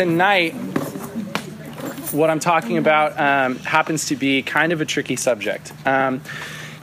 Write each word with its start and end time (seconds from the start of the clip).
tonight, 0.00 0.52
what 2.12 2.30
I'm 2.30 2.40
talking 2.40 2.78
about 2.78 3.20
um, 3.20 3.56
happens 3.58 4.06
to 4.06 4.16
be 4.16 4.40
kind 4.40 4.72
of 4.72 4.80
a 4.80 4.86
tricky 4.86 5.14
subject. 5.14 5.74
Um, 5.84 6.22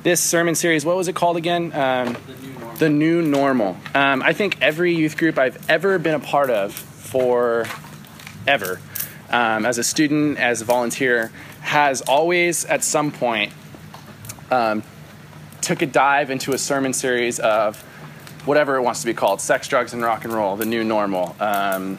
this 0.04 0.21
sermon 0.21 0.54
series, 0.54 0.85
what 0.85 0.95
was 0.95 1.08
it 1.08 1.16
called 1.16 1.35
again? 1.35 1.74
Um, 1.74 2.16
the 2.77 2.92
New 2.92 3.24
Normal. 3.24 3.75
Um, 3.95 4.22
I 4.22 4.33
think 4.33 4.61
every 4.61 4.93
youth 4.93 5.17
group 5.17 5.40
I've 5.40 5.67
ever 5.67 5.98
been 5.98 6.14
a 6.14 6.19
part 6.19 6.51
of 6.51 6.75
for 6.75 7.66
ever, 8.45 8.80
um, 9.31 9.65
as 9.65 9.79
a 9.79 9.84
student, 9.84 10.38
as 10.38 10.61
a 10.61 10.65
volunteer, 10.65 11.31
has 11.61 12.02
always 12.02 12.65
at 12.65 12.84
some 12.84 13.11
point 13.11 13.52
um, 14.52 14.84
took 15.61 15.81
a 15.81 15.88
dive 15.88 16.29
into 16.29 16.54
a 16.54 16.57
sermon 16.59 16.93
series 16.93 17.39
of 17.39 17.81
whatever 18.45 18.75
it 18.75 18.84
wants 18.84 18.99
to 18.99 19.07
be 19.07 19.15
called 19.15 19.41
sex, 19.41 19.68
drugs, 19.68 19.91
and 19.91 20.04
rock 20.04 20.23
and 20.23 20.31
roll, 20.31 20.55
the 20.55 20.68
new 20.68 20.84
normal. 20.84 21.36
Um, 21.39 21.97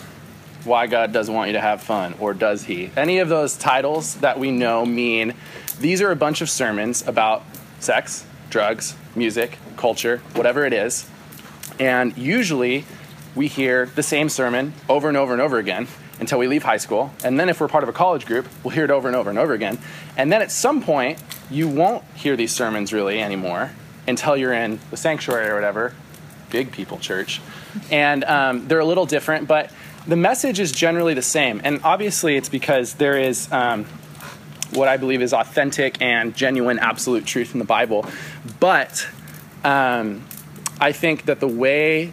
why 0.69 0.87
God 0.87 1.13
doesn't 1.13 1.35
want 1.35 1.49
you 1.49 1.55
to 1.55 1.61
have 1.61 1.83
fun, 1.83 2.15
or 2.21 2.35
does 2.35 2.65
He? 2.65 2.91
Any 2.97 3.19
of 3.19 3.29
those 3.29 3.57
titles 3.57 4.17
that 4.17 4.39
we 4.39 4.51
know 4.51 4.87
mean 4.87 5.35
these 5.81 6.01
are 6.03 6.11
a 6.11 6.17
bunch 6.17 6.41
of 6.41 6.51
sermons 6.51 7.07
about 7.07 7.43
sex, 7.81 8.25
drugs, 8.51 8.95
music, 9.17 9.59
culture, 9.77 10.19
whatever 10.35 10.65
it 10.65 10.73
is. 10.73 11.09
And 11.81 12.17
usually 12.17 12.85
we 13.35 13.49
hear 13.49 13.87
the 13.87 14.03
same 14.03 14.29
sermon 14.29 14.75
over 14.89 15.09
and 15.09 15.17
over 15.17 15.33
and 15.33 15.41
over 15.41 15.59
again 15.59 15.89
until 16.21 16.39
we 16.39 16.49
leave 16.49 16.65
high 16.65 16.77
school. 16.77 17.13
And 17.23 17.39
then 17.39 17.49
if 17.49 17.61
we're 17.61 17.69
part 17.69 17.85
of 17.85 17.89
a 17.89 17.93
college 17.93 18.27
group, 18.27 18.49
we'll 18.65 18.75
hear 18.75 18.85
it 18.85 18.91
over 18.91 19.09
and 19.09 19.17
over 19.17 19.31
and 19.31 19.39
over 19.39 19.53
again. 19.53 19.79
And 20.17 20.33
then 20.33 20.43
at 20.43 20.51
some 20.51 20.83
point, 20.83 21.23
you 21.51 21.69
won't 21.69 22.05
hear 22.15 22.37
these 22.37 22.53
sermons 22.53 22.93
really 22.93 23.21
anymore 23.21 23.71
until 24.07 24.37
you're 24.37 24.53
in 24.53 24.81
the 24.91 24.97
sanctuary 24.97 25.49
or 25.49 25.55
whatever, 25.55 25.95
big 26.51 26.73
people 26.73 26.99
church. 26.99 27.41
And 27.91 28.25
um, 28.25 28.67
they're 28.67 28.81
a 28.81 28.85
little 28.85 29.07
different, 29.07 29.47
but 29.47 29.71
the 30.09 30.17
message 30.17 30.59
is 30.59 30.73
generally 30.73 31.15
the 31.15 31.23
same. 31.23 31.61
And 31.63 31.81
obviously, 31.85 32.37
it's 32.37 32.49
because 32.49 32.95
there 32.95 33.19
is 33.19 33.51
um, 33.53 33.85
what 34.73 34.89
I 34.89 34.97
believe 34.97 35.23
is 35.23 35.33
authentic 35.33 36.01
and 36.01 36.35
genuine 36.35 36.79
absolute 36.79 37.27
truth 37.27 37.53
in 37.53 37.59
the 37.59 37.67
Bible. 37.67 38.07
But 38.59 39.07
um, 39.65 40.25
I 40.81 40.93
think 40.93 41.27
that 41.27 41.41
the 41.41 41.49
way 41.49 42.13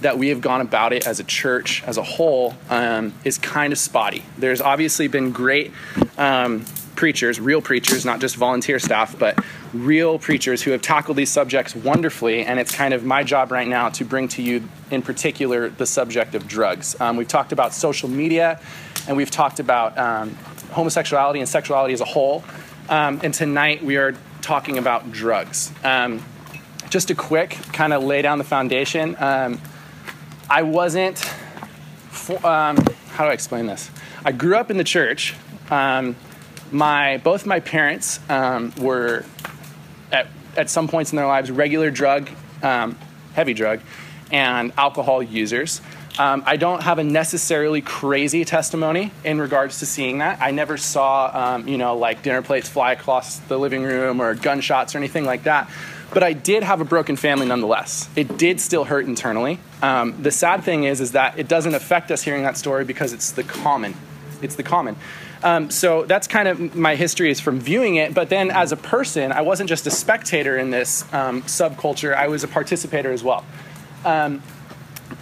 that 0.00 0.18
we 0.18 0.28
have 0.28 0.40
gone 0.40 0.60
about 0.60 0.92
it 0.92 1.06
as 1.06 1.20
a 1.20 1.24
church 1.24 1.82
as 1.84 1.96
a 1.96 2.02
whole 2.02 2.54
um, 2.70 3.14
is 3.24 3.38
kind 3.38 3.72
of 3.72 3.78
spotty. 3.78 4.24
There's 4.36 4.60
obviously 4.60 5.08
been 5.08 5.32
great 5.32 5.72
um, 6.16 6.64
preachers, 6.94 7.40
real 7.40 7.62
preachers, 7.62 8.04
not 8.04 8.20
just 8.20 8.36
volunteer 8.36 8.78
staff, 8.78 9.18
but 9.18 9.38
real 9.72 10.18
preachers 10.18 10.62
who 10.62 10.70
have 10.70 10.82
tackled 10.82 11.16
these 11.16 11.30
subjects 11.30 11.74
wonderfully. 11.74 12.44
And 12.44 12.58
it's 12.58 12.74
kind 12.74 12.94
of 12.94 13.04
my 13.04 13.22
job 13.22 13.50
right 13.52 13.68
now 13.68 13.88
to 13.90 14.04
bring 14.04 14.28
to 14.28 14.42
you, 14.42 14.68
in 14.90 15.02
particular, 15.02 15.68
the 15.68 15.86
subject 15.86 16.34
of 16.34 16.46
drugs. 16.48 16.98
Um, 17.00 17.16
we've 17.16 17.28
talked 17.28 17.52
about 17.52 17.74
social 17.74 18.08
media 18.08 18.60
and 19.06 19.16
we've 19.16 19.30
talked 19.30 19.60
about 19.60 19.96
um, 19.98 20.34
homosexuality 20.72 21.40
and 21.40 21.48
sexuality 21.48 21.94
as 21.94 22.00
a 22.00 22.06
whole. 22.06 22.44
Um, 22.88 23.20
and 23.22 23.32
tonight 23.34 23.82
we 23.82 23.96
are 23.96 24.14
talking 24.40 24.78
about 24.78 25.12
drugs. 25.12 25.72
Um, 25.84 26.24
just 26.90 27.10
a 27.10 27.14
quick 27.14 27.50
kind 27.72 27.92
of 27.92 28.02
lay 28.02 28.22
down 28.22 28.38
the 28.38 28.44
foundation. 28.44 29.16
Um, 29.18 29.60
I 30.48 30.62
wasn't, 30.62 31.18
for, 32.08 32.38
how 32.38 32.74
do 32.74 33.24
I 33.24 33.32
explain 33.32 33.66
this? 33.66 33.90
I 34.24 34.32
grew 34.32 34.56
up 34.56 34.70
in 34.70 34.78
the 34.78 34.84
church. 34.84 35.34
Um, 35.70 36.16
my 36.70 37.18
both 37.18 37.46
my 37.46 37.60
parents 37.60 38.20
um, 38.28 38.72
were 38.78 39.24
at, 40.12 40.26
at 40.56 40.70
some 40.70 40.88
points 40.88 41.12
in 41.12 41.16
their 41.16 41.26
lives 41.26 41.50
regular 41.50 41.90
drug, 41.90 42.28
um, 42.62 42.96
heavy 43.34 43.54
drug, 43.54 43.80
and 44.30 44.72
alcohol 44.76 45.22
users. 45.22 45.80
Um, 46.18 46.42
I 46.46 46.56
don't 46.56 46.82
have 46.82 46.98
a 46.98 47.04
necessarily 47.04 47.80
crazy 47.80 48.44
testimony 48.44 49.12
in 49.24 49.40
regards 49.40 49.78
to 49.78 49.86
seeing 49.86 50.18
that. 50.18 50.42
I 50.42 50.50
never 50.50 50.76
saw, 50.76 51.54
um, 51.54 51.68
you 51.68 51.78
know, 51.78 51.96
like 51.96 52.22
dinner 52.22 52.42
plates 52.42 52.68
fly 52.68 52.92
across 52.92 53.38
the 53.38 53.56
living 53.56 53.84
room 53.84 54.20
or 54.20 54.34
gunshots 54.34 54.96
or 54.96 54.98
anything 54.98 55.24
like 55.24 55.44
that. 55.44 55.70
But 56.12 56.24
I 56.24 56.32
did 56.32 56.64
have 56.64 56.80
a 56.80 56.84
broken 56.84 57.14
family 57.14 57.46
nonetheless. 57.46 58.08
It 58.16 58.36
did 58.36 58.60
still 58.60 58.84
hurt 58.84 59.06
internally. 59.06 59.60
Um, 59.80 60.20
the 60.20 60.32
sad 60.32 60.64
thing 60.64 60.84
is, 60.84 61.00
is 61.00 61.12
that 61.12 61.38
it 61.38 61.46
doesn't 61.46 61.74
affect 61.74 62.10
us 62.10 62.22
hearing 62.22 62.42
that 62.42 62.56
story 62.56 62.84
because 62.84 63.12
it's 63.12 63.30
the 63.30 63.44
common. 63.44 63.94
It's 64.42 64.56
the 64.56 64.64
common. 64.64 64.96
Um, 65.42 65.70
so 65.70 66.04
that's 66.04 66.26
kind 66.26 66.48
of 66.48 66.74
my 66.74 66.96
history 66.96 67.30
is 67.30 67.40
from 67.40 67.60
viewing 67.60 67.96
it. 67.96 68.14
But 68.14 68.28
then 68.28 68.50
as 68.50 68.72
a 68.72 68.76
person, 68.76 69.32
I 69.32 69.42
wasn't 69.42 69.68
just 69.68 69.86
a 69.86 69.90
spectator 69.90 70.58
in 70.58 70.70
this 70.70 71.02
um, 71.12 71.42
subculture, 71.42 72.14
I 72.14 72.28
was 72.28 72.44
a 72.44 72.48
participator 72.48 73.12
as 73.12 73.22
well. 73.22 73.44
Um, 74.04 74.42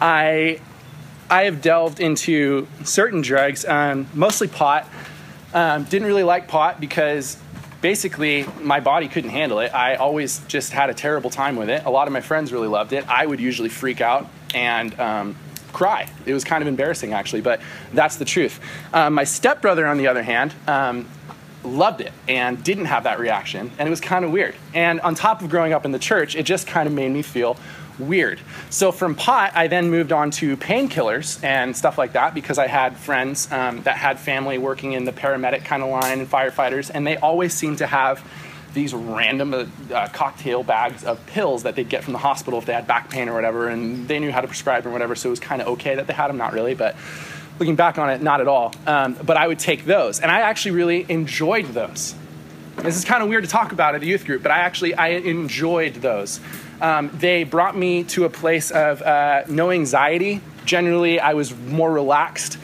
I, 0.00 0.60
I 1.28 1.44
have 1.44 1.60
delved 1.60 2.00
into 2.00 2.66
certain 2.84 3.20
drugs, 3.22 3.64
um, 3.64 4.06
mostly 4.14 4.48
pot. 4.48 4.88
Um, 5.54 5.84
didn't 5.84 6.08
really 6.08 6.24
like 6.24 6.48
pot 6.48 6.80
because 6.80 7.38
basically 7.80 8.46
my 8.60 8.80
body 8.80 9.08
couldn't 9.08 9.30
handle 9.30 9.60
it. 9.60 9.72
I 9.74 9.94
always 9.94 10.40
just 10.48 10.72
had 10.72 10.90
a 10.90 10.94
terrible 10.94 11.30
time 11.30 11.56
with 11.56 11.70
it. 11.70 11.84
A 11.84 11.90
lot 11.90 12.08
of 12.08 12.12
my 12.12 12.20
friends 12.20 12.52
really 12.52 12.68
loved 12.68 12.92
it. 12.92 13.08
I 13.08 13.24
would 13.24 13.40
usually 13.40 13.68
freak 13.68 14.00
out 14.00 14.28
and 14.54 14.98
um, 14.98 15.36
cry. 15.72 16.10
It 16.24 16.34
was 16.34 16.44
kind 16.44 16.62
of 16.62 16.68
embarrassing, 16.68 17.12
actually, 17.12 17.42
but 17.42 17.60
that's 17.92 18.16
the 18.16 18.24
truth. 18.24 18.60
Um, 18.92 19.14
my 19.14 19.24
stepbrother, 19.24 19.86
on 19.86 19.98
the 19.98 20.08
other 20.08 20.22
hand, 20.22 20.54
um, 20.66 21.08
loved 21.64 22.00
it 22.00 22.12
and 22.28 22.62
didn't 22.62 22.86
have 22.86 23.04
that 23.04 23.18
reaction, 23.18 23.70
and 23.78 23.86
it 23.86 23.90
was 23.90 24.00
kind 24.00 24.24
of 24.24 24.30
weird. 24.30 24.54
And 24.74 25.00
on 25.00 25.14
top 25.14 25.42
of 25.42 25.50
growing 25.50 25.72
up 25.72 25.84
in 25.84 25.92
the 25.92 25.98
church, 25.98 26.36
it 26.36 26.44
just 26.44 26.66
kind 26.66 26.86
of 26.86 26.94
made 26.94 27.10
me 27.10 27.22
feel 27.22 27.56
weird. 27.98 28.38
So 28.70 28.92
from 28.92 29.14
pot, 29.14 29.52
I 29.54 29.68
then 29.68 29.90
moved 29.90 30.12
on 30.12 30.30
to 30.32 30.56
painkillers 30.56 31.42
and 31.42 31.76
stuff 31.76 31.98
like 31.98 32.12
that 32.12 32.34
because 32.34 32.58
I 32.58 32.66
had 32.66 32.96
friends 32.96 33.50
um, 33.50 33.82
that 33.82 33.96
had 33.96 34.18
family 34.18 34.58
working 34.58 34.92
in 34.92 35.04
the 35.04 35.12
paramedic 35.12 35.64
kind 35.64 35.82
of 35.82 35.88
line 35.88 36.20
and 36.20 36.30
firefighters, 36.30 36.90
and 36.92 37.06
they 37.06 37.16
always 37.16 37.54
seemed 37.54 37.78
to 37.78 37.86
have 37.86 38.22
these 38.76 38.94
random 38.94 39.54
uh, 39.54 39.66
uh, 39.92 40.06
cocktail 40.08 40.62
bags 40.62 41.02
of 41.02 41.24
pills 41.26 41.64
that 41.64 41.74
they'd 41.74 41.88
get 41.88 42.04
from 42.04 42.12
the 42.12 42.18
hospital 42.18 42.58
if 42.58 42.66
they 42.66 42.74
had 42.74 42.86
back 42.86 43.10
pain 43.10 43.28
or 43.28 43.34
whatever, 43.34 43.68
and 43.68 44.06
they 44.06 44.20
knew 44.20 44.30
how 44.30 44.42
to 44.42 44.46
prescribe 44.46 44.84
them 44.84 44.90
or 44.90 44.92
whatever, 44.92 45.16
so 45.16 45.28
it 45.28 45.30
was 45.30 45.40
kind 45.40 45.60
of 45.60 45.68
okay 45.68 45.96
that 45.96 46.06
they 46.06 46.12
had 46.12 46.28
them, 46.28 46.36
not 46.36 46.52
really, 46.52 46.74
but 46.74 46.94
looking 47.58 47.74
back 47.74 47.98
on 47.98 48.10
it, 48.10 48.20
not 48.20 48.40
at 48.40 48.46
all. 48.46 48.74
Um, 48.86 49.14
but 49.24 49.38
I 49.38 49.48
would 49.48 49.58
take 49.58 49.86
those, 49.86 50.20
and 50.20 50.30
I 50.30 50.42
actually 50.42 50.72
really 50.72 51.06
enjoyed 51.08 51.64
those. 51.66 52.14
This 52.76 52.96
is 52.96 53.06
kind 53.06 53.22
of 53.22 53.30
weird 53.30 53.44
to 53.44 53.50
talk 53.50 53.72
about 53.72 53.94
at 53.94 54.02
a 54.02 54.06
youth 54.06 54.26
group, 54.26 54.42
but 54.42 54.52
I 54.52 54.58
actually 54.58 54.94
I 54.94 55.08
enjoyed 55.08 55.94
those. 55.94 56.38
Um, 56.78 57.10
they 57.14 57.44
brought 57.44 57.74
me 57.74 58.04
to 58.04 58.26
a 58.26 58.30
place 58.30 58.70
of 58.70 59.00
uh, 59.00 59.44
no 59.48 59.70
anxiety. 59.70 60.42
Generally, 60.66 61.18
I 61.20 61.32
was 61.32 61.56
more 61.56 61.90
relaxed. 61.90 62.58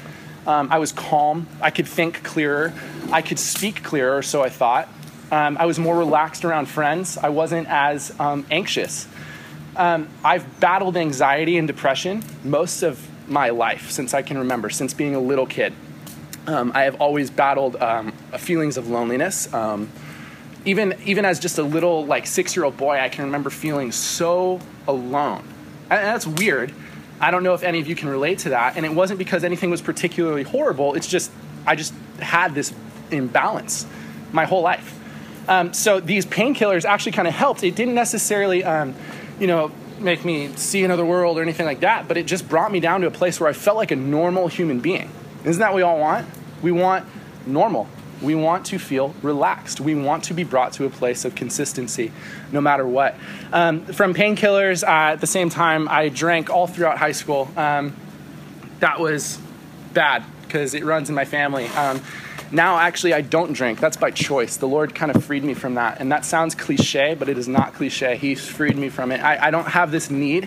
Um, 0.47 0.69
I 0.71 0.79
was 0.79 0.93
calm. 0.93 1.47
I 1.63 1.71
could 1.71 1.89
think 1.89 2.23
clearer. 2.23 2.75
I 3.11 3.23
could 3.23 3.39
speak 3.39 3.83
clearer, 3.83 4.21
so 4.21 4.43
I 4.43 4.51
thought. 4.51 4.91
Um, 5.33 5.57
I 5.59 5.65
was 5.65 5.79
more 5.79 5.97
relaxed 5.97 6.45
around 6.45 6.67
friends. 6.67 7.17
I 7.17 7.31
wasn't 7.31 7.67
as 7.67 8.15
um, 8.21 8.45
anxious. 8.51 9.09
Um, 9.75 10.09
I've 10.23 10.61
battled 10.61 10.99
anxiety 10.99 11.57
and 11.57 11.67
depression 11.67 12.23
most 12.45 12.83
of 12.83 13.09
my 13.31 13.49
life 13.49 13.91
since 13.91 14.13
I 14.13 14.21
can 14.21 14.37
remember, 14.37 14.69
since 14.69 14.93
being 14.93 15.15
a 15.15 15.21
little 15.21 15.47
kid. 15.47 15.73
Um, 16.47 16.71
I 16.75 16.83
have 16.83 17.01
always 17.01 17.31
battled 17.31 17.77
um, 17.77 18.13
feelings 18.37 18.77
of 18.77 18.91
loneliness. 18.91 19.53
Um, 19.55 19.91
even, 20.67 20.95
even 21.07 21.25
as 21.25 21.41
just 21.41 21.57
a 21.57 21.63
little, 21.63 22.05
like, 22.05 22.27
six 22.27 22.55
year 22.55 22.67
old 22.67 22.77
boy, 22.77 23.01
I 23.01 23.09
can 23.09 23.25
remember 23.25 23.49
feeling 23.49 23.91
so 23.91 24.61
alone. 24.87 25.45
And 25.89 26.05
that's 26.05 26.27
weird. 26.27 26.75
I 27.21 27.31
don't 27.31 27.43
know 27.43 27.55
if 27.55 27.63
any 27.63 27.81
of 27.81 27.87
you 27.87 27.97
can 27.97 28.11
relate 28.11 28.41
to 28.41 28.51
that. 28.51 28.77
And 28.77 28.85
it 28.85 28.93
wasn't 28.93 29.19
because 29.19 29.45
anything 29.45 29.71
was 29.71 29.81
particularly 29.81 30.43
horrible, 30.43 30.93
it's 30.93 31.07
just, 31.07 31.31
I 31.67 31.75
just 31.75 31.95
had 32.19 32.55
this 32.55 32.75
imbalance 33.11 33.87
my 34.31 34.45
whole 34.45 34.61
life. 34.63 34.99
Um, 35.49 35.73
so 35.73 36.01
these 36.01 36.27
painkillers 36.27 36.85
actually 36.85 37.13
kind 37.13 37.29
of 37.29 37.35
helped. 37.35 37.65
It 37.65 37.75
didn't 37.75 37.95
necessarily, 37.95 38.65
um, 38.65 38.95
you 39.39 39.47
know, 39.47 39.73
make 39.99 40.25
me 40.25 40.49
see 40.57 40.85
another 40.85 41.05
world 41.05 41.39
or 41.39 41.43
anything 41.43 41.67
like 41.67 41.81
that, 41.81 42.09
but 42.09 42.17
it 42.17 42.27
just 42.27 42.49
brought 42.49 42.73
me 42.73 42.81
down 42.81 43.01
to 43.03 43.07
a 43.07 43.11
place 43.11 43.41
where 43.41 43.49
I 43.49 43.53
felt 43.53 43.77
like 43.77 43.91
a 43.91 43.97
normal 43.97 44.49
human 44.49 44.81
being. 44.81 45.11
Isn't 45.45 45.61
that 45.61 45.71
what 45.71 45.77
we 45.77 45.83
all 45.83 45.99
want? 45.99 46.29
We 46.63 46.73
want 46.73 47.07
normal. 47.47 47.89
We 48.21 48.37
want 48.37 48.67
to 48.67 48.79
feel 48.79 49.15
relaxed. 49.23 49.81
We 49.81 49.97
want 49.97 50.25
to 50.25 50.35
be 50.35 50.45
brought 50.45 50.75
to 50.75 50.85
a 50.85 50.91
place 50.91 51.25
of 51.25 51.35
consistency 51.35 52.13
no 52.53 52.61
matter 52.61 52.87
what. 52.87 53.17
Um, 53.53 53.85
from 53.87 54.15
painkillers, 54.15 54.85
uh, 54.85 55.15
at 55.15 55.21
the 55.21 55.27
same 55.27 55.51
time, 55.51 55.89
I 55.89 56.09
drank 56.09 56.49
all 56.49 56.69
throughout 56.69 56.99
high 56.99 57.13
school. 57.13 57.49
Um, 57.57 57.97
that 58.79 59.01
was 59.01 59.39
bad 59.93 60.25
because 60.43 60.75
it 60.75 60.85
runs 60.85 61.09
in 61.09 61.15
my 61.17 61.25
family. 61.25 61.67
Um, 61.69 62.01
now, 62.53 62.79
actually, 62.79 63.15
I 63.15 63.23
don't 63.23 63.55
drink. 63.55 63.81
That's 63.81 63.97
by 63.97 64.11
choice. 64.11 64.59
The 64.59 64.69
Lord 64.69 64.95
kind 64.95 65.15
of 65.15 65.25
freed 65.25 65.43
me 65.43 65.55
from 65.55 65.75
that. 65.75 66.01
And 66.01 66.13
that 66.13 66.25
sounds 66.27 66.55
cliche, 66.55 67.15
but 67.15 67.29
it 67.29 67.39
is 67.39 67.49
not 67.49 67.73
cliche. 67.73 68.17
He's 68.17 68.47
freed 68.47 68.77
me 68.77 68.91
from 68.91 69.11
it. 69.11 69.23
I, 69.23 69.49
I 69.49 69.51
don't 69.51 69.69
have 69.69 69.91
this 69.91 70.11
need. 70.11 70.45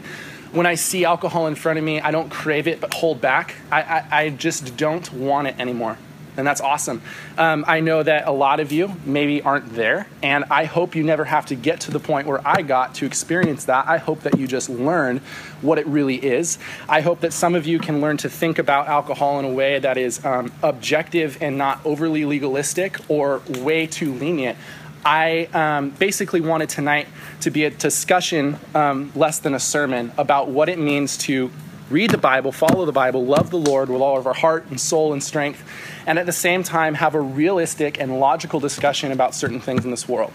When 0.51 0.67
I 0.67 0.75
see 0.75 1.03
alcohol 1.03 1.47
in 1.47 1.55
front 1.55 1.79
of 1.79 1.83
me, 1.83 1.99
I 1.99 2.11
don't 2.11 2.29
crave 2.29 2.67
it 2.67 2.79
but 2.79 2.93
hold 2.93 3.21
back. 3.21 3.55
I, 3.71 3.81
I, 3.81 4.07
I 4.11 4.29
just 4.29 4.77
don't 4.77 5.11
want 5.11 5.47
it 5.47 5.59
anymore. 5.59 5.97
And 6.37 6.45
that's 6.45 6.61
awesome. 6.61 7.01
Um, 7.37 7.65
I 7.67 7.79
know 7.79 8.03
that 8.03 8.27
a 8.27 8.31
lot 8.31 8.59
of 8.59 8.71
you 8.71 8.95
maybe 9.05 9.41
aren't 9.41 9.73
there, 9.73 10.07
and 10.21 10.45
I 10.49 10.65
hope 10.65 10.95
you 10.95 11.03
never 11.03 11.25
have 11.25 11.45
to 11.47 11.55
get 11.55 11.81
to 11.81 11.91
the 11.91 11.99
point 11.99 12.27
where 12.27 12.45
I 12.45 12.61
got 12.61 12.95
to 12.95 13.05
experience 13.05 13.65
that. 13.65 13.87
I 13.87 13.97
hope 13.97 14.21
that 14.21 14.37
you 14.37 14.47
just 14.47 14.69
learn 14.69 15.21
what 15.61 15.79
it 15.79 15.87
really 15.87 16.15
is. 16.15 16.57
I 16.87 17.01
hope 17.01 17.21
that 17.21 17.33
some 17.33 17.55
of 17.55 17.65
you 17.65 17.79
can 17.79 18.01
learn 18.01 18.17
to 18.17 18.29
think 18.29 18.59
about 18.59 18.87
alcohol 18.87 19.39
in 19.39 19.45
a 19.45 19.53
way 19.53 19.79
that 19.79 19.97
is 19.97 20.23
um, 20.25 20.51
objective 20.61 21.37
and 21.41 21.57
not 21.57 21.85
overly 21.85 22.25
legalistic 22.25 22.99
or 23.09 23.41
way 23.59 23.87
too 23.87 24.13
lenient. 24.13 24.57
I 25.05 25.47
um, 25.53 25.91
basically 25.91 26.41
wanted 26.41 26.69
tonight 26.69 27.07
to 27.41 27.51
be 27.51 27.65
a 27.65 27.69
discussion 27.69 28.57
um, 28.73 29.11
less 29.15 29.37
than 29.37 29.53
a 29.53 29.59
sermon 29.59 30.11
about 30.17 30.49
what 30.49 30.67
it 30.67 30.79
means 30.79 31.15
to 31.19 31.51
read 31.89 32.09
the 32.09 32.17
Bible, 32.17 32.51
follow 32.51 32.85
the 32.85 32.91
Bible, 32.91 33.25
love 33.25 33.51
the 33.51 33.57
Lord 33.57 33.89
with 33.89 34.01
all 34.01 34.17
of 34.17 34.25
our 34.25 34.33
heart 34.33 34.65
and 34.69 34.79
soul 34.79 35.13
and 35.13 35.23
strength, 35.23 35.63
and 36.07 36.17
at 36.17 36.25
the 36.25 36.31
same 36.31 36.63
time 36.63 36.95
have 36.95 37.15
a 37.15 37.21
realistic 37.21 37.99
and 37.99 38.19
logical 38.19 38.59
discussion 38.59 39.11
about 39.11 39.35
certain 39.35 39.59
things 39.59 39.85
in 39.85 39.91
this 39.91 40.07
world. 40.07 40.33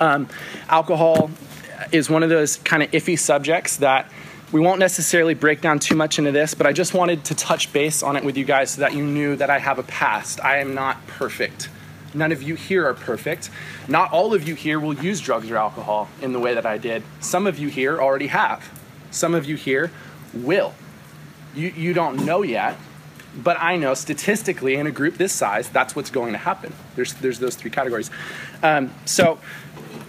Um, 0.00 0.28
alcohol 0.68 1.30
is 1.92 2.08
one 2.08 2.22
of 2.22 2.28
those 2.28 2.56
kind 2.58 2.82
of 2.82 2.90
iffy 2.92 3.18
subjects 3.18 3.78
that 3.78 4.10
we 4.52 4.60
won't 4.60 4.80
necessarily 4.80 5.34
break 5.34 5.60
down 5.60 5.78
too 5.78 5.94
much 5.94 6.18
into 6.18 6.32
this, 6.32 6.54
but 6.54 6.66
I 6.66 6.72
just 6.72 6.92
wanted 6.92 7.24
to 7.26 7.34
touch 7.34 7.72
base 7.72 8.02
on 8.02 8.16
it 8.16 8.24
with 8.24 8.36
you 8.36 8.44
guys 8.44 8.72
so 8.72 8.80
that 8.80 8.94
you 8.94 9.04
knew 9.04 9.36
that 9.36 9.48
I 9.48 9.58
have 9.58 9.78
a 9.78 9.84
past. 9.84 10.44
I 10.44 10.58
am 10.58 10.74
not 10.74 11.06
perfect. 11.06 11.68
None 12.14 12.32
of 12.32 12.42
you 12.42 12.56
here 12.56 12.86
are 12.88 12.94
perfect. 12.94 13.50
Not 13.86 14.12
all 14.12 14.34
of 14.34 14.48
you 14.48 14.56
here 14.56 14.80
will 14.80 14.94
use 14.94 15.20
drugs 15.20 15.48
or 15.50 15.56
alcohol 15.56 16.08
in 16.20 16.32
the 16.32 16.40
way 16.40 16.54
that 16.54 16.66
I 16.66 16.78
did. 16.78 17.04
Some 17.20 17.46
of 17.46 17.58
you 17.60 17.68
here 17.68 18.02
already 18.02 18.26
have. 18.26 18.68
Some 19.12 19.34
of 19.34 19.44
you 19.46 19.56
here 19.56 19.92
will. 20.34 20.74
You, 21.54 21.68
you 21.68 21.92
don't 21.92 22.24
know 22.24 22.42
yet, 22.42 22.76
but 23.34 23.56
I 23.60 23.76
know 23.76 23.94
statistically 23.94 24.74
in 24.74 24.86
a 24.86 24.90
group 24.90 25.16
this 25.16 25.32
size, 25.32 25.68
that's 25.68 25.94
what's 25.94 26.10
going 26.10 26.32
to 26.32 26.38
happen. 26.38 26.72
There's, 26.96 27.14
there's 27.14 27.38
those 27.38 27.54
three 27.56 27.70
categories. 27.70 28.10
Um, 28.62 28.92
so, 29.04 29.38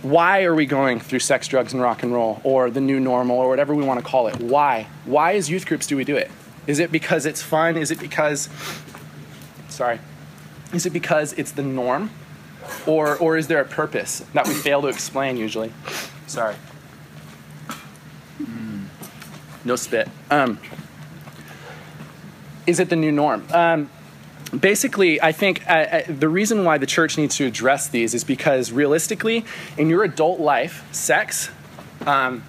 why 0.01 0.44
are 0.44 0.56
we 0.56 0.65
going 0.65 1.00
through 1.00 1.19
sex, 1.19 1.47
drugs, 1.47 1.73
and 1.73 1.81
rock 1.81 2.01
and 2.01 2.12
roll, 2.12 2.41
or 2.44 2.71
the 2.71 2.81
new 2.81 3.00
normal, 3.00 3.38
or 3.38 3.47
whatever 3.47 3.75
we 3.75 3.83
want 3.83 4.00
to 4.00 4.06
call 4.06 4.27
it? 4.27 4.39
Why? 4.39 4.88
Why, 5.06 5.35
as 5.35 5.50
youth 5.50 5.65
groups, 5.68 5.85
do 5.85 5.95
we 5.95 6.03
do 6.03 6.18
it? 6.18 6.31
Is 6.65 6.79
it 6.79 6.91
because 6.91 7.25
it's 7.25 7.41
fun? 7.41 7.77
Is 7.77 7.91
it 7.91 8.00
because, 8.00 8.50
sorry, 9.69 10.00
is 10.74 10.85
it 10.85 10.94
because 10.94 11.33
it's 11.33 11.51
the 11.51 11.63
norm? 11.63 12.09
Or, 12.88 13.17
or 13.17 13.38
is 13.38 13.47
there 13.47 13.59
a 13.59 13.65
purpose 13.65 14.24
that 14.33 14.47
we 14.47 14.53
fail 14.53 14.81
to 14.81 14.88
explain 14.88 15.38
usually? 15.38 15.71
Sorry. 16.27 16.56
No 19.63 19.75
spit. 19.75 20.10
Um, 20.30 20.60
is 22.66 22.80
it 22.80 22.90
the 22.90 22.96
new 22.96 23.12
norm? 23.12 23.46
Um, 23.52 23.90
basically, 24.58 25.22
I 25.22 25.31
think 25.31 25.68
uh, 25.68 25.72
uh, 25.72 26.02
the 26.08 26.30
reason 26.30 26.63
why 26.63 26.78
the 26.78 26.86
church 26.86 27.18
needs 27.18 27.36
to 27.38 27.46
address 27.46 27.88
these 27.88 28.13
is 28.13 28.24
because 28.24 28.72
realistically, 28.72 29.46
in 29.78 29.90
your 29.90 30.04
adult 30.04 30.40
life, 30.40 30.88
sex, 30.94 31.50
um, 32.06 32.44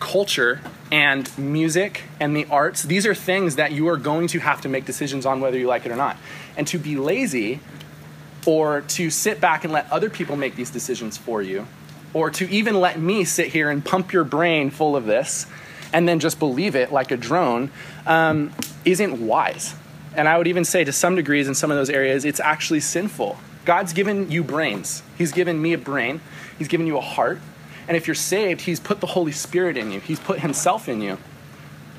culture, 0.00 0.60
and 0.90 1.36
music 1.38 2.02
and 2.20 2.36
the 2.36 2.44
arts, 2.46 2.82
these 2.82 3.06
are 3.06 3.14
things 3.14 3.56
that 3.56 3.72
you 3.72 3.88
are 3.88 3.96
going 3.96 4.26
to 4.28 4.38
have 4.40 4.60
to 4.60 4.68
make 4.68 4.84
decisions 4.84 5.24
on 5.24 5.40
whether 5.40 5.58
you 5.58 5.66
like 5.66 5.86
it 5.86 5.92
or 5.92 5.96
not. 5.96 6.16
And 6.56 6.66
to 6.68 6.78
be 6.78 6.96
lazy 6.96 7.60
or 8.44 8.82
to 8.82 9.08
sit 9.08 9.40
back 9.40 9.64
and 9.64 9.72
let 9.72 9.90
other 9.90 10.10
people 10.10 10.36
make 10.36 10.56
these 10.56 10.70
decisions 10.70 11.16
for 11.16 11.40
you, 11.40 11.66
or 12.12 12.30
to 12.30 12.48
even 12.50 12.80
let 12.80 12.98
me 12.98 13.24
sit 13.24 13.48
here 13.48 13.70
and 13.70 13.84
pump 13.84 14.12
your 14.12 14.24
brain 14.24 14.68
full 14.68 14.96
of 14.96 15.06
this 15.06 15.46
and 15.92 16.08
then 16.08 16.18
just 16.20 16.38
believe 16.38 16.74
it 16.74 16.92
like 16.92 17.10
a 17.10 17.16
drone 17.16 17.70
um, 18.06 18.52
isn't 18.84 19.26
wise. 19.26 19.74
And 20.14 20.28
I 20.28 20.36
would 20.36 20.46
even 20.46 20.64
say 20.64 20.84
to 20.84 20.92
some 20.92 21.16
degrees 21.16 21.48
in 21.48 21.54
some 21.54 21.70
of 21.70 21.76
those 21.76 21.90
areas, 21.90 22.24
it's 22.24 22.40
actually 22.40 22.80
sinful. 22.80 23.38
God's 23.64 23.92
given 23.92 24.30
you 24.30 24.42
brains. 24.42 25.02
He's 25.16 25.32
given 25.32 25.60
me 25.60 25.72
a 25.72 25.78
brain. 25.78 26.20
He's 26.58 26.68
given 26.68 26.86
you 26.86 26.98
a 26.98 27.02
heart. 27.02 27.40
And 27.88 27.96
if 27.96 28.06
you're 28.06 28.14
saved, 28.14 28.62
He's 28.62 28.80
put 28.80 29.00
the 29.00 29.06
Holy 29.06 29.32
Spirit 29.32 29.76
in 29.76 29.90
you, 29.90 30.00
He's 30.00 30.20
put 30.20 30.40
Himself 30.40 30.88
in 30.88 31.00
you. 31.00 31.18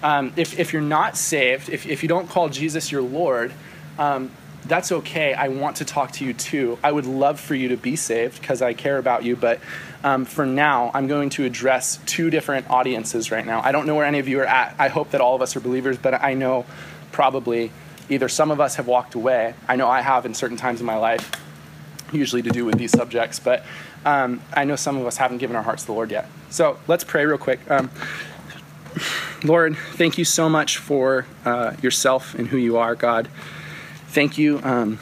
Um, 0.02 0.34
if, 0.36 0.60
if 0.60 0.74
you're 0.74 0.82
not 0.82 1.16
saved, 1.16 1.70
if, 1.70 1.86
if 1.86 2.04
you 2.04 2.10
don't 2.10 2.30
call 2.30 2.50
Jesus 2.50 2.92
your 2.92 3.02
Lord, 3.02 3.54
um, 3.98 4.32
that's 4.66 4.92
okay. 4.92 5.34
I 5.34 5.48
want 5.48 5.78
to 5.78 5.86
talk 5.86 6.12
to 6.14 6.26
you 6.26 6.34
too. 6.34 6.78
I 6.84 6.92
would 6.92 7.06
love 7.06 7.40
for 7.40 7.56
you 7.56 7.70
to 7.70 7.78
be 7.78 7.96
saved 7.96 8.42
because 8.42 8.62
I 8.62 8.74
care 8.74 8.98
about 8.98 9.24
you. 9.24 9.36
But 9.36 9.60
um, 10.04 10.26
for 10.26 10.46
now, 10.46 10.92
I'm 10.94 11.08
going 11.08 11.30
to 11.32 11.46
address 11.46 12.00
two 12.06 12.30
different 12.30 12.70
audiences 12.70 13.32
right 13.32 13.46
now. 13.46 13.62
I 13.64 13.72
don't 13.72 13.88
know 13.88 13.96
where 13.96 14.06
any 14.06 14.20
of 14.20 14.28
you 14.28 14.40
are 14.42 14.46
at. 14.46 14.76
I 14.78 14.90
hope 14.90 15.12
that 15.12 15.22
all 15.22 15.36
of 15.36 15.42
us 15.42 15.56
are 15.56 15.62
believers, 15.62 15.98
but 15.98 16.22
I 16.22 16.34
know 16.34 16.66
probably 17.12 17.72
either 18.10 18.28
some 18.28 18.52
of 18.52 18.60
us 18.60 18.76
have 18.76 18.88
walked 18.88 19.16
away. 19.16 19.54
I 19.68 19.76
know 19.78 19.88
I 19.88 20.02
have 20.02 20.26
in 20.26 20.34
certain 20.34 20.58
times 20.58 20.82
in 20.82 20.86
my 20.86 20.98
life, 20.98 21.32
usually 22.12 22.42
to 22.42 22.50
do 22.50 22.66
with 22.66 22.78
these 22.78 22.92
subjects, 22.92 23.40
but 23.40 23.64
um, 24.06 24.42
I 24.54 24.66
know 24.66 24.76
some 24.76 24.98
of 24.98 25.06
us 25.06 25.18
haven't 25.18 25.38
given 25.38 25.56
our 25.56 25.64
hearts 25.64 25.84
to 25.84 25.88
the 25.88 25.94
Lord 25.94 26.12
yet. 26.12 26.28
So 26.50 26.78
let's 26.88 27.06
pray 27.06 27.26
real 27.26 27.38
quick. 27.38 27.60
Um, 27.72 27.90
Lord, 29.44 29.78
thank 29.94 30.18
you 30.18 30.26
so 30.26 30.50
much 30.50 30.78
for 30.78 31.26
uh, 31.46 31.76
yourself 31.82 32.36
and 32.36 32.48
who 32.50 32.58
you 32.58 32.78
are, 32.78 32.96
God. 32.96 33.30
Thank 34.08 34.38
you. 34.38 34.60
Um, 34.64 35.00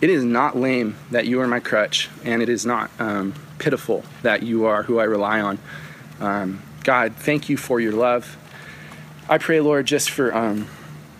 it 0.00 0.10
is 0.10 0.24
not 0.24 0.56
lame 0.56 0.96
that 1.10 1.26
you 1.26 1.40
are 1.40 1.46
my 1.46 1.60
crutch, 1.60 2.10
and 2.24 2.42
it 2.42 2.48
is 2.48 2.66
not 2.66 2.90
um, 2.98 3.34
pitiful 3.58 4.04
that 4.22 4.42
you 4.42 4.66
are 4.66 4.82
who 4.82 4.98
I 4.98 5.04
rely 5.04 5.40
on. 5.40 5.58
Um, 6.20 6.62
God, 6.82 7.14
thank 7.16 7.48
you 7.48 7.56
for 7.56 7.80
your 7.80 7.92
love. 7.92 8.36
I 9.28 9.38
pray, 9.38 9.60
Lord, 9.60 9.86
just 9.86 10.10
for 10.10 10.34
um, 10.34 10.66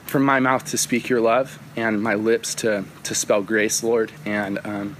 for 0.04 0.18
my 0.20 0.38
mouth 0.38 0.64
to 0.66 0.78
speak 0.78 1.08
your 1.08 1.20
love 1.20 1.58
and 1.76 2.02
my 2.02 2.14
lips 2.14 2.54
to 2.56 2.84
to 3.04 3.14
spell 3.14 3.42
grace, 3.42 3.82
Lord, 3.82 4.12
and 4.24 4.58
um, 4.64 4.96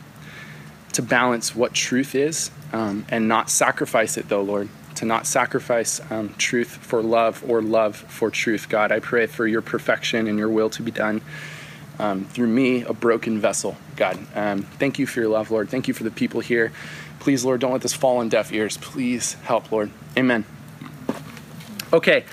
to 0.93 1.03
balance 1.03 1.55
what 1.55 1.75
truth 1.75 2.15
is 2.15 2.51
um, 2.73 3.05
and 3.09 3.29
not 3.29 3.51
sacrifice 3.51 4.17
it, 4.17 4.29
though, 4.29 4.43
Lord. 4.43 4.69
To 4.97 5.05
not 5.05 5.27
sacrifice 5.27 6.01
um, 6.11 6.35
truth 6.39 6.69
for 6.69 7.03
love 7.03 7.45
or 7.49 7.61
love 7.61 7.97
for 7.97 8.31
truth, 8.31 8.69
God. 8.69 8.93
I 8.93 9.01
pray 9.01 9.27
for 9.27 9.47
your 9.47 9.61
perfection 9.61 10.29
and 10.29 10.39
your 10.39 10.49
will 10.49 10.71
to 10.71 10.83
be 10.83 10.93
done 10.93 11.21
um, 11.99 12.25
through 12.25 12.47
me, 12.47 12.83
a 12.83 12.93
broken 12.93 13.41
vessel, 13.41 13.77
God. 13.97 14.19
Um, 14.35 14.63
thank 14.63 14.99
you 14.99 15.07
for 15.07 15.21
your 15.21 15.29
love, 15.29 15.51
Lord. 15.51 15.69
Thank 15.69 15.89
you 15.89 15.95
for 15.95 16.05
the 16.05 16.11
people 16.11 16.41
here. 16.41 16.73
Please, 17.25 17.43
Lord, 17.43 17.63
don't 17.63 17.73
let 17.73 17.81
this 17.81 17.95
fall 17.95 18.19
on 18.19 18.29
deaf 18.29 18.53
ears. 18.53 18.77
Please 18.77 19.33
help, 19.45 19.73
Lord. 19.73 19.91
Amen. 20.15 20.45
Okay, 21.91 22.27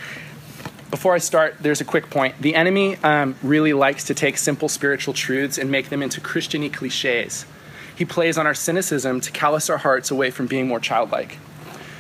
before 0.90 1.14
I 1.16 1.20
start, 1.20 1.56
there's 1.62 1.80
a 1.80 1.86
quick 1.86 2.10
point. 2.10 2.36
The 2.42 2.56
enemy 2.56 2.98
um, 2.98 3.38
really 3.42 3.72
likes 3.72 4.04
to 4.08 4.14
take 4.14 4.38
simple 4.38 4.68
spiritual 4.68 5.14
truths 5.14 5.58
and 5.58 5.72
make 5.72 5.88
them 5.88 6.04
into 6.04 6.20
Christiany 6.20 6.74
cliches. 6.74 7.46
He 7.96 8.04
plays 8.04 8.38
on 8.38 8.46
our 8.46 8.54
cynicism 8.54 9.22
to 9.22 9.32
callous 9.32 9.70
our 9.70 9.78
hearts 9.78 10.12
away 10.12 10.30
from 10.30 10.48
being 10.48 10.68
more 10.68 10.82
childlike. 10.82 11.38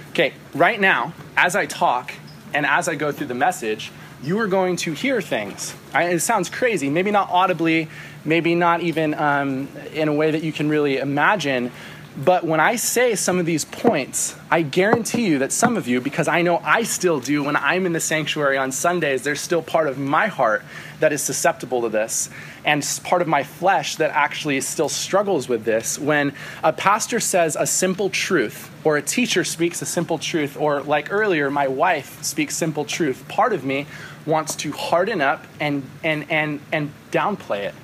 Okay, 0.10 0.34
right 0.54 0.78
now, 0.78 1.14
as 1.38 1.56
I 1.56 1.68
talk 1.68 2.12
and 2.54 2.66
as 2.66 2.90
I 2.90 2.96
go 2.96 3.14
through 3.14 3.28
the 3.28 3.36
message, 3.36 3.90
you 4.22 4.38
are 4.40 4.48
going 4.48 4.76
to 4.76 4.92
hear 4.92 5.22
things. 5.22 5.74
I, 5.94 6.10
it 6.10 6.20
sounds 6.20 6.50
crazy, 6.50 6.90
maybe 6.90 7.12
not 7.12 7.30
audibly, 7.30 7.88
maybe 8.26 8.54
not 8.54 8.82
even 8.82 9.14
um, 9.14 9.70
in 9.94 10.08
a 10.10 10.14
way 10.14 10.32
that 10.32 10.44
you 10.44 10.52
can 10.52 10.70
really 10.70 10.98
imagine, 10.98 11.72
but 12.18 12.44
when 12.44 12.60
I 12.60 12.76
say 12.76 13.16
some 13.16 13.40
of 13.40 13.46
these 13.46 13.64
points, 13.64 14.36
I 14.50 14.64
guarantee 14.64 15.28
you 15.28 15.40
that 15.40 15.54
some 15.54 15.78
of 15.78 15.88
you, 15.88 16.02
because 16.02 16.28
I 16.28 16.42
know 16.42 16.58
I 16.58 16.84
still 16.84 17.22
do 17.22 17.44
when 17.46 17.56
I'm 17.56 17.86
in 17.86 17.94
the 17.94 18.02
sanctuary 18.02 18.58
on 18.58 18.74
Sundays, 18.74 19.24
there's 19.24 19.40
still 19.40 19.62
part 19.62 19.88
of 19.88 19.98
my 19.98 20.28
heart 20.28 20.64
that 21.00 21.14
is 21.14 21.22
susceptible 21.22 21.82
to 21.84 21.90
this, 21.90 22.30
and 22.66 22.86
part 23.06 23.22
of 23.22 23.30
my 23.30 23.44
flesh 23.44 23.96
that 23.96 24.12
actually 24.12 24.60
still 24.60 24.90
struggles 24.90 25.48
with 25.48 25.64
this. 25.64 25.98
When 25.98 26.34
a 26.64 26.74
pastor 26.74 27.22
says 27.22 27.56
a 27.58 27.66
simple 27.66 28.10
truth, 28.10 28.70
or 28.84 28.98
a 28.98 29.02
teacher 29.02 29.46
speaks 29.46 29.82
a 29.82 29.86
simple 29.86 30.18
truth, 30.18 30.58
or 30.58 30.82
like 30.82 31.14
earlier, 31.14 31.50
my 31.50 31.70
wife 31.70 32.22
speaks 32.22 32.58
simple 32.58 32.84
truth, 32.84 33.26
part 33.30 33.54
of 33.54 33.64
me 33.64 33.88
wants 34.26 34.56
to 34.58 34.72
harden 34.74 35.22
up 35.22 35.48
and, 35.62 35.82
and, 36.04 36.30
and, 36.30 36.60
and 36.74 36.92
downplay 37.12 37.68
it. 37.68 37.76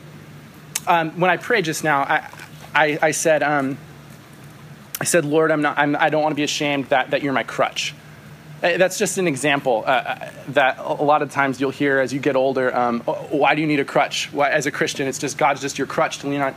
Um, 0.85 1.19
when 1.19 1.31
I 1.31 1.37
prayed 1.37 1.63
just 1.65 1.83
now, 1.83 2.01
I, 2.01 2.29
I, 2.75 2.99
I 3.01 3.11
said, 3.11 3.41
um, 3.41 3.77
I 4.99 5.05
said, 5.05 5.25
Lord, 5.25 5.51
I'm 5.51 5.61
not, 5.61 5.77
I'm, 5.77 5.95
I 5.95 6.09
don't 6.09 6.23
want 6.23 6.31
to 6.31 6.37
be 6.37 6.43
ashamed 6.43 6.85
that, 6.85 7.11
that 7.11 7.21
you're 7.21 7.33
my 7.33 7.43
crutch. 7.43 7.93
Uh, 8.63 8.77
that's 8.77 8.97
just 8.97 9.19
an 9.19 9.27
example 9.27 9.83
uh, 9.85 9.89
uh, 9.89 10.31
that 10.49 10.79
a 10.79 11.03
lot 11.03 11.21
of 11.21 11.31
times 11.31 11.61
you'll 11.61 11.69
hear 11.69 11.99
as 11.99 12.11
you 12.11 12.19
get 12.19 12.35
older. 12.35 12.75
Um, 12.75 13.03
oh, 13.07 13.13
why 13.29 13.53
do 13.53 13.61
you 13.61 13.67
need 13.67 13.79
a 13.79 13.85
crutch? 13.85 14.33
Why, 14.33 14.49
as 14.49 14.65
a 14.65 14.71
Christian, 14.71 15.07
it's 15.07 15.19
just 15.19 15.37
God's 15.37 15.61
just 15.61 15.77
your 15.77 15.85
crutch 15.85 16.19
to 16.19 16.27
lean 16.27 16.41
on. 16.41 16.55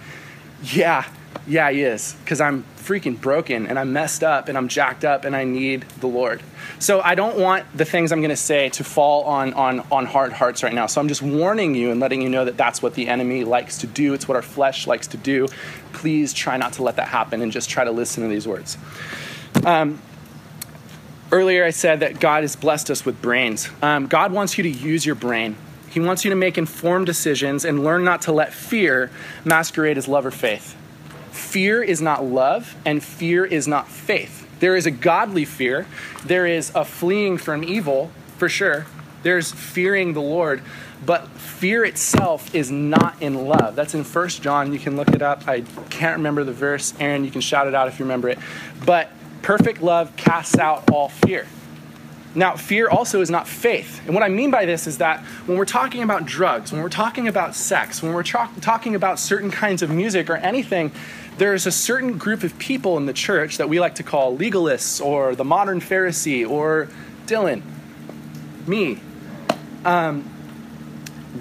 Yeah, 0.63 1.07
yeah, 1.47 1.71
He 1.71 1.83
is, 1.83 2.15
because 2.25 2.41
I'm 2.41 2.65
freaking 2.77 3.21
broken 3.21 3.67
and 3.67 3.79
I'm 3.79 3.93
messed 3.93 4.25
up 4.25 4.49
and 4.49 4.59
I'm 4.59 4.67
jacked 4.67 5.05
up 5.05 5.25
and 5.25 5.37
I 5.37 5.45
need 5.45 5.83
the 6.01 6.07
Lord. 6.07 6.43
So 6.79 7.01
I 7.01 7.15
don't 7.15 7.39
want 7.39 7.67
the 7.77 7.85
things 7.85 8.11
I'm 8.11 8.21
going 8.21 8.31
to 8.31 8.37
say 8.37 8.69
to 8.71 8.85
fall 8.85 9.25
on, 9.25 9.53
on, 9.55 9.81
on 9.93 10.07
hard 10.07 10.33
hearts 10.33 10.63
right 10.63 10.73
now. 10.73 10.87
So 10.87 11.01
I'm 11.01 11.09
just 11.09 11.23
warning 11.23 11.75
you 11.75 11.91
and 11.91 12.01
letting 12.01 12.21
you 12.21 12.29
know 12.29 12.45
that 12.45 12.57
that's 12.57 12.83
what 12.83 12.95
the 12.95 13.07
enemy 13.07 13.45
likes 13.45 13.79
to 13.79 13.87
do. 13.87 14.13
It's 14.15 14.27
what 14.27 14.35
our 14.35 14.43
flesh 14.43 14.87
likes 14.87 15.07
to 15.09 15.17
do. 15.17 15.47
Please 15.93 16.33
try 16.33 16.57
not 16.57 16.73
to 16.75 16.83
let 16.83 16.97
that 16.97 17.09
happen 17.09 17.43
and 17.43 17.53
just 17.53 17.71
try 17.71 17.85
to 17.85 17.93
listen 17.93 18.23
to 18.23 18.29
these 18.29 18.49
words. 18.49 18.77
Um, 19.65 20.01
earlier, 21.31 21.65
I 21.65 21.71
said 21.71 22.01
that 22.01 22.19
God 22.19 22.43
has 22.43 22.57
blessed 22.57 22.91
us 22.91 23.05
with 23.05 23.21
brains. 23.23 23.69
Um, 23.83 24.07
God 24.07 24.33
wants 24.33 24.59
you 24.59 24.65
to 24.65 24.71
use 24.71 25.05
your 25.07 25.15
brain. 25.15 25.57
He 25.91 26.01
wants 26.01 26.25
you 26.25 26.31
to 26.31 26.37
make 26.37 26.57
informed 26.57 27.07
decisions 27.07 27.65
and 27.65 27.85
learn 27.85 28.05
not 28.05 28.23
to 28.23 28.33
let 28.33 28.55
fear 28.55 29.11
masquerade 29.45 29.99
as 29.99 30.09
love 30.09 30.25
or 30.25 30.31
faith. 30.31 30.77
Fear 31.51 31.83
is 31.83 32.01
not 32.01 32.25
love, 32.25 32.77
and 32.85 33.03
fear 33.03 33.45
is 33.45 33.67
not 33.67 33.89
faith. 33.89 34.47
There 34.61 34.77
is 34.77 34.87
a 34.87 34.93
godly 34.93 35.45
fear, 35.45 35.85
there 36.25 36.47
is 36.47 36.71
a 36.77 36.85
fleeing 36.85 37.39
from 37.39 37.65
evil, 37.65 38.13
for 38.39 38.49
sure. 38.49 38.87
There's 39.25 39.51
fearing 39.51 40.13
the 40.13 40.23
Lord, 40.23 40.63
but 41.05 41.27
fear 41.31 41.85
itself 41.85 42.55
is 42.55 42.71
not 42.71 43.21
in 43.21 43.49
love. 43.49 43.75
That's 43.75 43.95
in 43.95 44.05
First 44.05 44.43
John. 44.43 44.73
You 44.73 44.79
can 44.79 44.97
look 44.97 45.09
it 45.09 45.23
up. 45.23 45.49
I 45.49 45.63
can't 45.91 46.19
remember 46.19 46.45
the 46.45 46.53
verse. 46.53 46.95
Aaron, 47.01 47.25
you 47.25 47.33
can 47.33 47.41
shout 47.41 47.67
it 47.67 47.75
out 47.75 47.89
if 47.89 47.99
you 47.99 48.05
remember 48.05 48.29
it. 48.29 48.39
But 48.87 49.11
perfect 49.43 49.83
love 49.83 50.15
casts 50.15 50.57
out 50.57 50.89
all 50.89 51.09
fear. 51.09 51.49
Now, 52.33 52.55
fear 52.55 52.89
also 52.89 53.21
is 53.23 53.29
not 53.29 53.49
faith. 53.49 54.01
And 54.07 54.15
what 54.15 54.23
I 54.23 54.29
mean 54.29 54.53
by 54.53 54.67
this 54.67 54.87
is 54.87 54.99
that 54.99 55.21
when 55.47 55.59
we're 55.59 55.65
talking 55.65 56.05
about 56.05 56.27
drugs, 56.27 56.71
when 56.71 56.81
we're 56.81 56.89
talking 56.89 57.27
about 57.27 57.57
sex, 57.57 58.05
when 58.05 58.13
we're 58.13 58.23
tra- 58.23 58.51
talking 58.61 58.95
about 58.95 59.19
certain 59.19 59.51
kinds 59.51 59.83
of 59.83 59.91
music 59.91 60.31
or 60.31 60.37
anything, 60.37 60.93
there's 61.41 61.67
a 61.67 61.73
certain 61.73 62.19
group 62.19 62.45
of 62.45 62.59
people 62.59 62.99
in 62.99 63.07
the 63.07 63.15
church 63.15 63.57
that 63.57 63.67
we 63.67 63.81
like 63.81 63.95
to 63.95 64.03
call 64.03 64.37
legalists 64.37 65.03
or 65.03 65.35
the 65.35 65.43
modern 65.43 65.81
Pharisee 65.81 66.47
or 66.47 66.87
Dylan, 67.25 67.63
me. 68.67 69.01
Um, 69.83 70.31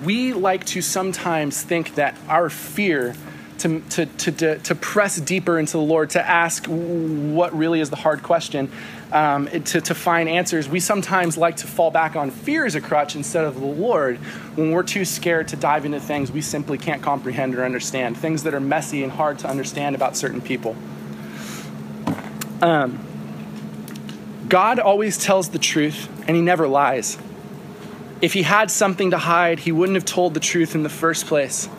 we 0.06 0.32
like 0.32 0.66
to 0.68 0.82
sometimes 0.82 1.62
think 1.62 1.96
that 1.96 2.16
our 2.30 2.50
fear 2.50 3.14
to, 3.58 3.82
to, 3.82 4.06
to, 4.06 4.60
to, 4.60 4.76
press 4.76 5.20
deeper 5.20 5.60
into 5.60 5.74
the 5.74 5.84
Lord, 5.84 6.12
to 6.12 6.26
ask 6.26 6.66
what 6.68 7.54
really 7.54 7.82
is 7.82 7.90
the 7.90 7.98
hard 7.98 8.24
question, 8.24 8.72
um, 9.12 9.48
to, 9.48 9.82
to 9.82 9.96
find 9.96 10.30
answers, 10.30 10.70
we 10.70 10.80
sometimes 10.80 11.38
like 11.38 11.58
to 11.58 11.68
fall 11.68 11.92
back 11.92 12.16
on 12.16 12.30
fear 12.30 12.66
as 12.66 12.76
a 12.76 12.82
crutch 12.82 13.16
instead 13.16 13.44
of 13.44 13.60
the 13.60 13.66
Lord 13.66 14.18
when 14.56 14.72
we're 14.72 14.84
too 14.84 15.06
scared 15.06 15.48
to 15.50 15.56
dive 15.56 15.86
into 15.86 16.00
things 16.00 16.32
we 16.32 16.42
simply 16.42 16.78
can't 16.78 17.02
comprehend 17.02 17.56
or 17.56 17.66
understand, 17.66 18.18
things 18.18 18.44
that 18.44 18.54
are 18.54 18.60
messy 18.60 19.04
and 19.04 19.12
hard 19.12 19.40
to 19.40 19.48
understand 19.48 19.96
about 19.96 20.16
certain 20.16 20.42
people. 20.42 20.76
Um, 22.62 23.00
God 24.48 24.80
always 24.80 25.18
tells 25.18 25.50
the 25.50 25.60
truth 25.60 26.10
and 26.28 26.36
he 26.36 26.42
never 26.42 26.68
lies. 26.68 27.18
If 28.22 28.34
he 28.34 28.44
had 28.44 28.70
something 28.70 29.12
to 29.12 29.18
hide, 29.18 29.60
he 29.60 29.72
wouldn't 29.72 29.96
have 29.96 30.06
told 30.06 30.34
the 30.34 30.40
truth 30.40 30.76
in 30.76 30.84
the 30.84 30.90
first 30.90 31.26
place. 31.26 31.70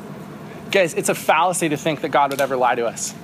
Guys, 0.70 0.94
it's 0.94 1.08
a 1.08 1.14
fallacy 1.14 1.68
to 1.68 1.76
think 1.76 2.00
that 2.00 2.08
God 2.10 2.30
would 2.30 2.40
ever 2.40 2.56
lie 2.56 2.76
to 2.76 2.87
us. 2.87 3.14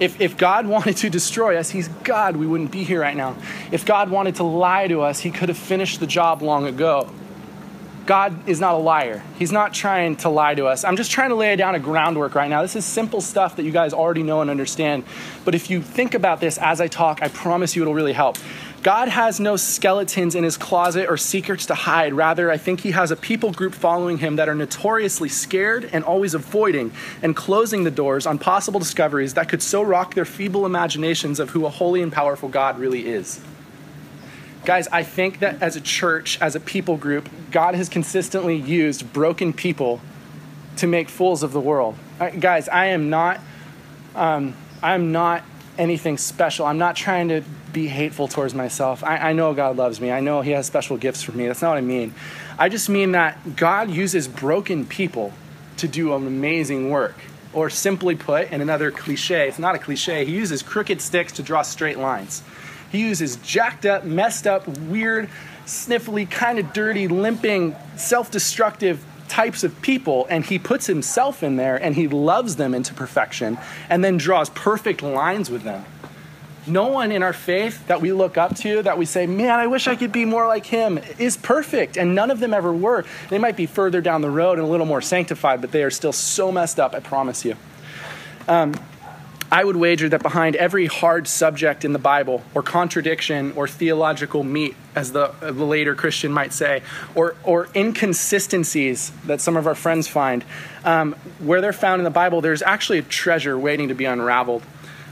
If, 0.00 0.20
if 0.20 0.36
God 0.38 0.66
wanted 0.66 0.96
to 0.98 1.10
destroy 1.10 1.56
us, 1.56 1.70
He's 1.70 1.88
God, 1.88 2.36
we 2.36 2.46
wouldn't 2.46 2.72
be 2.72 2.82
here 2.82 3.00
right 3.00 3.16
now. 3.16 3.36
If 3.70 3.84
God 3.84 4.10
wanted 4.10 4.36
to 4.36 4.44
lie 4.44 4.88
to 4.88 5.02
us, 5.02 5.20
He 5.20 5.30
could 5.30 5.50
have 5.50 5.58
finished 5.58 6.00
the 6.00 6.06
job 6.06 6.42
long 6.42 6.66
ago. 6.66 7.10
God 8.06 8.48
is 8.48 8.58
not 8.58 8.74
a 8.74 8.78
liar. 8.78 9.22
He's 9.38 9.52
not 9.52 9.72
trying 9.72 10.16
to 10.16 10.30
lie 10.30 10.54
to 10.56 10.66
us. 10.66 10.82
I'm 10.82 10.96
just 10.96 11.12
trying 11.12 11.28
to 11.28 11.36
lay 11.36 11.54
down 11.54 11.76
a 11.76 11.78
groundwork 11.78 12.34
right 12.34 12.48
now. 12.48 12.62
This 12.62 12.74
is 12.74 12.84
simple 12.84 13.20
stuff 13.20 13.54
that 13.56 13.62
you 13.62 13.70
guys 13.70 13.92
already 13.92 14.24
know 14.24 14.40
and 14.40 14.50
understand. 14.50 15.04
But 15.44 15.54
if 15.54 15.70
you 15.70 15.80
think 15.80 16.14
about 16.14 16.40
this 16.40 16.58
as 16.58 16.80
I 16.80 16.88
talk, 16.88 17.22
I 17.22 17.28
promise 17.28 17.76
you 17.76 17.82
it'll 17.82 17.94
really 17.94 18.14
help. 18.14 18.36
God 18.82 19.08
has 19.08 19.38
no 19.38 19.56
skeletons 19.56 20.34
in 20.34 20.42
his 20.42 20.56
closet 20.56 21.06
or 21.10 21.18
secrets 21.18 21.66
to 21.66 21.74
hide. 21.74 22.14
Rather, 22.14 22.50
I 22.50 22.56
think 22.56 22.80
he 22.80 22.92
has 22.92 23.10
a 23.10 23.16
people 23.16 23.52
group 23.52 23.74
following 23.74 24.18
him 24.18 24.36
that 24.36 24.48
are 24.48 24.54
notoriously 24.54 25.28
scared 25.28 25.90
and 25.92 26.02
always 26.02 26.32
avoiding 26.32 26.92
and 27.22 27.36
closing 27.36 27.84
the 27.84 27.90
doors 27.90 28.26
on 28.26 28.38
possible 28.38 28.80
discoveries 28.80 29.34
that 29.34 29.50
could 29.50 29.60
so 29.60 29.82
rock 29.82 30.14
their 30.14 30.24
feeble 30.24 30.64
imaginations 30.64 31.38
of 31.38 31.50
who 31.50 31.66
a 31.66 31.68
holy 31.68 32.00
and 32.00 32.10
powerful 32.10 32.48
God 32.48 32.78
really 32.78 33.06
is. 33.06 33.42
Guys, 34.64 34.88
I 34.88 35.02
think 35.02 35.40
that 35.40 35.62
as 35.62 35.76
a 35.76 35.80
church, 35.80 36.40
as 36.40 36.56
a 36.56 36.60
people 36.60 36.96
group, 36.96 37.28
God 37.50 37.74
has 37.74 37.90
consistently 37.90 38.56
used 38.56 39.12
broken 39.12 39.52
people 39.52 40.00
to 40.76 40.86
make 40.86 41.10
fools 41.10 41.42
of 41.42 41.52
the 41.52 41.60
world. 41.60 41.96
guys, 42.38 42.66
I 42.68 42.86
am 42.86 43.10
not, 43.10 43.40
um, 44.14 44.54
I 44.82 44.94
am 44.94 45.12
not 45.12 45.42
anything 45.76 46.16
special. 46.16 46.64
I'm 46.64 46.78
not 46.78 46.96
trying 46.96 47.28
to 47.28 47.42
be 47.72 47.88
hateful 47.88 48.28
towards 48.28 48.54
myself. 48.54 49.02
I, 49.04 49.30
I 49.30 49.32
know 49.32 49.54
God 49.54 49.76
loves 49.76 50.00
me. 50.00 50.10
I 50.10 50.20
know 50.20 50.40
He 50.40 50.50
has 50.52 50.66
special 50.66 50.96
gifts 50.96 51.22
for 51.22 51.32
me. 51.32 51.46
That's 51.46 51.62
not 51.62 51.70
what 51.70 51.78
I 51.78 51.82
mean. 51.82 52.14
I 52.58 52.68
just 52.68 52.88
mean 52.88 53.12
that 53.12 53.56
God 53.56 53.90
uses 53.90 54.28
broken 54.28 54.86
people 54.86 55.32
to 55.78 55.88
do 55.88 56.12
amazing 56.12 56.90
work. 56.90 57.16
Or 57.52 57.68
simply 57.68 58.14
put, 58.14 58.52
in 58.52 58.60
another 58.60 58.92
cliche, 58.92 59.48
it's 59.48 59.58
not 59.58 59.74
a 59.74 59.78
cliche, 59.78 60.24
He 60.24 60.32
uses 60.32 60.62
crooked 60.62 61.00
sticks 61.00 61.32
to 61.32 61.42
draw 61.42 61.62
straight 61.62 61.98
lines. 61.98 62.42
He 62.92 63.00
uses 63.00 63.36
jacked 63.36 63.86
up, 63.86 64.04
messed 64.04 64.46
up, 64.46 64.66
weird, 64.68 65.28
sniffly, 65.66 66.30
kind 66.30 66.58
of 66.58 66.72
dirty, 66.72 67.08
limping, 67.08 67.74
self 67.96 68.30
destructive 68.30 69.04
types 69.30 69.62
of 69.62 69.80
people 69.80 70.26
and 70.28 70.44
he 70.44 70.58
puts 70.58 70.86
himself 70.86 71.44
in 71.44 71.54
there 71.54 71.76
and 71.76 71.94
he 71.94 72.08
loves 72.08 72.56
them 72.56 72.74
into 72.74 72.92
perfection 72.92 73.56
and 73.88 74.04
then 74.04 74.16
draws 74.16 74.50
perfect 74.50 75.02
lines 75.02 75.48
with 75.48 75.62
them. 75.62 75.84
No 76.70 76.86
one 76.86 77.10
in 77.10 77.22
our 77.22 77.32
faith 77.32 77.86
that 77.88 78.00
we 78.00 78.12
look 78.12 78.38
up 78.38 78.56
to, 78.58 78.82
that 78.82 78.96
we 78.96 79.04
say, 79.04 79.26
man, 79.26 79.58
I 79.58 79.66
wish 79.66 79.88
I 79.88 79.96
could 79.96 80.12
be 80.12 80.24
more 80.24 80.46
like 80.46 80.66
him, 80.66 81.00
is 81.18 81.36
perfect. 81.36 81.96
And 81.96 82.14
none 82.14 82.30
of 82.30 82.38
them 82.38 82.54
ever 82.54 82.72
were. 82.72 83.04
They 83.28 83.38
might 83.38 83.56
be 83.56 83.66
further 83.66 84.00
down 84.00 84.22
the 84.22 84.30
road 84.30 84.58
and 84.58 84.66
a 84.66 84.70
little 84.70 84.86
more 84.86 85.02
sanctified, 85.02 85.60
but 85.60 85.72
they 85.72 85.82
are 85.82 85.90
still 85.90 86.12
so 86.12 86.52
messed 86.52 86.78
up, 86.78 86.94
I 86.94 87.00
promise 87.00 87.44
you. 87.44 87.56
Um, 88.46 88.74
I 89.52 89.64
would 89.64 89.74
wager 89.74 90.08
that 90.08 90.22
behind 90.22 90.54
every 90.54 90.86
hard 90.86 91.26
subject 91.26 91.84
in 91.84 91.92
the 91.92 91.98
Bible, 91.98 92.44
or 92.54 92.62
contradiction, 92.62 93.52
or 93.56 93.66
theological 93.66 94.44
meat, 94.44 94.76
as 94.94 95.10
the, 95.10 95.34
the 95.40 95.52
later 95.52 95.96
Christian 95.96 96.30
might 96.30 96.52
say, 96.52 96.82
or, 97.16 97.34
or 97.42 97.68
inconsistencies 97.74 99.10
that 99.26 99.40
some 99.40 99.56
of 99.56 99.66
our 99.66 99.74
friends 99.74 100.06
find, 100.06 100.44
um, 100.84 101.14
where 101.40 101.60
they're 101.60 101.72
found 101.72 101.98
in 101.98 102.04
the 102.04 102.10
Bible, 102.10 102.40
there's 102.40 102.62
actually 102.62 102.98
a 102.98 103.02
treasure 103.02 103.58
waiting 103.58 103.88
to 103.88 103.94
be 103.94 104.04
unraveled. 104.04 104.62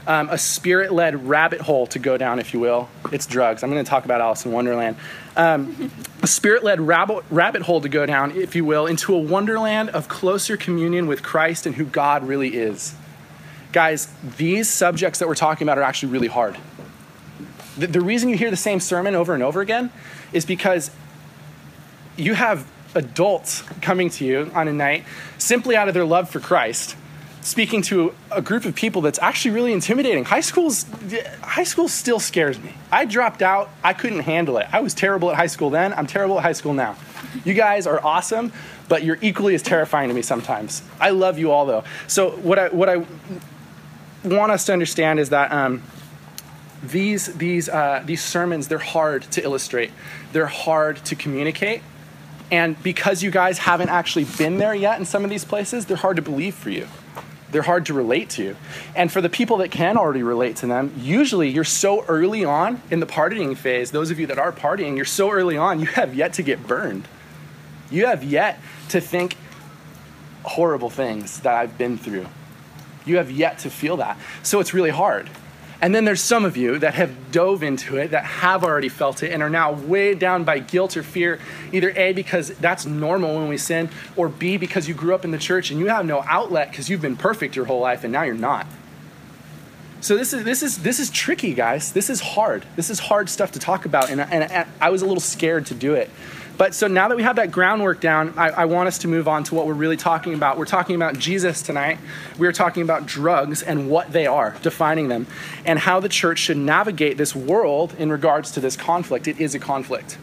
Um, 0.09 0.27
a 0.31 0.39
spirit 0.39 0.91
led 0.91 1.29
rabbit 1.29 1.61
hole 1.61 1.85
to 1.85 1.99
go 1.99 2.17
down, 2.17 2.39
if 2.39 2.51
you 2.51 2.59
will. 2.59 2.89
It's 3.11 3.27
drugs. 3.27 3.61
I'm 3.61 3.69
going 3.69 3.85
to 3.85 3.87
talk 3.87 4.05
about 4.05 4.21
Alice 4.21 4.43
in 4.43 4.51
Wonderland. 4.51 4.95
Um, 5.37 5.91
a 6.23 6.27
spirit 6.27 6.63
led 6.63 6.81
rabbit, 6.81 7.23
rabbit 7.29 7.61
hole 7.61 7.79
to 7.81 7.89
go 7.89 8.07
down, 8.07 8.31
if 8.31 8.55
you 8.55 8.65
will, 8.65 8.87
into 8.87 9.13
a 9.13 9.19
wonderland 9.19 9.91
of 9.91 10.07
closer 10.07 10.57
communion 10.57 11.05
with 11.05 11.21
Christ 11.21 11.67
and 11.67 11.75
who 11.75 11.85
God 11.85 12.27
really 12.27 12.55
is. 12.55 12.95
Guys, 13.71 14.07
these 14.37 14.67
subjects 14.67 15.19
that 15.19 15.27
we're 15.27 15.35
talking 15.35 15.67
about 15.67 15.77
are 15.77 15.83
actually 15.83 16.11
really 16.11 16.27
hard. 16.27 16.57
The, 17.77 17.85
the 17.85 18.01
reason 18.01 18.29
you 18.29 18.35
hear 18.35 18.49
the 18.49 18.57
same 18.57 18.79
sermon 18.79 19.13
over 19.13 19.35
and 19.35 19.43
over 19.43 19.61
again 19.61 19.91
is 20.33 20.43
because 20.43 20.89
you 22.17 22.33
have 22.33 22.67
adults 22.95 23.61
coming 23.81 24.09
to 24.09 24.25
you 24.25 24.51
on 24.55 24.67
a 24.67 24.73
night 24.73 25.03
simply 25.37 25.75
out 25.75 25.87
of 25.87 25.93
their 25.93 26.03
love 26.03 26.31
for 26.31 26.39
Christ, 26.39 26.95
speaking 27.41 27.81
to 27.83 28.13
a 28.31 28.41
group 28.41 28.65
of 28.65 28.75
people 28.75 29.01
that's 29.01 29.19
actually 29.19 29.51
really 29.51 29.73
intimidating. 29.73 30.25
High 30.25 30.41
school's 30.41 30.85
high 31.41 31.63
school 31.63 31.87
still 31.87 32.19
scares 32.19 32.59
me. 32.59 32.73
I 32.91 33.05
dropped 33.05 33.41
out. 33.41 33.69
I 33.83 33.93
couldn't 33.93 34.21
handle 34.21 34.57
it. 34.57 34.67
I 34.71 34.81
was 34.81 34.93
terrible 34.93 35.29
at 35.31 35.37
high 35.37 35.47
school 35.47 35.69
then. 35.69 35.93
I'm 35.93 36.07
terrible 36.07 36.37
at 36.37 36.43
high 36.43 36.53
school 36.53 36.73
now. 36.73 36.95
You 37.45 37.53
guys 37.53 37.87
are 37.87 38.03
awesome, 38.03 38.51
but 38.87 39.03
you're 39.03 39.19
equally 39.21 39.55
as 39.55 39.61
terrifying 39.61 40.09
to 40.09 40.15
me 40.15 40.21
sometimes. 40.21 40.81
I 40.99 41.11
love 41.11 41.39
you 41.39 41.51
all 41.51 41.65
though. 41.65 41.83
So 42.07 42.31
what 42.31 42.59
I 42.59 42.69
what 42.69 42.89
I 42.89 43.05
want 44.23 44.51
us 44.51 44.65
to 44.65 44.73
understand 44.73 45.19
is 45.19 45.29
that 45.29 45.51
um, 45.51 45.81
these, 46.83 47.27
these, 47.35 47.69
uh, 47.69 48.03
these 48.05 48.23
sermons, 48.23 48.67
they're 48.67 48.77
hard 48.77 49.23
to 49.23 49.43
illustrate, 49.43 49.91
they're 50.31 50.47
hard 50.47 50.97
to 51.05 51.15
communicate. 51.15 51.81
And 52.51 52.81
because 52.81 53.21
you 53.21 53.31
guys 53.31 53.59
haven't 53.59 53.89
actually 53.89 54.25
been 54.25 54.57
there 54.57 54.73
yet 54.73 54.99
in 54.99 55.05
some 55.05 55.23
of 55.23 55.29
these 55.29 55.45
places, 55.45 55.85
they're 55.85 55.97
hard 55.97 56.15
to 56.15 56.21
believe 56.21 56.55
for 56.55 56.71
you. 56.71 56.87
They're 57.51 57.61
hard 57.61 57.87
to 57.87 57.93
relate 57.93 58.29
to. 58.31 58.55
And 58.95 59.11
for 59.11 59.21
the 59.21 59.29
people 59.29 59.57
that 59.57 59.71
can 59.71 59.97
already 59.97 60.23
relate 60.23 60.57
to 60.57 60.67
them, 60.67 60.93
usually 60.97 61.49
you're 61.49 61.63
so 61.63 62.03
early 62.05 62.45
on 62.45 62.81
in 62.91 62.99
the 62.99 63.07
partying 63.07 63.57
phase, 63.57 63.91
those 63.91 64.11
of 64.11 64.19
you 64.19 64.27
that 64.27 64.37
are 64.37 64.51
partying, 64.51 64.95
you're 64.95 65.05
so 65.05 65.31
early 65.31 65.57
on, 65.57 65.79
you 65.79 65.87
have 65.87 66.13
yet 66.13 66.33
to 66.33 66.43
get 66.43 66.67
burned. 66.67 67.07
You 67.89 68.05
have 68.05 68.23
yet 68.23 68.59
to 68.89 69.01
think 69.01 69.35
horrible 70.43 70.89
things 70.89 71.39
that 71.41 71.55
I've 71.55 71.77
been 71.77 71.97
through 71.97 72.27
you 73.09 73.17
have 73.17 73.31
yet 73.31 73.59
to 73.59 73.69
feel 73.69 73.97
that. 73.97 74.17
So 74.43 74.59
it's 74.59 74.73
really 74.73 74.91
hard. 74.91 75.29
And 75.81 75.95
then 75.95 76.03
there's 76.03 76.21
some 76.21 76.43
of 76.43 76.57
you 76.57 76.77
that 76.79 76.95
have 76.95 77.31
dove 77.31 77.63
into 77.63 77.95
it, 77.97 78.11
that 78.11 78.25
have 78.25 78.65
already 78.65 78.89
felt 78.89 79.23
it, 79.23 79.31
and 79.31 79.41
are 79.41 79.49
now 79.49 79.71
weighed 79.71 80.19
down 80.19 80.43
by 80.43 80.59
guilt 80.59 80.97
or 80.97 81.03
fear, 81.03 81.39
either 81.71 81.91
A, 81.95 82.11
because 82.11 82.49
that's 82.57 82.85
normal 82.85 83.35
when 83.37 83.47
we 83.47 83.57
sin, 83.57 83.89
or 84.17 84.27
B, 84.27 84.57
because 84.57 84.89
you 84.89 84.93
grew 84.93 85.15
up 85.15 85.23
in 85.23 85.31
the 85.31 85.37
church 85.37 85.71
and 85.71 85.79
you 85.79 85.87
have 85.87 86.05
no 86.05 86.21
outlet 86.27 86.69
because 86.69 86.89
you've 86.89 87.01
been 87.01 87.15
perfect 87.15 87.55
your 87.55 87.65
whole 87.65 87.79
life 87.79 88.03
and 88.03 88.11
now 88.11 88.23
you're 88.23 88.35
not. 88.35 88.67
So 90.01 90.17
this 90.17 90.33
is, 90.33 90.43
this, 90.43 90.63
is, 90.63 90.79
this 90.79 90.99
is 90.99 91.09
tricky, 91.09 91.53
guys. 91.53 91.93
This 91.93 92.09
is 92.09 92.21
hard. 92.21 92.65
This 92.75 92.89
is 92.89 92.99
hard 92.99 93.29
stuff 93.29 93.51
to 93.53 93.59
talk 93.59 93.85
about, 93.85 94.09
and, 94.09 94.19
and, 94.21 94.49
and 94.51 94.67
I 94.81 94.89
was 94.89 95.01
a 95.01 95.05
little 95.05 95.21
scared 95.21 95.65
to 95.67 95.73
do 95.73 95.93
it. 95.93 96.09
But 96.59 96.75
so 96.75 96.87
now 96.87 97.07
that 97.07 97.15
we 97.15 97.23
have 97.23 97.37
that 97.37 97.51
groundwork 97.51 98.01
down, 98.01 98.33
I, 98.35 98.49
I, 98.49 98.65
want 98.65 98.89
us 98.89 98.97
to 98.99 99.07
move 99.07 99.29
on 99.29 99.45
to 99.45 99.55
what 99.55 99.65
we're 99.65 99.73
really 99.73 99.95
talking 99.95 100.33
about. 100.33 100.57
We're 100.57 100.65
talking 100.65 100.97
about 100.97 101.17
Jesus 101.17 101.61
tonight. 101.61 101.99
We're 102.37 102.51
talking 102.51 102.83
about 102.83 103.05
drugs 103.05 103.63
and 103.63 103.89
what 103.89 104.11
they 104.11 104.27
are, 104.27 104.57
defining 104.61 105.07
them, 105.07 105.25
and 105.65 105.79
how 105.79 106.01
the 106.01 106.09
church 106.09 106.37
should 106.39 106.57
navigate 106.57 107.17
this 107.17 107.33
world 107.33 107.95
in 107.97 108.11
regards 108.11 108.51
to 108.51 108.59
this 108.59 108.75
conflict. 108.75 109.25
It 109.25 109.39
is 109.39 109.55
a 109.55 109.59
conflict. 109.59 110.17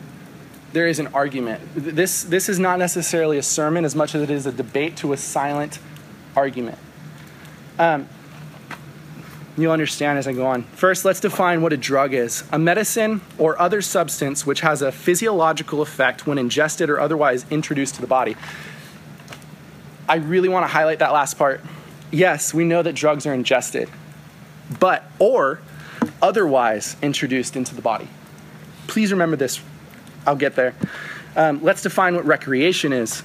there 0.75 0.87
is 0.87 0.99
an 0.99 1.07
argument. 1.14 1.62
This, 1.75 2.23
this 2.23 2.50
is 2.50 2.59
not 2.59 2.78
necessarily 2.78 3.38
a 3.38 3.43
sermon 3.43 3.87
as 3.87 3.95
much 3.95 4.14
as 4.14 4.21
it 4.21 4.28
is 4.28 4.45
a 4.45 4.52
debate 4.52 4.99
to 4.99 5.14
a 5.14 5.16
silent 5.16 5.78
argument. 6.37 6.76
Um, 7.78 8.11
you'll 9.56 9.72
understand 9.72 10.18
as 10.18 10.28
I 10.28 10.32
go 10.32 10.46
on. 10.46 10.62
First, 10.64 11.04
let's 11.04 11.20
define 11.20 11.62
what 11.62 11.72
a 11.72 11.76
drug 11.76 12.14
is 12.14 12.44
a 12.52 12.58
medicine 12.58 13.20
or 13.38 13.60
other 13.60 13.80
substance 13.80 14.46
which 14.46 14.60
has 14.60 14.82
a 14.82 14.92
physiological 14.92 15.82
effect 15.82 16.26
when 16.26 16.38
ingested 16.38 16.90
or 16.90 17.00
otherwise 17.00 17.46
introduced 17.50 17.94
to 17.96 18.00
the 18.00 18.06
body. 18.06 18.36
I 20.08 20.16
really 20.16 20.48
want 20.48 20.64
to 20.64 20.68
highlight 20.68 21.00
that 21.00 21.12
last 21.12 21.34
part. 21.34 21.60
Yes, 22.10 22.54
we 22.54 22.64
know 22.64 22.82
that 22.82 22.94
drugs 22.94 23.26
are 23.26 23.34
ingested, 23.34 23.88
but 24.78 25.04
or 25.18 25.60
otherwise 26.22 26.96
introduced 27.02 27.56
into 27.56 27.75
the 27.75 27.82
body. 27.82 28.08
Please 28.86 29.10
remember 29.10 29.36
this. 29.36 29.60
I'll 30.26 30.36
get 30.36 30.54
there. 30.54 30.75
Um, 31.34 31.62
let's 31.62 31.82
define 31.82 32.14
what 32.14 32.25
recreation 32.25 32.92
is. 32.92 33.22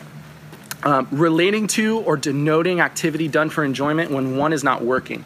Um, 0.83 1.07
relating 1.11 1.67
to 1.67 2.00
or 2.00 2.17
denoting 2.17 2.79
activity 2.79 3.27
done 3.27 3.50
for 3.50 3.63
enjoyment 3.63 4.09
when 4.09 4.35
one 4.35 4.51
is 4.51 4.63
not 4.63 4.81
working. 4.81 5.23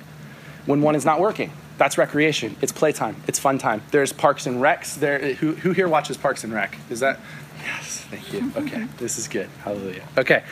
When 0.66 0.82
one 0.82 0.96
is 0.96 1.06
not 1.06 1.20
working, 1.20 1.52
that's 1.78 1.98
recreation. 1.98 2.56
It's 2.62 2.72
playtime. 2.72 3.16
It's 3.28 3.38
fun 3.38 3.58
time. 3.58 3.84
There's 3.92 4.14
Parks 4.14 4.48
and 4.48 4.62
Recs. 4.62 4.96
There, 4.96 5.34
who, 5.36 5.54
who 5.54 5.72
here 5.72 5.88
watches 5.88 6.18
Parks 6.18 6.44
and 6.44 6.54
Rec? 6.54 6.78
Is 6.90 7.02
that? 7.02 7.20
Yes, 7.64 8.06
thank 8.10 8.32
you. 8.32 8.52
Okay, 8.56 8.88
this 8.98 9.18
is 9.18 9.28
good. 9.28 9.50
Hallelujah. 9.64 10.04
Okay, 10.18 10.44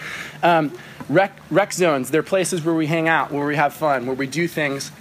um, 0.42 0.72
rec, 1.10 1.38
rec 1.52 1.72
zones. 1.74 2.10
They're 2.10 2.24
places 2.24 2.64
where 2.64 2.74
we 2.74 2.88
hang 2.88 3.08
out, 3.08 3.32
where 3.32 3.46
we 3.46 3.56
have 3.56 3.74
fun, 3.74 4.06
where 4.06 4.16
we 4.16 4.28
do 4.28 4.48
things 4.48 4.92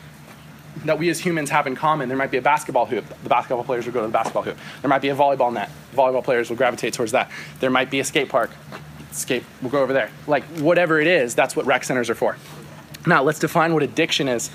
that 0.85 0.99
we 0.99 1.09
as 1.11 1.21
humans 1.21 1.51
have 1.51 1.67
in 1.67 1.75
common. 1.75 2.09
There 2.09 2.19
might 2.19 2.31
be 2.31 2.39
a 2.39 2.43
basketball 2.43 2.87
hoop. 2.87 3.05
The 3.23 3.29
basketball 3.29 3.65
players 3.65 3.87
will 3.87 3.93
go 3.93 4.01
to 4.01 4.07
the 4.07 4.13
basketball 4.13 4.43
hoop. 4.43 4.57
There 4.81 4.89
might 4.89 5.03
be 5.03 5.11
a 5.11 5.15
volleyball 5.15 5.53
net. 5.53 5.71
Volleyball 5.95 6.25
players 6.25 6.51
will 6.51 6.57
gravitate 6.57 6.95
towards 6.95 7.13
that. 7.13 7.31
There 7.61 7.71
might 7.71 7.91
be 7.91 8.01
a 8.01 8.05
skate 8.05 8.29
park. 8.29 8.51
Skate, 9.11 9.45
we'll 9.61 9.71
go 9.71 9.83
over 9.83 9.93
there. 9.93 10.11
Like 10.27 10.45
whatever 10.59 11.01
it 11.01 11.07
is, 11.07 11.35
that's 11.35 11.55
what 11.55 11.67
rec 11.67 11.85
centers 11.85 12.09
are 12.09 12.15
for. 12.15 12.37
Now, 13.07 13.23
let's 13.23 13.39
define 13.39 13.75
what 13.75 13.83
addiction 13.83 14.29
is. 14.29 14.51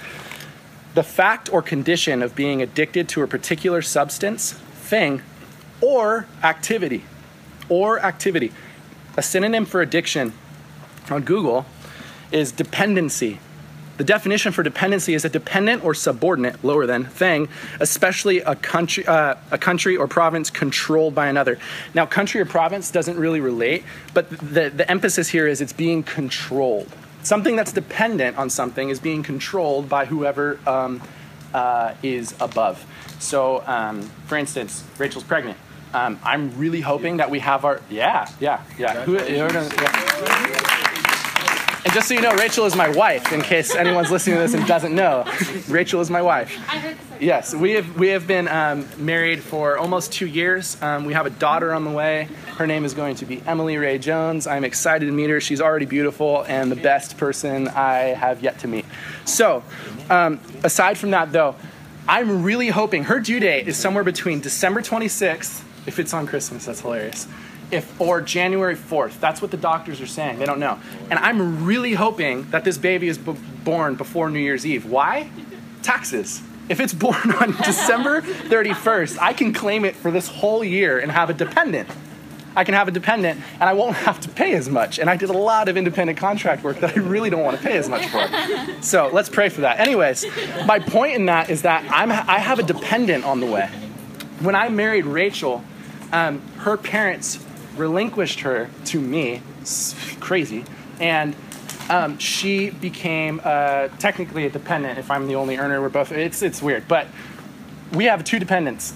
The 0.94 1.04
fact 1.04 1.52
or 1.52 1.62
condition 1.62 2.22
of 2.22 2.36
being 2.36 2.62
addicted 2.62 3.08
to 3.10 3.22
a 3.22 3.28
particular 3.28 3.82
substance, 3.82 4.54
thing, 4.54 5.22
or 5.82 6.26
activity. 6.44 7.04
Or 7.70 8.00
activity. 8.00 8.52
A 9.16 9.22
synonym 9.22 9.66
for 9.66 9.82
addiction 9.82 10.34
on 11.10 11.24
Google 11.24 11.66
is 12.32 12.52
dependency. 12.52 13.40
The 13.98 14.04
definition 14.04 14.52
for 14.52 14.62
dependency 14.62 15.16
is 15.16 15.26
a 15.26 15.30
dependent 15.30 15.84
or 15.84 15.96
subordinate, 15.96 16.64
lower 16.64 16.86
than, 16.86 17.06
thing, 17.06 17.50
especially 17.80 18.40
a 18.40 18.56
country, 18.56 19.08
uh, 19.08 19.36
a 19.50 19.58
country 19.58 19.98
or 19.98 20.08
province 20.08 20.52
controlled 20.52 21.16
by 21.16 21.28
another. 21.28 21.58
Now, 21.96 22.06
country 22.06 22.40
or 22.40 22.46
province 22.46 22.92
doesn't 22.92 23.18
really 23.18 23.40
relate, 23.40 23.84
but 24.14 24.30
the, 24.30 24.70
the 24.70 24.90
emphasis 24.90 25.30
here 25.30 25.48
is 25.48 25.62
it's 25.62 25.74
being 25.74 26.04
controlled. 26.04 26.92
Something 27.24 27.56
that's 27.56 27.74
dependent 27.74 28.38
on 28.38 28.50
something 28.50 28.90
is 28.90 29.00
being 29.00 29.24
controlled 29.24 29.90
by 29.90 30.06
whoever 30.06 30.60
um, 30.66 31.02
uh, 31.54 31.94
is 32.04 32.36
above. 32.40 32.86
So, 33.20 33.64
um, 33.66 34.04
for 34.28 34.38
instance, 34.38 34.84
Rachel's 34.98 35.24
pregnant. 35.24 35.58
Um, 35.94 36.20
I'm 36.24 36.58
really 36.58 36.82
hoping 36.82 37.18
that 37.18 37.30
we 37.30 37.40
have 37.40 37.64
our 37.64 37.82
yeah 37.90 38.30
yeah 38.40 38.62
yeah. 38.78 39.04
Who, 39.04 39.14
yeah. 39.14 39.48
And 41.86 41.94
just 41.94 42.10
so 42.10 42.14
you 42.14 42.22
know, 42.22 42.34
Rachel 42.34 42.66
is 42.66 42.76
my 42.76 42.90
wife. 42.90 43.32
In 43.32 43.42
case 43.42 43.74
anyone's 43.74 44.12
listening 44.12 44.36
to 44.36 44.42
this 44.42 44.54
and 44.54 44.68
doesn't 44.68 44.94
know, 44.94 45.26
Rachel 45.70 46.02
is 46.02 46.10
my 46.10 46.22
wife. 46.22 46.54
Yes, 47.20 47.56
we 47.56 47.72
have 47.72 47.98
we 47.98 48.10
have 48.10 48.28
been 48.28 48.48
um, 48.48 48.88
married 48.98 49.42
for 49.42 49.78
almost 49.78 50.14
two 50.14 50.28
years. 50.28 50.80
Um, 50.84 51.06
we 51.06 51.14
have 51.14 51.26
a 51.26 51.32
daughter 51.32 51.74
on 51.74 51.84
the 51.84 51.90
way. 51.90 52.28
Her 52.58 52.68
name 52.68 52.86
is 52.86 52.94
going 52.94 53.16
to 53.16 53.26
be 53.26 53.42
Emily 53.48 53.78
Ray 53.78 53.98
Jones. 53.98 54.46
I'm 54.46 54.64
excited 54.64 55.08
to 55.08 55.12
meet 55.12 55.30
her. 55.30 55.42
She's 55.42 55.60
already 55.60 55.86
beautiful 55.86 56.44
and 56.48 56.72
the 56.72 56.76
best 56.76 57.18
person 57.18 57.70
I 57.70 58.14
have 58.14 58.44
yet 58.44 58.60
to 58.60 58.68
meet. 58.68 58.86
So, 59.26 59.64
um, 60.10 60.40
aside 60.64 60.98
from 60.98 61.12
that, 61.12 61.32
though, 61.32 61.56
I'm 62.08 62.44
really 62.44 62.68
hoping 62.68 63.06
her 63.06 63.20
due 63.20 63.40
date 63.40 63.68
is 63.68 63.78
somewhere 63.78 64.04
between 64.04 64.40
December 64.40 64.82
26th, 64.82 65.64
if 65.88 65.98
it's 66.00 66.14
on 66.14 66.28
Christmas. 66.28 66.66
That's 66.66 66.82
hilarious 66.82 67.28
if 67.70 68.00
or 68.00 68.22
January 68.22 68.76
4th. 68.76 69.20
That's 69.20 69.42
what 69.42 69.52
the 69.52 69.58
doctors 69.58 70.00
are 70.00 70.08
saying. 70.08 70.40
They 70.40 70.46
don't 70.46 70.60
know. 70.60 70.80
And 71.10 71.20
I'm 71.20 71.66
really 71.66 71.94
hoping 71.94 72.50
that 72.52 72.64
this 72.64 72.78
baby 72.78 73.08
is 73.10 73.18
b- 73.18 73.36
born 73.66 73.96
before 73.96 74.30
New 74.30 74.40
Year's 74.40 74.66
Eve. 74.66 74.86
Why? 74.86 75.30
Taxes. 75.82 76.42
If 76.70 76.80
it's 76.80 76.94
born 76.94 77.32
on 77.32 77.52
December 77.64 78.22
31st, 78.22 79.18
I 79.20 79.34
can 79.34 79.54
claim 79.54 79.86
it 79.86 79.96
for 79.96 80.12
this 80.12 80.28
whole 80.28 80.64
year 80.64 81.00
and 81.00 81.12
have 81.12 81.30
a 81.30 81.34
dependent. 81.34 81.90
I 82.56 82.64
can 82.64 82.74
have 82.74 82.88
a 82.88 82.92
dependent 82.92 83.40
and 83.54 83.64
I 83.64 83.74
won't 83.74 83.96
have 84.08 84.20
to 84.22 84.30
pay 84.30 84.54
as 84.54 84.70
much. 84.70 85.00
And 85.00 85.10
I 85.10 85.16
did 85.16 85.30
a 85.30 85.38
lot 85.38 85.70
of 85.70 85.78
independent 85.78 86.18
contract 86.18 86.64
work 86.64 86.80
that 86.80 86.98
I 86.98 87.00
really 87.00 87.30
don't 87.30 87.44
want 87.44 87.58
to 87.58 87.64
pay 87.64 87.78
as 87.78 87.88
much 87.88 88.08
for. 88.08 88.28
So 88.82 89.10
let's 89.12 89.30
pray 89.30 89.50
for 89.50 89.62
that. 89.62 89.80
Anyways, 89.80 90.26
my 90.66 90.80
point 90.80 91.16
in 91.16 91.26
that 91.26 91.50
is 91.50 91.64
that 91.64 91.86
I'm, 91.92 92.12
I 92.12 92.40
have 92.40 92.60
a 92.60 92.64
dependent 92.64 93.26
on 93.26 93.40
the 93.40 93.46
way. 93.46 93.68
When 94.40 94.56
I 94.56 94.70
married 94.70 95.06
Rachel, 95.06 95.64
um, 96.14 96.42
her 96.60 96.78
parents 96.78 97.44
relinquished 97.76 98.42
her 98.42 98.70
to 98.86 99.02
me. 99.02 99.42
Crazy. 100.20 100.64
And 101.00 101.36
um, 101.90 102.18
she 102.18 102.70
became 102.70 103.42
uh, 103.44 103.88
technically 104.00 104.46
a 104.46 104.50
dependent 104.50 105.00
if 105.00 105.10
I'm 105.10 105.28
the 105.28 105.36
only 105.36 105.58
earner. 105.58 105.82
We're 105.82 105.90
both, 105.90 106.12
it's, 106.12 106.42
it's 106.42 106.62
weird. 106.62 106.88
But 106.88 107.08
we 107.94 108.06
have 108.06 108.24
two 108.24 108.40
dependents 108.40 108.94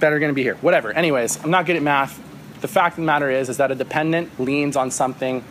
that 0.00 0.12
are 0.12 0.18
going 0.18 0.30
to 0.30 0.34
be 0.34 0.42
here. 0.42 0.56
Whatever. 0.56 0.92
Anyways, 0.92 1.42
I'm 1.44 1.50
not 1.50 1.66
good 1.66 1.76
at 1.76 1.82
math. 1.82 2.20
The 2.60 2.68
fact 2.68 2.94
of 2.94 3.02
the 3.02 3.06
matter 3.06 3.30
is, 3.30 3.48
is 3.48 3.58
that 3.58 3.70
a 3.70 3.74
dependent 3.74 4.38
leans 4.40 4.76
on 4.76 4.90
something 4.90 5.44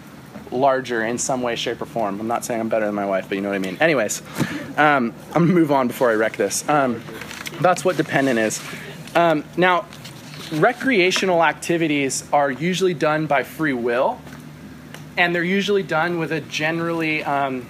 larger 0.52 1.04
in 1.04 1.18
some 1.18 1.42
way, 1.42 1.56
shape, 1.56 1.82
or 1.82 1.86
form. 1.86 2.20
I'm 2.20 2.28
not 2.28 2.46
saying 2.46 2.60
I'm 2.60 2.70
better 2.70 2.86
than 2.86 2.96
my 2.96 3.06
wife, 3.06 3.30
but 3.30 3.36
you 3.36 3.42
know 3.42 3.50
what 3.50 3.56
I 3.56 3.60
mean. 3.60 3.78
Anyways, 3.80 4.22
um, 4.78 5.14
I'm 5.34 5.46
gonna 5.46 5.54
move 5.54 5.72
on 5.72 5.88
before 5.88 6.10
I 6.10 6.16
wreck 6.16 6.38
this. 6.38 6.68
Um, 6.68 7.04
that's 7.62 7.86
what 7.86 7.98
dependent 7.98 8.40
is. 8.40 8.62
Um, 9.16 9.44
now, 9.58 9.86
recreational 10.54 11.44
activities 11.44 12.28
are 12.34 12.50
usually 12.50 12.94
done 12.94 13.28
by 13.28 13.44
free 13.44 13.74
will, 13.74 14.20
and 15.18 15.36
they're 15.36 15.44
usually 15.44 15.84
done 15.84 16.20
with 16.20 16.32
a 16.32 16.42
generally 16.42 17.24
um, 17.24 17.66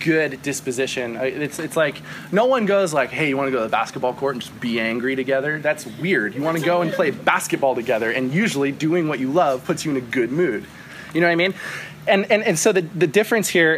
good 0.00 0.42
disposition. 0.42 1.16
It's, 1.16 1.58
it's 1.58 1.76
like 1.76 2.00
no 2.32 2.46
one 2.46 2.66
goes 2.66 2.92
like, 2.92 3.10
hey, 3.10 3.28
you 3.28 3.36
want 3.36 3.48
to 3.48 3.52
go 3.52 3.58
to 3.58 3.64
the 3.64 3.70
basketball 3.70 4.14
court 4.14 4.34
and 4.34 4.42
just 4.42 4.60
be 4.60 4.80
angry 4.80 5.16
together? 5.16 5.60
That's 5.60 5.86
weird. 5.86 6.34
You 6.34 6.42
want 6.42 6.58
to 6.58 6.64
go 6.64 6.82
and 6.82 6.92
play 6.92 7.10
basketball 7.10 7.74
together, 7.74 8.10
and 8.10 8.32
usually 8.32 8.72
doing 8.72 9.08
what 9.08 9.18
you 9.20 9.30
love 9.30 9.64
puts 9.64 9.84
you 9.84 9.90
in 9.90 9.96
a 9.96 10.00
good 10.00 10.32
mood. 10.32 10.66
You 11.12 11.20
know 11.20 11.26
what 11.26 11.32
I 11.32 11.36
mean? 11.36 11.54
And, 12.06 12.30
and, 12.30 12.42
and 12.42 12.58
so 12.58 12.72
the, 12.72 12.82
the 12.82 13.06
difference 13.06 13.48
here, 13.48 13.76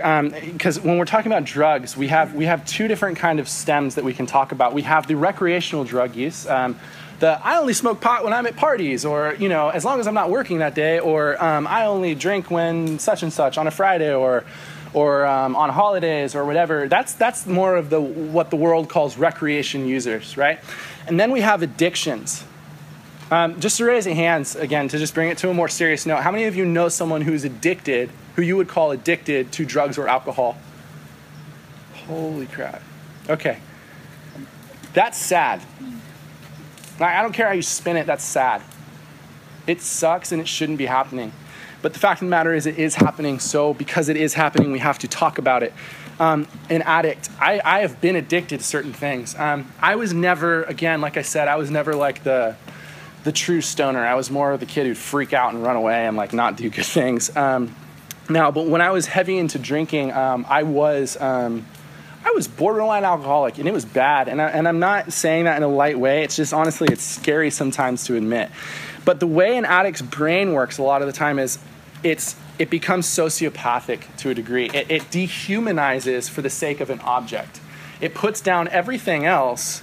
because 0.52 0.78
um, 0.78 0.84
when 0.84 0.98
we're 0.98 1.04
talking 1.04 1.30
about 1.30 1.44
drugs, 1.44 1.96
we 1.96 2.08
have, 2.08 2.34
we 2.34 2.46
have 2.46 2.64
two 2.64 2.88
different 2.88 3.18
kind 3.18 3.38
of 3.38 3.48
stems 3.48 3.94
that 3.94 4.04
we 4.04 4.12
can 4.14 4.26
talk 4.26 4.50
about. 4.50 4.74
We 4.74 4.82
have 4.82 5.06
the 5.06 5.14
recreational 5.14 5.84
drug 5.84 6.16
use, 6.16 6.44
um, 6.48 6.76
the 7.18 7.40
I 7.42 7.58
only 7.58 7.72
smoke 7.72 8.00
pot 8.00 8.24
when 8.24 8.32
I'm 8.32 8.46
at 8.46 8.56
parties, 8.56 9.04
or 9.04 9.34
you 9.38 9.48
know, 9.48 9.68
as 9.68 9.84
long 9.84 10.00
as 10.00 10.06
I'm 10.06 10.14
not 10.14 10.30
working 10.30 10.58
that 10.58 10.74
day, 10.74 10.98
or 10.98 11.42
um, 11.42 11.66
I 11.66 11.86
only 11.86 12.14
drink 12.14 12.50
when 12.50 12.98
such 12.98 13.22
and 13.22 13.32
such 13.32 13.58
on 13.58 13.66
a 13.66 13.70
Friday, 13.70 14.14
or 14.14 14.44
or 14.92 15.26
um, 15.26 15.56
on 15.56 15.70
holidays, 15.70 16.34
or 16.34 16.44
whatever. 16.44 16.88
That's 16.88 17.14
that's 17.14 17.46
more 17.46 17.76
of 17.76 17.90
the 17.90 18.00
what 18.00 18.50
the 18.50 18.56
world 18.56 18.88
calls 18.88 19.16
recreation 19.16 19.86
users, 19.86 20.36
right? 20.36 20.60
And 21.06 21.18
then 21.18 21.30
we 21.30 21.40
have 21.40 21.62
addictions. 21.62 22.44
Um, 23.28 23.58
just 23.58 23.78
to 23.78 23.84
raise 23.84 24.04
hands 24.04 24.54
again 24.54 24.86
to 24.88 24.98
just 24.98 25.12
bring 25.12 25.30
it 25.30 25.38
to 25.38 25.50
a 25.50 25.54
more 25.54 25.68
serious 25.68 26.06
note. 26.06 26.22
How 26.22 26.30
many 26.30 26.44
of 26.44 26.54
you 26.54 26.64
know 26.64 26.88
someone 26.88 27.22
who's 27.22 27.42
addicted, 27.42 28.08
who 28.36 28.42
you 28.42 28.56
would 28.56 28.68
call 28.68 28.92
addicted 28.92 29.50
to 29.52 29.64
drugs 29.64 29.98
or 29.98 30.06
alcohol? 30.06 30.56
Holy 32.06 32.46
crap. 32.46 32.82
Okay. 33.28 33.58
That's 34.92 35.18
sad. 35.18 35.60
I 37.00 37.22
don't 37.22 37.32
care 37.32 37.46
how 37.46 37.52
you 37.52 37.62
spin 37.62 37.96
it, 37.96 38.06
that's 38.06 38.24
sad. 38.24 38.62
It 39.66 39.80
sucks 39.82 40.32
and 40.32 40.40
it 40.40 40.48
shouldn't 40.48 40.78
be 40.78 40.86
happening. 40.86 41.32
But 41.82 41.92
the 41.92 41.98
fact 41.98 42.22
of 42.22 42.26
the 42.26 42.30
matter 42.30 42.54
is, 42.54 42.66
it 42.66 42.78
is 42.78 42.94
happening. 42.94 43.38
So, 43.38 43.74
because 43.74 44.08
it 44.08 44.16
is 44.16 44.34
happening, 44.34 44.72
we 44.72 44.78
have 44.78 44.98
to 45.00 45.08
talk 45.08 45.38
about 45.38 45.62
it. 45.62 45.72
Um, 46.18 46.48
an 46.70 46.82
addict, 46.82 47.28
I, 47.38 47.60
I 47.64 47.80
have 47.80 48.00
been 48.00 48.16
addicted 48.16 48.58
to 48.58 48.64
certain 48.64 48.92
things. 48.92 49.34
Um, 49.36 49.70
I 49.80 49.96
was 49.96 50.14
never, 50.14 50.62
again, 50.64 51.00
like 51.00 51.16
I 51.16 51.22
said, 51.22 51.46
I 51.48 51.56
was 51.56 51.70
never 51.70 51.94
like 51.94 52.24
the, 52.24 52.56
the 53.24 53.32
true 53.32 53.60
stoner. 53.60 54.04
I 54.04 54.14
was 54.14 54.30
more 54.30 54.52
of 54.52 54.60
the 54.60 54.66
kid 54.66 54.86
who'd 54.86 54.96
freak 54.96 55.32
out 55.34 55.52
and 55.52 55.62
run 55.62 55.76
away 55.76 56.06
and 56.06 56.16
like 56.16 56.32
not 56.32 56.56
do 56.56 56.70
good 56.70 56.84
things. 56.86 57.34
Um, 57.36 57.74
now, 58.28 58.50
but 58.50 58.66
when 58.66 58.80
I 58.80 58.90
was 58.90 59.06
heavy 59.06 59.38
into 59.38 59.58
drinking, 59.58 60.12
um, 60.12 60.46
I 60.48 60.62
was 60.62 61.16
um, 61.20 61.66
I 62.26 62.32
was 62.32 62.48
borderline 62.48 63.04
alcoholic 63.04 63.58
and 63.58 63.68
it 63.68 63.72
was 63.72 63.84
bad. 63.84 64.26
And, 64.28 64.42
I, 64.42 64.48
and 64.48 64.66
I'm 64.66 64.80
not 64.80 65.12
saying 65.12 65.44
that 65.44 65.56
in 65.56 65.62
a 65.62 65.68
light 65.68 65.96
way. 65.96 66.24
It's 66.24 66.34
just 66.34 66.52
honestly, 66.52 66.88
it's 66.90 67.04
scary 67.04 67.50
sometimes 67.50 68.02
to 68.06 68.16
admit. 68.16 68.50
But 69.04 69.20
the 69.20 69.28
way 69.28 69.56
an 69.56 69.64
addict's 69.64 70.02
brain 70.02 70.52
works 70.52 70.78
a 70.78 70.82
lot 70.82 71.02
of 71.02 71.06
the 71.06 71.12
time 71.12 71.38
is 71.38 71.60
it's, 72.02 72.34
it 72.58 72.68
becomes 72.68 73.06
sociopathic 73.06 74.16
to 74.16 74.30
a 74.30 74.34
degree. 74.34 74.68
It, 74.74 74.90
it 74.90 75.02
dehumanizes 75.02 76.28
for 76.28 76.42
the 76.42 76.50
sake 76.50 76.80
of 76.80 76.90
an 76.90 76.98
object. 77.00 77.60
It 78.00 78.12
puts 78.12 78.40
down 78.40 78.66
everything 78.68 79.24
else 79.24 79.82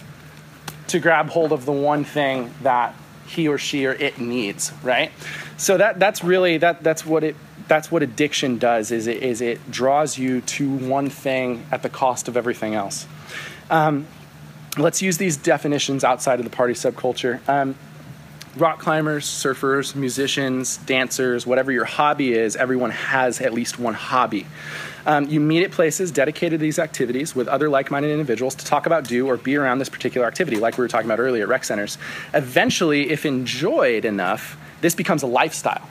to 0.87 0.99
grab 0.99 1.29
hold 1.29 1.53
of 1.53 1.63
the 1.65 1.71
one 1.71 2.03
thing 2.03 2.53
that 2.61 2.93
he 3.25 3.47
or 3.47 3.57
she 3.57 3.85
or 3.85 3.93
it 3.93 4.19
needs, 4.19 4.73
right? 4.83 5.11
So 5.55 5.77
that 5.77 5.97
that's 5.97 6.25
really 6.25 6.57
that 6.57 6.83
that's 6.83 7.05
what 7.05 7.23
it 7.23 7.37
that's 7.67 7.91
what 7.91 8.03
addiction 8.03 8.57
does 8.57 8.91
is 8.91 9.07
it, 9.07 9.23
is 9.23 9.41
it 9.41 9.71
draws 9.71 10.17
you 10.17 10.41
to 10.41 10.69
one 10.69 11.09
thing 11.09 11.65
at 11.71 11.83
the 11.83 11.89
cost 11.89 12.27
of 12.27 12.37
everything 12.37 12.75
else. 12.75 13.07
Um, 13.69 14.07
let's 14.77 15.01
use 15.01 15.17
these 15.17 15.37
definitions 15.37 16.03
outside 16.03 16.39
of 16.39 16.45
the 16.45 16.51
party 16.51 16.73
subculture. 16.73 17.47
Um, 17.47 17.75
rock 18.57 18.79
climbers, 18.79 19.25
surfers, 19.25 19.95
musicians, 19.95 20.77
dancers, 20.77 21.47
whatever 21.47 21.71
your 21.71 21.85
hobby 21.85 22.33
is, 22.33 22.55
everyone 22.55 22.91
has 22.91 23.41
at 23.41 23.53
least 23.53 23.79
one 23.79 23.93
hobby. 23.93 24.45
Um, 25.05 25.27
you 25.27 25.39
meet 25.39 25.63
at 25.63 25.71
places 25.71 26.11
dedicated 26.11 26.59
to 26.59 26.63
these 26.63 26.79
activities 26.79 27.35
with 27.35 27.47
other 27.47 27.67
like 27.69 27.91
minded 27.91 28.11
individuals 28.11 28.55
to 28.55 28.65
talk 28.65 28.85
about, 28.85 29.05
do, 29.05 29.27
or 29.27 29.37
be 29.37 29.55
around 29.55 29.79
this 29.79 29.89
particular 29.89 30.27
activity, 30.27 30.57
like 30.57 30.77
we 30.77 30.83
were 30.83 30.87
talking 30.87 31.07
about 31.07 31.19
earlier 31.19 31.43
at 31.43 31.49
rec 31.49 31.63
centers. 31.63 31.97
Eventually, 32.33 33.09
if 33.09 33.25
enjoyed 33.25 34.05
enough, 34.05 34.57
this 34.81 34.95
becomes 34.95 35.23
a 35.23 35.27
lifestyle. 35.27 35.89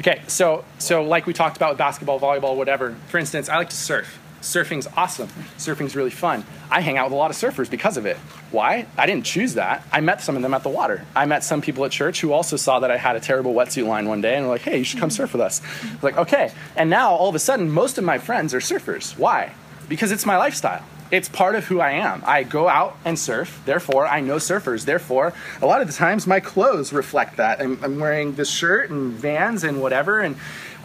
Okay, 0.00 0.22
so, 0.26 0.64
so 0.78 1.02
like 1.02 1.26
we 1.26 1.32
talked 1.32 1.56
about 1.56 1.70
with 1.70 1.78
basketball, 1.78 2.18
volleyball, 2.18 2.56
whatever, 2.56 2.96
for 3.08 3.18
instance, 3.18 3.48
I 3.48 3.56
like 3.56 3.70
to 3.70 3.76
surf. 3.76 4.18
Surfing's 4.40 4.86
awesome. 4.94 5.28
Surfing's 5.56 5.96
really 5.96 6.10
fun. 6.10 6.44
I 6.70 6.82
hang 6.82 6.98
out 6.98 7.06
with 7.06 7.14
a 7.14 7.16
lot 7.16 7.30
of 7.30 7.36
surfers 7.36 7.70
because 7.70 7.96
of 7.96 8.04
it. 8.04 8.18
Why? 8.50 8.86
I 8.98 9.06
didn't 9.06 9.24
choose 9.24 9.54
that. 9.54 9.86
I 9.90 10.00
met 10.00 10.20
some 10.20 10.36
of 10.36 10.42
them 10.42 10.52
at 10.52 10.62
the 10.62 10.68
water. 10.68 11.06
I 11.16 11.24
met 11.24 11.42
some 11.42 11.62
people 11.62 11.84
at 11.86 11.92
church 11.92 12.20
who 12.20 12.32
also 12.32 12.56
saw 12.56 12.80
that 12.80 12.90
I 12.90 12.98
had 12.98 13.16
a 13.16 13.20
terrible 13.20 13.54
wetsuit 13.54 13.86
line 13.86 14.06
one 14.06 14.20
day 14.20 14.36
and 14.36 14.44
were 14.44 14.52
like, 14.52 14.60
hey, 14.60 14.78
you 14.78 14.84
should 14.84 15.00
come 15.00 15.08
surf 15.08 15.32
with 15.32 15.40
us. 15.40 15.62
I 15.82 15.94
was 15.94 16.02
like, 16.02 16.18
okay. 16.18 16.52
And 16.76 16.90
now 16.90 17.12
all 17.14 17.30
of 17.30 17.34
a 17.34 17.38
sudden, 17.38 17.70
most 17.70 17.96
of 17.96 18.04
my 18.04 18.18
friends 18.18 18.52
are 18.52 18.60
surfers. 18.60 19.16
Why? 19.16 19.54
Because 19.88 20.12
it's 20.12 20.26
my 20.26 20.36
lifestyle. 20.36 20.84
It's 21.14 21.28
part 21.28 21.54
of 21.54 21.64
who 21.66 21.78
I 21.78 21.92
am. 21.92 22.24
I 22.26 22.42
go 22.42 22.68
out 22.68 22.96
and 23.04 23.16
surf, 23.16 23.62
therefore, 23.66 24.04
I 24.04 24.18
know 24.20 24.38
surfers. 24.38 24.84
Therefore, 24.84 25.32
a 25.62 25.66
lot 25.66 25.80
of 25.80 25.86
the 25.86 25.92
times 25.92 26.26
my 26.26 26.40
clothes 26.40 26.92
reflect 26.92 27.36
that. 27.36 27.60
I'm, 27.60 27.78
I'm 27.84 28.00
wearing 28.00 28.34
this 28.34 28.50
shirt 28.50 28.90
and 28.90 29.12
vans 29.12 29.62
and 29.62 29.80
whatever, 29.80 30.18
and 30.18 30.34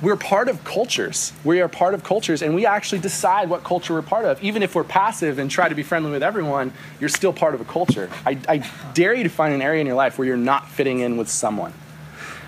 we're 0.03 0.15
part 0.15 0.47
of 0.47 0.63
cultures. 0.63 1.33
We 1.43 1.61
are 1.61 1.67
part 1.67 1.95
of 1.95 2.03
cultures, 2.03 2.43
and 2.43 2.53
we 2.53 2.67
actually 2.67 3.01
decide 3.01 3.49
what 3.49 3.63
culture 3.63 3.95
we're 3.95 4.03
part 4.03 4.25
of. 4.25 4.43
Even 4.43 4.61
if 4.61 4.75
we're 4.75 4.83
passive 4.83 5.39
and 5.39 5.49
try 5.49 5.67
to 5.67 5.73
be 5.73 5.81
friendly 5.81 6.11
with 6.11 6.21
everyone, 6.21 6.73
you're 6.99 7.09
still 7.09 7.33
part 7.33 7.55
of 7.55 7.61
a 7.61 7.65
culture. 7.65 8.07
I, 8.23 8.37
I 8.47 8.71
dare 8.93 9.15
you 9.15 9.23
to 9.23 9.29
find 9.29 9.55
an 9.55 9.63
area 9.63 9.81
in 9.81 9.87
your 9.87 9.95
life 9.95 10.19
where 10.19 10.27
you're 10.27 10.37
not 10.37 10.69
fitting 10.69 10.99
in 10.99 11.17
with 11.17 11.27
someone. 11.27 11.73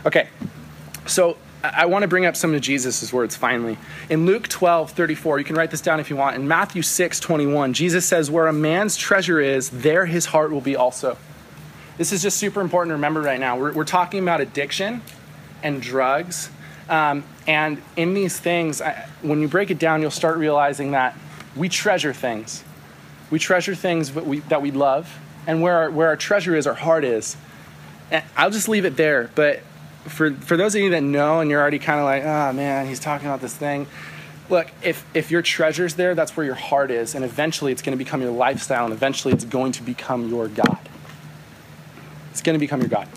Okay, 0.05 0.27
so 1.07 1.35
I 1.63 1.85
want 1.85 2.03
to 2.03 2.07
bring 2.07 2.25
up 2.25 2.35
some 2.35 2.53
of 2.53 2.61
Jesus' 2.61 3.13
words 3.13 3.35
finally. 3.35 3.77
In 4.09 4.25
Luke 4.25 4.47
12, 4.47 4.91
34, 4.91 5.39
you 5.39 5.45
can 5.45 5.55
write 5.55 5.71
this 5.71 5.81
down 5.81 5.99
if 5.99 6.09
you 6.09 6.15
want. 6.15 6.35
In 6.35 6.47
Matthew 6.47 6.81
6, 6.81 7.19
21, 7.19 7.73
Jesus 7.73 8.05
says, 8.05 8.31
Where 8.31 8.47
a 8.47 8.53
man's 8.53 8.97
treasure 8.97 9.39
is, 9.39 9.69
there 9.69 10.05
his 10.05 10.27
heart 10.27 10.51
will 10.51 10.61
be 10.61 10.75
also. 10.75 11.17
This 11.97 12.11
is 12.11 12.21
just 12.21 12.37
super 12.37 12.61
important 12.61 12.89
to 12.89 12.95
remember 12.95 13.21
right 13.21 13.39
now. 13.39 13.57
We're, 13.57 13.73
we're 13.73 13.83
talking 13.83 14.21
about 14.21 14.41
addiction 14.41 15.01
and 15.61 15.81
drugs 15.81 16.49
um, 16.91 17.23
and 17.47 17.81
in 17.95 18.13
these 18.13 18.37
things, 18.37 18.81
I, 18.81 19.07
when 19.21 19.39
you 19.39 19.47
break 19.47 19.71
it 19.71 19.79
down, 19.79 20.01
you'll 20.01 20.11
start 20.11 20.37
realizing 20.37 20.91
that 20.91 21.17
we 21.55 21.69
treasure 21.69 22.13
things. 22.13 22.65
We 23.29 23.39
treasure 23.39 23.75
things 23.75 24.11
that 24.11 24.25
we, 24.25 24.39
that 24.41 24.61
we 24.61 24.71
love, 24.71 25.17
and 25.47 25.61
where 25.61 25.77
our, 25.77 25.89
where 25.89 26.09
our 26.09 26.17
treasure 26.17 26.53
is, 26.55 26.67
our 26.67 26.73
heart 26.73 27.05
is. 27.05 27.37
And 28.11 28.25
I'll 28.35 28.51
just 28.51 28.67
leave 28.67 28.83
it 28.83 28.97
there. 28.97 29.31
But 29.35 29.61
for, 30.05 30.31
for 30.31 30.57
those 30.57 30.75
of 30.75 30.81
you 30.81 30.89
that 30.91 31.03
know 31.03 31.39
and 31.39 31.49
you're 31.49 31.61
already 31.61 31.79
kind 31.79 31.99
of 31.99 32.05
like, 32.05 32.23
oh 32.23 32.53
man, 32.53 32.87
he's 32.87 32.99
talking 32.99 33.27
about 33.27 33.41
this 33.41 33.55
thing. 33.55 33.87
Look, 34.49 34.67
if, 34.81 35.05
if 35.13 35.31
your 35.31 35.41
treasure's 35.41 35.95
there, 35.95 36.13
that's 36.13 36.35
where 36.35 36.45
your 36.45 36.55
heart 36.55 36.91
is. 36.91 37.15
And 37.15 37.23
eventually 37.23 37.71
it's 37.71 37.81
going 37.81 37.97
to 37.97 38.03
become 38.03 38.21
your 38.21 38.31
lifestyle, 38.31 38.83
and 38.83 38.93
eventually 38.93 39.33
it's 39.33 39.45
going 39.45 39.71
to 39.73 39.83
become 39.83 40.27
your 40.29 40.47
God. 40.49 40.79
It's 42.31 42.41
going 42.41 42.55
to 42.55 42.59
become 42.59 42.81
your 42.81 42.89
God. 42.89 43.07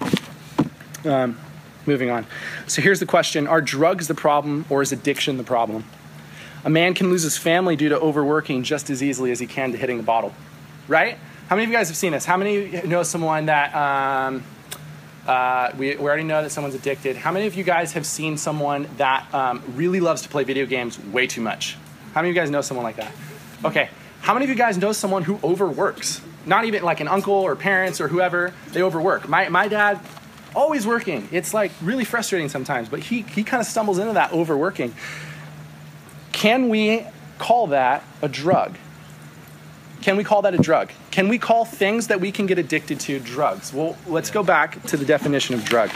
Um, 1.04 1.38
Moving 1.86 2.10
on. 2.10 2.26
So 2.66 2.80
here's 2.80 3.00
the 3.00 3.06
question 3.06 3.46
Are 3.46 3.60
drugs 3.60 4.08
the 4.08 4.14
problem 4.14 4.64
or 4.70 4.82
is 4.82 4.92
addiction 4.92 5.36
the 5.36 5.44
problem? 5.44 5.84
A 6.64 6.70
man 6.70 6.94
can 6.94 7.10
lose 7.10 7.22
his 7.22 7.36
family 7.36 7.76
due 7.76 7.90
to 7.90 7.98
overworking 7.98 8.62
just 8.62 8.88
as 8.88 9.02
easily 9.02 9.30
as 9.30 9.38
he 9.38 9.46
can 9.46 9.72
to 9.72 9.78
hitting 9.78 9.98
the 9.98 10.02
bottle, 10.02 10.32
right? 10.88 11.18
How 11.48 11.56
many 11.56 11.64
of 11.64 11.70
you 11.70 11.76
guys 11.76 11.88
have 11.88 11.96
seen 11.96 12.12
this? 12.12 12.24
How 12.24 12.38
many 12.38 12.80
know 12.86 13.02
someone 13.02 13.46
that, 13.46 13.74
um, 13.74 14.42
uh, 15.26 15.72
we, 15.76 15.96
we 15.96 16.02
already 16.02 16.24
know 16.24 16.42
that 16.42 16.50
someone's 16.50 16.74
addicted. 16.74 17.16
How 17.16 17.32
many 17.32 17.46
of 17.46 17.54
you 17.54 17.64
guys 17.64 17.92
have 17.92 18.04
seen 18.06 18.36
someone 18.36 18.88
that 18.98 19.32
um, 19.34 19.62
really 19.74 20.00
loves 20.00 20.22
to 20.22 20.28
play 20.28 20.44
video 20.44 20.66
games 20.66 20.98
way 20.98 21.26
too 21.26 21.40
much? 21.40 21.76
How 22.12 22.20
many 22.20 22.30
of 22.30 22.36
you 22.36 22.40
guys 22.40 22.50
know 22.50 22.60
someone 22.60 22.84
like 22.84 22.96
that? 22.96 23.12
Okay. 23.64 23.88
How 24.20 24.34
many 24.34 24.44
of 24.44 24.50
you 24.50 24.56
guys 24.56 24.78
know 24.78 24.92
someone 24.92 25.22
who 25.22 25.38
overworks? 25.42 26.20
Not 26.46 26.64
even 26.64 26.82
like 26.82 27.00
an 27.00 27.08
uncle 27.08 27.34
or 27.34 27.56
parents 27.56 28.00
or 28.00 28.08
whoever, 28.08 28.52
they 28.68 28.82
overwork. 28.82 29.28
My, 29.28 29.48
my 29.48 29.68
dad 29.68 30.00
always 30.54 30.86
working. 30.86 31.28
It's 31.32 31.52
like 31.52 31.72
really 31.82 32.04
frustrating 32.04 32.48
sometimes, 32.48 32.88
but 32.88 33.00
he, 33.00 33.22
he 33.22 33.44
kind 33.44 33.60
of 33.60 33.66
stumbles 33.66 33.98
into 33.98 34.12
that 34.14 34.32
overworking. 34.32 34.94
Can 36.32 36.68
we 36.68 37.06
call 37.38 37.68
that 37.68 38.04
a 38.22 38.28
drug? 38.28 38.76
Can 40.04 40.16
we 40.16 40.22
call 40.22 40.42
that 40.42 40.54
a 40.54 40.58
drug? 40.58 40.92
Can 41.10 41.28
we 41.28 41.38
call 41.38 41.64
things 41.64 42.06
that 42.06 42.20
we 42.20 42.30
can 42.30 42.46
get 42.46 42.58
addicted 42.58 43.00
to 43.00 43.18
drugs? 43.18 43.72
Well, 43.72 43.96
let's 44.06 44.30
go 44.30 44.44
back 44.44 44.80
to 44.84 44.96
the 44.96 45.04
definition 45.04 45.56
of 45.56 45.64
drug. 45.64 45.90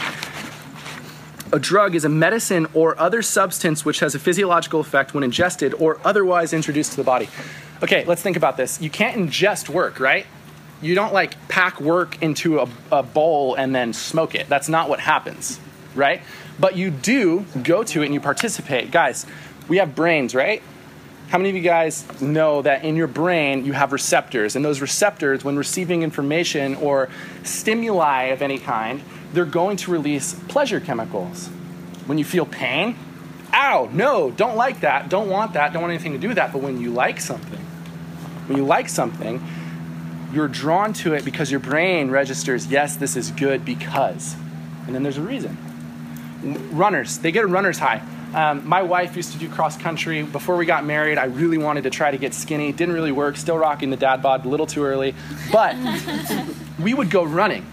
A 1.53 1.59
drug 1.59 1.95
is 1.95 2.03
a 2.03 2.09
medicine 2.09 2.67
or 2.73 2.99
other 2.99 3.21
substance 3.21 3.85
which 3.85 4.01
has 4.01 4.15
a 4.15 4.19
physiological 4.19 4.79
effect 4.79 5.13
when 5.13 5.23
ingested 5.23 5.73
or 5.75 5.99
otherwise 6.03 6.53
introduced 6.53 6.91
to 6.91 6.97
the 6.97 7.03
body. 7.03 7.29
Okay, 7.81 8.03
let's 8.05 8.21
think 8.21 8.35
about 8.35 8.57
this. 8.57 8.81
You 8.81 8.89
can't 8.89 9.15
ingest 9.15 9.69
work, 9.69 9.99
right? 9.99 10.25
you 10.81 10.95
don't 10.95 11.13
like 11.13 11.47
pack 11.47 11.81
work 11.81 12.21
into 12.21 12.59
a, 12.59 12.69
a 12.91 13.03
bowl 13.03 13.55
and 13.55 13.75
then 13.75 13.93
smoke 13.93 14.35
it. 14.35 14.47
That's 14.47 14.69
not 14.69 14.89
what 14.89 14.99
happens, 14.99 15.59
right? 15.93 16.21
But 16.59 16.77
you 16.77 16.89
do 16.89 17.45
go 17.63 17.83
to 17.83 18.01
it 18.01 18.05
and 18.05 18.13
you 18.13 18.21
participate. 18.21 18.91
Guys, 18.91 19.25
we 19.67 19.77
have 19.77 19.95
brains, 19.95 20.33
right? 20.33 20.61
How 21.29 21.37
many 21.37 21.49
of 21.51 21.55
you 21.55 21.61
guys 21.61 22.05
know 22.19 22.63
that 22.63 22.83
in 22.83 22.95
your 22.95 23.05
brain 23.05 23.63
you 23.63 23.73
have 23.73 23.91
receptors? 23.93 24.55
And 24.55 24.65
those 24.65 24.81
receptors, 24.81 25.43
when 25.43 25.57
receiving 25.57 26.01
information 26.01 26.73
or 26.73 27.07
stimuli 27.43 28.23
of 28.25 28.41
any 28.41 28.57
kind, 28.57 29.03
they're 29.31 29.45
going 29.45 29.77
to 29.77 29.91
release 29.91 30.33
pleasure 30.47 30.79
chemicals. 30.79 31.47
When 32.07 32.17
you 32.17 32.25
feel 32.25 32.47
pain, 32.47 32.95
ow, 33.53 33.89
no, 33.93 34.31
don't 34.31 34.55
like 34.55 34.81
that, 34.81 35.09
don't 35.09 35.29
want 35.29 35.53
that, 35.53 35.71
don't 35.71 35.83
want 35.83 35.93
anything 35.93 36.13
to 36.13 36.17
do 36.17 36.29
with 36.29 36.37
that. 36.37 36.51
But 36.51 36.63
when 36.63 36.81
you 36.81 36.89
like 36.89 37.21
something, 37.21 37.59
when 38.47 38.57
you 38.57 38.65
like 38.65 38.89
something, 38.89 39.39
you're 40.33 40.47
drawn 40.47 40.93
to 40.93 41.13
it 41.13 41.23
because 41.23 41.51
your 41.51 41.59
brain 41.59 42.09
registers, 42.09 42.65
yes, 42.65 42.95
this 42.95 43.15
is 43.15 43.29
good 43.29 43.63
because. 43.63 44.35
And 44.87 44.95
then 44.95 45.03
there's 45.03 45.17
a 45.19 45.21
reason. 45.21 45.59
Runners, 46.41 47.19
they 47.19 47.31
get 47.31 47.43
a 47.43 47.47
runner's 47.47 47.79
high. 47.79 48.01
Um, 48.33 48.67
my 48.67 48.83
wife 48.83 49.15
used 49.15 49.31
to 49.33 49.39
do 49.39 49.49
cross 49.49 49.75
country. 49.75 50.21
Before 50.21 50.55
we 50.55 50.65
got 50.65 50.85
married, 50.85 51.17
I 51.17 51.25
really 51.25 51.57
wanted 51.57 51.83
to 51.83 51.89
try 51.89 52.11
to 52.11 52.17
get 52.17 52.33
skinny. 52.33 52.71
Didn't 52.71 52.93
really 52.93 53.11
work. 53.11 53.37
Still 53.37 53.57
rocking 53.57 53.89
the 53.89 53.97
dad 53.97 54.21
bod, 54.21 54.45
a 54.45 54.49
little 54.49 54.67
too 54.67 54.83
early. 54.83 55.15
But 55.51 55.75
we 56.79 56.93
would 56.93 57.09
go 57.09 57.23
running. 57.23 57.65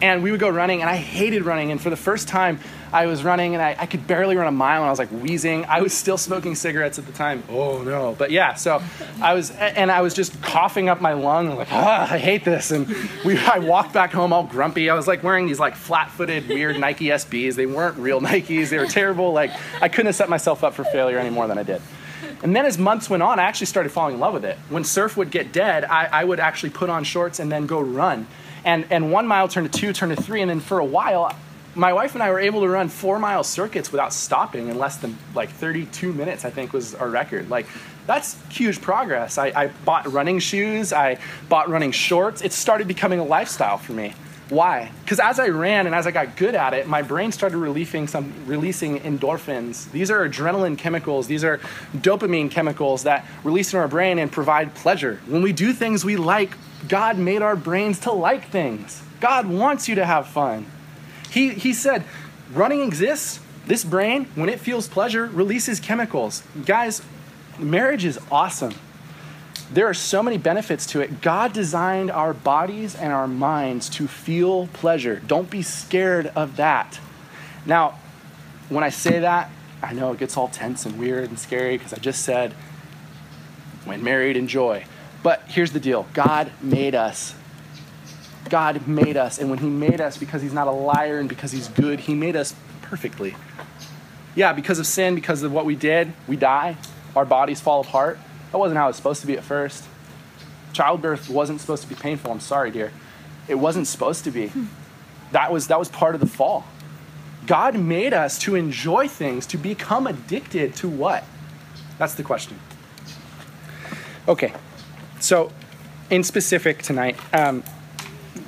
And 0.00 0.22
we 0.22 0.30
would 0.30 0.40
go 0.40 0.48
running, 0.48 0.82
and 0.82 0.90
I 0.90 0.96
hated 0.96 1.44
running. 1.44 1.72
And 1.72 1.80
for 1.80 1.90
the 1.90 1.96
first 1.96 2.28
time, 2.28 2.60
I 2.92 3.06
was 3.06 3.24
running 3.24 3.54
and 3.54 3.62
I, 3.62 3.76
I 3.78 3.86
could 3.86 4.06
barely 4.06 4.36
run 4.36 4.46
a 4.46 4.52
mile 4.52 4.82
and 4.82 4.86
I 4.86 4.90
was 4.90 4.98
like 4.98 5.10
wheezing. 5.10 5.64
I 5.64 5.80
was 5.80 5.92
still 5.92 6.18
smoking 6.18 6.54
cigarettes 6.54 6.98
at 6.98 7.06
the 7.06 7.12
time. 7.12 7.42
Oh 7.48 7.82
no. 7.82 8.14
But 8.18 8.30
yeah, 8.30 8.54
so 8.54 8.82
I 9.20 9.34
was, 9.34 9.50
and 9.50 9.90
I 9.90 10.00
was 10.00 10.14
just 10.14 10.40
coughing 10.42 10.88
up 10.88 11.00
my 11.00 11.12
lung 11.12 11.56
like, 11.56 11.72
ah, 11.72 12.12
I 12.12 12.18
hate 12.18 12.44
this. 12.44 12.70
And 12.70 12.86
we, 13.24 13.38
I 13.38 13.58
walked 13.58 13.92
back 13.92 14.12
home 14.12 14.32
all 14.32 14.44
grumpy. 14.44 14.90
I 14.90 14.94
was 14.94 15.06
like 15.06 15.22
wearing 15.22 15.46
these 15.46 15.60
like 15.60 15.76
flat 15.76 16.10
footed 16.10 16.48
weird 16.48 16.78
Nike 16.78 17.06
SBs. 17.06 17.54
They 17.54 17.66
weren't 17.66 17.96
real 17.98 18.20
Nikes. 18.20 18.70
They 18.70 18.78
were 18.78 18.86
terrible. 18.86 19.32
Like 19.32 19.50
I 19.80 19.88
couldn't 19.88 20.06
have 20.06 20.16
set 20.16 20.28
myself 20.28 20.64
up 20.64 20.74
for 20.74 20.84
failure 20.84 21.18
any 21.18 21.30
more 21.30 21.46
than 21.46 21.58
I 21.58 21.62
did. 21.62 21.82
And 22.42 22.54
then 22.54 22.66
as 22.66 22.78
months 22.78 23.08
went 23.08 23.22
on, 23.22 23.38
I 23.38 23.44
actually 23.44 23.66
started 23.66 23.90
falling 23.90 24.14
in 24.14 24.20
love 24.20 24.34
with 24.34 24.44
it. 24.44 24.58
When 24.68 24.84
surf 24.84 25.16
would 25.16 25.30
get 25.30 25.52
dead, 25.52 25.84
I, 25.84 26.06
I 26.06 26.24
would 26.24 26.40
actually 26.40 26.70
put 26.70 26.90
on 26.90 27.04
shorts 27.04 27.38
and 27.40 27.50
then 27.50 27.66
go 27.66 27.80
run. 27.80 28.26
And, 28.64 28.86
and 28.90 29.12
one 29.12 29.26
mile 29.26 29.48
turned 29.48 29.72
to 29.72 29.78
two, 29.78 29.92
turned 29.92 30.16
to 30.16 30.20
three, 30.20 30.42
and 30.42 30.50
then 30.50 30.60
for 30.60 30.78
a 30.78 30.84
while, 30.84 31.34
my 31.76 31.92
wife 31.92 32.14
and 32.14 32.22
I 32.22 32.30
were 32.30 32.40
able 32.40 32.62
to 32.62 32.68
run 32.68 32.88
four 32.88 33.18
mile 33.18 33.44
circuits 33.44 33.92
without 33.92 34.12
stopping 34.12 34.68
in 34.68 34.78
less 34.78 34.96
than 34.96 35.16
like 35.34 35.50
32 35.50 36.12
minutes, 36.12 36.44
I 36.44 36.50
think 36.50 36.72
was 36.72 36.94
our 36.94 37.08
record. 37.08 37.50
Like, 37.50 37.66
that's 38.06 38.36
huge 38.48 38.80
progress. 38.80 39.36
I, 39.36 39.48
I 39.48 39.66
bought 39.84 40.10
running 40.10 40.38
shoes, 40.38 40.92
I 40.92 41.18
bought 41.48 41.68
running 41.68 41.92
shorts. 41.92 42.42
It 42.42 42.52
started 42.52 42.88
becoming 42.88 43.18
a 43.18 43.24
lifestyle 43.24 43.78
for 43.78 43.92
me. 43.92 44.14
Why? 44.48 44.92
Because 45.02 45.18
as 45.18 45.40
I 45.40 45.48
ran 45.48 45.86
and 45.86 45.94
as 45.94 46.06
I 46.06 46.12
got 46.12 46.36
good 46.36 46.54
at 46.54 46.72
it, 46.72 46.86
my 46.86 47.02
brain 47.02 47.32
started 47.32 47.58
releasing 47.58 48.06
some 48.06 48.32
releasing 48.46 49.00
endorphins. 49.00 49.90
These 49.90 50.08
are 50.08 50.26
adrenaline 50.28 50.78
chemicals. 50.78 51.26
These 51.26 51.42
are 51.42 51.58
dopamine 51.96 52.48
chemicals 52.48 53.02
that 53.02 53.26
release 53.42 53.72
in 53.72 53.80
our 53.80 53.88
brain 53.88 54.20
and 54.20 54.30
provide 54.30 54.72
pleasure. 54.76 55.20
When 55.26 55.42
we 55.42 55.52
do 55.52 55.72
things 55.72 56.04
we 56.04 56.16
like, 56.16 56.56
God 56.86 57.18
made 57.18 57.42
our 57.42 57.56
brains 57.56 57.98
to 58.00 58.12
like 58.12 58.48
things. 58.48 59.02
God 59.18 59.46
wants 59.46 59.88
you 59.88 59.96
to 59.96 60.06
have 60.06 60.28
fun. 60.28 60.66
He, 61.30 61.50
he 61.50 61.72
said, 61.72 62.04
running 62.52 62.80
exists. 62.82 63.40
This 63.66 63.84
brain, 63.84 64.26
when 64.36 64.48
it 64.48 64.60
feels 64.60 64.86
pleasure, 64.86 65.26
releases 65.26 65.80
chemicals. 65.80 66.42
Guys, 66.64 67.02
marriage 67.58 68.04
is 68.04 68.18
awesome. 68.30 68.74
there 69.72 69.88
are 69.88 69.94
so 69.94 70.22
many 70.22 70.38
benefits 70.38 70.86
to 70.86 71.00
it. 71.00 71.20
God 71.20 71.52
designed 71.52 72.10
our 72.10 72.32
bodies 72.32 72.94
and 72.94 73.12
our 73.12 73.26
minds 73.26 73.88
to 73.90 74.06
feel 74.06 74.68
pleasure. 74.68 75.20
Don't 75.26 75.50
be 75.50 75.62
scared 75.62 76.28
of 76.36 76.56
that. 76.56 77.00
Now, 77.64 77.98
when 78.68 78.84
I 78.84 78.90
say 78.90 79.20
that, 79.20 79.50
I 79.82 79.92
know 79.92 80.12
it 80.12 80.18
gets 80.18 80.36
all 80.36 80.48
tense 80.48 80.86
and 80.86 80.98
weird 80.98 81.28
and 81.28 81.38
scary 81.38 81.76
because 81.76 81.92
I 81.92 81.98
just 81.98 82.22
said, 82.22 82.52
when 83.84 84.02
married, 84.02 84.36
enjoy. 84.36 84.84
But 85.22 85.42
here's 85.46 85.72
the 85.72 85.80
deal 85.80 86.06
God 86.12 86.50
made 86.60 86.94
us. 86.94 87.34
God 88.48 88.86
made 88.86 89.16
us. 89.16 89.38
And 89.38 89.50
when 89.50 89.58
He 89.58 89.68
made 89.68 90.00
us, 90.00 90.16
because 90.16 90.42
He's 90.42 90.52
not 90.52 90.66
a 90.68 90.72
liar 90.72 91.18
and 91.18 91.28
because 91.28 91.52
He's 91.52 91.68
good, 91.68 92.00
He 92.00 92.14
made 92.14 92.36
us 92.36 92.54
perfectly. 92.82 93.34
Yeah, 94.34 94.52
because 94.52 94.78
of 94.78 94.86
sin, 94.86 95.14
because 95.14 95.42
of 95.42 95.52
what 95.52 95.64
we 95.64 95.74
did, 95.74 96.12
we 96.28 96.36
die. 96.36 96.76
Our 97.14 97.24
bodies 97.24 97.60
fall 97.60 97.80
apart. 97.80 98.18
That 98.52 98.58
wasn't 98.58 98.78
how 98.78 98.84
it 98.84 98.88
was 98.88 98.96
supposed 98.96 99.20
to 99.22 99.26
be 99.26 99.36
at 99.36 99.44
first. 99.44 99.84
Childbirth 100.72 101.30
wasn't 101.30 101.60
supposed 101.60 101.82
to 101.82 101.88
be 101.88 101.94
painful. 101.94 102.30
I'm 102.30 102.40
sorry, 102.40 102.70
dear. 102.70 102.92
It 103.48 103.54
wasn't 103.54 103.86
supposed 103.86 104.24
to 104.24 104.30
be. 104.30 104.52
That 105.32 105.52
was, 105.52 105.68
that 105.68 105.78
was 105.78 105.88
part 105.88 106.14
of 106.14 106.20
the 106.20 106.26
fall. 106.26 106.66
God 107.46 107.78
made 107.78 108.12
us 108.12 108.38
to 108.40 108.54
enjoy 108.54 109.08
things, 109.08 109.46
to 109.46 109.56
become 109.56 110.06
addicted 110.06 110.74
to 110.76 110.88
what? 110.88 111.24
That's 111.98 112.14
the 112.14 112.22
question. 112.22 112.58
Okay, 114.28 114.52
so 115.20 115.52
in 116.10 116.24
specific 116.24 116.82
tonight, 116.82 117.16
um, 117.32 117.62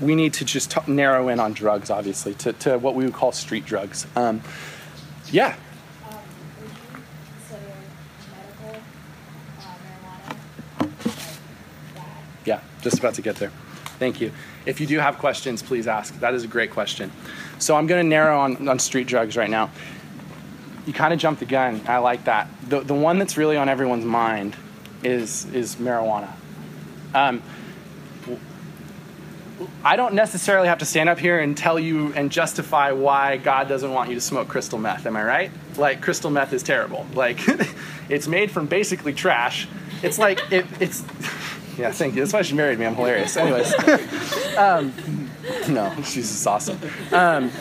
we 0.01 0.15
need 0.15 0.35
to 0.35 0.45
just 0.45 0.71
t- 0.71 0.81
narrow 0.87 1.29
in 1.29 1.41
on 1.41 1.53
drugs, 1.53 1.91
obviously, 1.91 2.35
to, 2.35 2.53
to 2.55 2.79
what 2.79 2.95
we 2.95 3.05
would 3.05 3.15
call 3.15 3.33
street 3.33 3.65
drugs. 3.65 4.07
Um, 4.17 4.43
yeah, 5.31 5.57
Yeah, 12.49 12.63
just 12.81 12.99
about 12.99 13.13
to 13.15 13.23
get 13.23 13.37
there. 13.37 13.53
Thank 13.99 14.23
you. 14.23 14.33
If 14.65 14.81
you 14.81 14.87
do 14.87 14.99
have 15.01 15.19
questions, 15.19 15.63
please 15.63 15.87
ask. 15.87 16.19
That 16.21 16.33
is 16.33 16.45
a 16.45 16.47
great 16.47 16.71
question. 16.71 17.13
So 17.59 17.77
I'm 17.77 17.87
going 17.87 18.03
to 18.03 18.09
narrow 18.09 18.41
on, 18.41 18.67
on 18.69 18.79
street 18.79 19.07
drugs 19.07 19.37
right 19.37 19.51
now. 19.51 19.71
You 20.87 20.95
kind 20.95 21.13
of 21.13 21.21
jumped 21.21 21.41
the 21.41 21.47
gun. 21.47 21.83
I 21.87 21.99
like 21.99 22.25
that. 22.25 22.49
The, 22.67 22.81
the 22.81 22.95
one 22.95 23.19
that's 23.19 23.37
really 23.37 23.59
on 23.59 23.69
everyone's 23.69 24.07
mind 24.07 24.57
is, 25.05 25.45
is 25.53 25.77
marijuana. 25.77 26.31
Um, 27.15 27.43
I 29.85 29.97
don't 29.97 30.15
necessarily 30.15 30.69
have 30.69 30.79
to 30.79 30.85
stand 30.85 31.09
up 31.09 31.19
here 31.19 31.39
and 31.41 31.57
tell 31.57 31.79
you 31.79 32.13
and 32.15 32.31
justify 32.31 32.93
why 32.93 33.37
God 33.37 33.69
doesn't 33.69 33.93
want 33.93 34.09
you 34.09 34.15
to 34.15 34.21
smoke 34.21 34.49
crystal 34.49 34.79
meth. 34.79 35.07
Am 35.07 35.17
I 35.17 35.23
right? 35.23 35.51
Like, 35.77 36.01
crystal 36.01 36.31
meth 36.31 36.53
is 36.53 36.63
terrible. 36.63 37.07
Like, 37.15 37.39
it's 38.09 38.29
made 38.29 38.51
from 38.51 38.67
basically 38.67 39.13
trash. 39.13 39.69
It's 40.03 40.19
like, 40.19 40.41
it, 40.53 40.67
it's. 40.81 41.05
Yeah, 41.79 41.93
thank 41.93 42.17
you. 42.17 42.23
That's 42.23 42.33
why 42.33 42.43
she 42.43 42.55
married 42.55 42.81
me. 42.81 42.87
I'm 42.87 42.97
hilarious. 42.97 43.37
Anyways, 43.37 43.73
um, 44.59 44.93
no, 45.69 45.95
she's 46.03 46.29
just 46.29 46.45
awesome. 46.45 46.77
Um, 47.13 47.53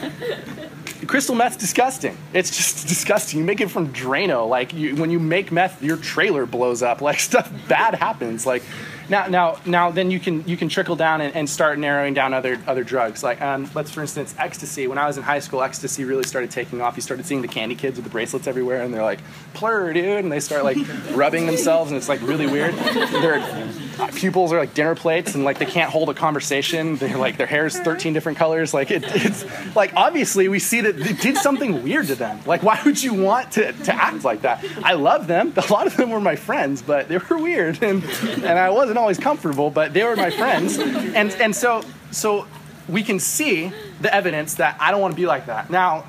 crystal 1.05 1.35
meth's 1.35 1.55
disgusting. 1.55 2.17
It's 2.33 2.49
just 2.49 2.87
disgusting. 2.87 3.37
You 3.39 3.45
make 3.45 3.61
it 3.61 3.69
from 3.69 3.93
Drano. 3.93 4.49
Like 4.49 4.73
you, 4.73 4.95
when 4.95 5.11
you 5.11 5.19
make 5.19 5.51
meth, 5.51 5.83
your 5.83 5.97
trailer 5.97 6.47
blows 6.47 6.81
up. 6.81 7.01
Like 7.01 7.19
stuff 7.19 7.51
bad 7.67 7.93
happens. 7.93 8.45
Like 8.45 8.63
now, 9.09 9.27
now, 9.27 9.59
now, 9.65 9.91
then 9.91 10.11
you 10.11 10.19
can 10.19 10.47
you 10.47 10.57
can 10.57 10.69
trickle 10.69 10.95
down 10.95 11.21
and, 11.21 11.35
and 11.35 11.49
start 11.49 11.79
narrowing 11.79 12.13
down 12.13 12.33
other 12.33 12.59
other 12.67 12.83
drugs. 12.83 13.23
Like 13.23 13.41
um, 13.41 13.69
let's 13.73 13.91
for 13.91 14.01
instance, 14.01 14.35
ecstasy. 14.37 14.87
When 14.87 14.97
I 14.97 15.07
was 15.07 15.17
in 15.17 15.23
high 15.23 15.39
school, 15.39 15.61
ecstasy 15.61 16.03
really 16.03 16.23
started 16.23 16.51
taking 16.51 16.81
off. 16.81 16.95
You 16.95 17.01
started 17.01 17.25
seeing 17.25 17.41
the 17.41 17.47
candy 17.47 17.75
kids 17.75 17.95
with 17.95 18.03
the 18.03 18.09
bracelets 18.09 18.47
everywhere, 18.47 18.81
and 18.81 18.93
they're 18.93 19.03
like, 19.03 19.19
"Plur, 19.53 19.93
dude," 19.93 20.25
and 20.25 20.31
they 20.31 20.39
start 20.39 20.63
like 20.63 20.77
rubbing 21.11 21.45
themselves, 21.45 21.91
and 21.91 21.97
it's 21.97 22.09
like 22.09 22.21
really 22.21 22.47
weird. 22.47 22.73
Their 22.75 23.69
pupils 24.13 24.51
are 24.51 24.59
like 24.59 24.73
dinner 24.73 24.95
plates, 24.95 25.35
and 25.35 25.43
like 25.43 25.57
they 25.57 25.65
can't 25.65 25.89
hold 25.89 26.09
a 26.09 26.13
conversation. 26.13 26.97
They're 26.97 27.17
like 27.17 27.37
their 27.37 27.47
hair's 27.47 27.79
13 27.79 28.13
different 28.13 28.37
colors. 28.37 28.73
Like 28.73 28.91
it, 28.91 29.03
it's 29.07 29.45
like 29.75 29.93
obviously 29.95 30.49
we 30.49 30.59
see 30.59 30.81
that 30.81 30.99
it 30.99 31.21
did 31.21 31.37
something 31.37 31.83
weird 31.83 32.07
to 32.07 32.15
them. 32.15 32.39
Like 32.45 32.61
why 32.61 32.81
would 32.83 33.01
you 33.01 33.13
want 33.13 33.53
to, 33.53 33.71
to 33.71 33.93
act 33.93 34.23
like 34.23 34.41
that? 34.41 34.65
I 34.83 34.93
love 34.93 35.27
them. 35.27 35.53
A 35.55 35.71
lot 35.71 35.87
of 35.87 35.95
them 35.95 36.09
were 36.09 36.19
my 36.19 36.35
friends, 36.35 36.81
but 36.81 37.07
they 37.07 37.17
were 37.17 37.37
weird, 37.37 37.81
and 37.81 38.03
and 38.03 38.59
I 38.59 38.69
wasn't 38.69 38.96
always 38.97 39.17
comfortable, 39.17 39.69
but 39.69 39.93
they 39.93 40.03
were 40.03 40.15
my 40.15 40.29
friends. 40.29 40.77
And, 40.77 41.31
and 41.33 41.55
so, 41.55 41.83
so 42.11 42.47
we 42.87 43.03
can 43.03 43.19
see 43.19 43.71
the 44.01 44.13
evidence 44.13 44.55
that 44.55 44.77
I 44.79 44.91
don't 44.91 45.01
want 45.01 45.13
to 45.13 45.15
be 45.15 45.25
like 45.25 45.45
that. 45.47 45.69
Now, 45.69 46.05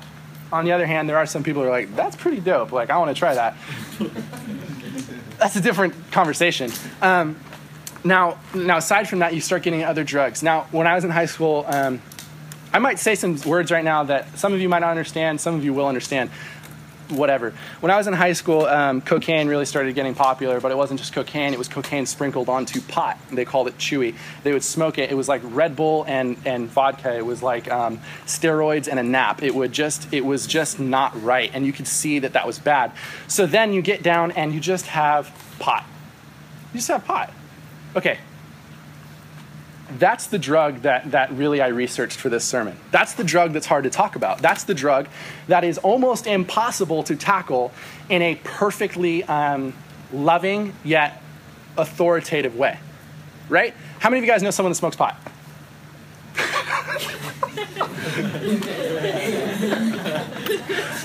on 0.51 0.65
the 0.65 0.71
other 0.71 0.85
hand, 0.85 1.09
there 1.09 1.17
are 1.17 1.25
some 1.25 1.43
people 1.43 1.61
who 1.61 1.67
are 1.67 1.71
like, 1.71 1.95
that's 1.95 2.15
pretty 2.15 2.39
dope. 2.39 2.71
Like, 2.71 2.89
I 2.89 2.97
want 2.97 3.15
to 3.15 3.19
try 3.19 3.35
that. 3.35 3.55
that's 5.37 5.55
a 5.55 5.61
different 5.61 5.93
conversation. 6.11 6.71
Um, 7.01 7.39
now, 8.03 8.39
now, 8.53 8.77
aside 8.77 9.09
from 9.09 9.19
that, 9.19 9.33
you 9.33 9.41
start 9.41 9.63
getting 9.63 9.83
other 9.83 10.03
drugs. 10.03 10.41
Now, 10.41 10.67
when 10.71 10.87
I 10.87 10.95
was 10.95 11.03
in 11.03 11.11
high 11.11 11.25
school, 11.25 11.65
um, 11.67 12.01
I 12.71 12.79
might 12.79 12.99
say 12.99 13.15
some 13.15 13.39
words 13.41 13.71
right 13.71 13.83
now 13.83 14.03
that 14.03 14.37
some 14.37 14.53
of 14.53 14.61
you 14.61 14.69
might 14.69 14.79
not 14.79 14.91
understand, 14.91 15.41
some 15.41 15.55
of 15.55 15.63
you 15.63 15.73
will 15.73 15.87
understand 15.87 16.29
whatever. 17.09 17.53
When 17.79 17.91
I 17.91 17.97
was 17.97 18.07
in 18.07 18.13
high 18.13 18.33
school, 18.33 18.65
um, 18.65 19.01
cocaine 19.01 19.47
really 19.47 19.65
started 19.65 19.93
getting 19.95 20.15
popular, 20.15 20.59
but 20.59 20.71
it 20.71 20.77
wasn't 20.77 20.99
just 20.99 21.13
cocaine, 21.13 21.53
it 21.53 21.59
was 21.59 21.67
cocaine 21.67 22.05
sprinkled 22.05 22.49
onto 22.49 22.81
pot. 22.81 23.17
They 23.31 23.45
called 23.45 23.67
it 23.67 23.77
chewy. 23.77 24.15
They 24.43 24.53
would 24.53 24.63
smoke 24.63 24.97
it. 24.97 25.11
It 25.11 25.15
was 25.15 25.27
like 25.27 25.41
Red 25.43 25.75
Bull 25.75 26.05
and, 26.07 26.37
and 26.45 26.67
vodka. 26.67 27.15
It 27.15 27.25
was 27.25 27.41
like 27.43 27.69
um, 27.71 27.99
steroids 28.25 28.87
and 28.87 28.99
a 28.99 29.03
nap. 29.03 29.43
It 29.43 29.53
would 29.53 29.71
just, 29.71 30.11
it 30.13 30.25
was 30.25 30.47
just 30.47 30.79
not 30.79 31.21
right. 31.21 31.51
And 31.53 31.65
you 31.65 31.73
could 31.73 31.87
see 31.87 32.19
that 32.19 32.33
that 32.33 32.45
was 32.45 32.59
bad. 32.59 32.91
So 33.27 33.45
then 33.45 33.73
you 33.73 33.81
get 33.81 34.03
down 34.03 34.31
and 34.31 34.53
you 34.53 34.59
just 34.59 34.87
have 34.87 35.31
pot. 35.59 35.85
You 36.73 36.77
just 36.77 36.89
have 36.89 37.05
pot. 37.05 37.33
Okay, 37.95 38.19
that's 39.97 40.27
the 40.27 40.39
drug 40.39 40.81
that, 40.81 41.11
that 41.11 41.31
really 41.31 41.61
I 41.61 41.67
researched 41.67 42.19
for 42.19 42.29
this 42.29 42.43
sermon. 42.43 42.77
That's 42.91 43.13
the 43.13 43.23
drug 43.23 43.53
that's 43.53 43.65
hard 43.65 43.85
to 43.85 43.89
talk 43.89 44.15
about. 44.15 44.39
That's 44.39 44.63
the 44.63 44.73
drug 44.73 45.07
that 45.47 45.63
is 45.63 45.77
almost 45.79 46.27
impossible 46.27 47.03
to 47.03 47.15
tackle 47.15 47.71
in 48.09 48.21
a 48.21 48.35
perfectly 48.35 49.23
um, 49.23 49.73
loving 50.13 50.73
yet 50.83 51.21
authoritative 51.77 52.55
way. 52.55 52.79
Right? 53.47 53.73
How 53.99 54.09
many 54.09 54.19
of 54.19 54.25
you 54.25 54.31
guys 54.31 54.43
know 54.43 54.51
someone 54.51 54.71
that 54.71 54.75
smokes 54.75 54.95
pot? 54.95 55.17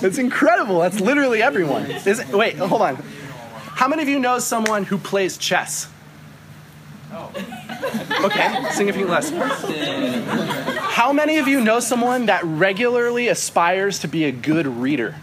it's 0.02 0.18
incredible. 0.18 0.80
That's 0.80 1.00
literally 1.00 1.42
everyone. 1.42 1.86
It, 1.88 2.28
wait, 2.28 2.56
hold 2.56 2.82
on. 2.82 2.96
How 2.96 3.88
many 3.88 4.02
of 4.02 4.08
you 4.08 4.18
know 4.18 4.38
someone 4.38 4.84
who 4.84 4.98
plays 4.98 5.38
chess? 5.38 5.88
Okay, 8.24 8.70
significantly 8.72 9.10
less. 9.10 9.30
How 10.94 11.12
many 11.12 11.38
of 11.38 11.48
you 11.48 11.60
know 11.60 11.80
someone 11.80 12.26
that 12.26 12.42
regularly 12.44 13.28
aspires 13.28 13.98
to 14.00 14.08
be 14.08 14.24
a 14.24 14.32
good 14.32 14.66
reader? 14.66 15.16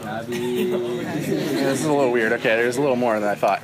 This 0.00 1.28
is 1.28 1.84
a 1.84 1.92
little 1.92 2.10
weird. 2.10 2.32
Okay, 2.32 2.56
there's 2.56 2.76
a 2.76 2.80
little 2.80 2.96
more 2.96 3.18
than 3.18 3.28
I 3.28 3.34
thought. 3.34 3.62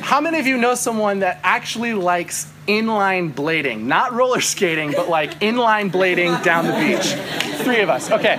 How 0.00 0.20
many 0.20 0.38
of 0.38 0.46
you 0.46 0.58
know 0.58 0.74
someone 0.74 1.20
that 1.20 1.40
actually 1.42 1.94
likes 1.94 2.50
inline 2.66 3.32
blading? 3.32 3.82
Not 3.82 4.12
roller 4.12 4.40
skating, 4.40 4.92
but 4.92 5.08
like 5.08 5.38
inline 5.40 5.90
blading 5.90 6.42
down 6.42 6.66
the 6.66 6.72
beach. 6.72 7.14
Three 7.62 7.80
of 7.80 7.88
us. 7.88 8.10
Okay. 8.10 8.36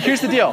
Here's 0.00 0.20
the 0.20 0.28
deal. 0.28 0.52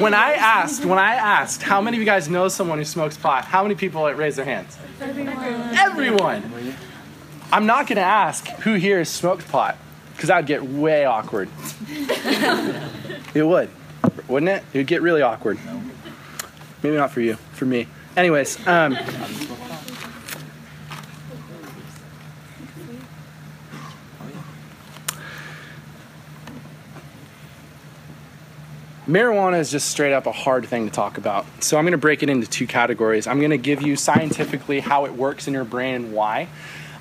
When 0.00 0.14
I 0.14 0.32
asked, 0.32 0.84
when 0.84 0.98
I 0.98 1.14
asked, 1.14 1.62
how 1.62 1.80
many 1.80 1.96
of 1.96 2.00
you 2.00 2.06
guys 2.06 2.28
know 2.28 2.48
someone 2.48 2.78
who 2.78 2.84
smokes 2.84 3.16
pot? 3.16 3.44
How 3.44 3.62
many 3.62 3.74
people 3.74 4.04
raised 4.12 4.38
their 4.38 4.44
hands? 4.44 4.76
Everyone. 5.00 5.76
Everyone. 5.76 6.74
I'm 7.52 7.66
not 7.66 7.86
going 7.86 7.96
to 7.96 8.02
ask 8.02 8.46
who 8.48 8.74
here 8.74 8.98
has 8.98 9.08
smoked 9.08 9.48
pot 9.48 9.78
because 10.12 10.28
that 10.28 10.36
would 10.38 10.46
get 10.46 10.64
way 10.64 11.04
awkward. 11.04 11.48
It 13.34 13.42
would, 13.42 13.70
wouldn't 14.26 14.50
it? 14.50 14.64
It 14.72 14.78
would 14.78 14.86
get 14.86 15.02
really 15.02 15.22
awkward. 15.22 15.58
Maybe 16.82 16.96
not 16.96 17.10
for 17.10 17.20
you, 17.20 17.34
for 17.52 17.66
me. 17.66 17.86
Anyways, 18.16 18.66
um, 18.66 18.96
marijuana 29.08 29.58
is 29.58 29.70
just 29.70 29.88
straight 29.90 30.12
up 30.12 30.26
a 30.26 30.32
hard 30.32 30.66
thing 30.66 30.86
to 30.86 30.92
talk 30.92 31.18
about. 31.18 31.46
So 31.62 31.78
I'm 31.78 31.84
going 31.84 31.92
to 31.92 31.98
break 31.98 32.22
it 32.22 32.28
into 32.28 32.46
two 32.46 32.66
categories. 32.66 33.26
I'm 33.26 33.38
going 33.38 33.50
to 33.50 33.58
give 33.58 33.82
you 33.82 33.96
scientifically 33.96 34.80
how 34.80 35.06
it 35.06 35.14
works 35.14 35.48
in 35.48 35.54
your 35.54 35.64
brain 35.64 35.94
and 35.94 36.12
why. 36.12 36.48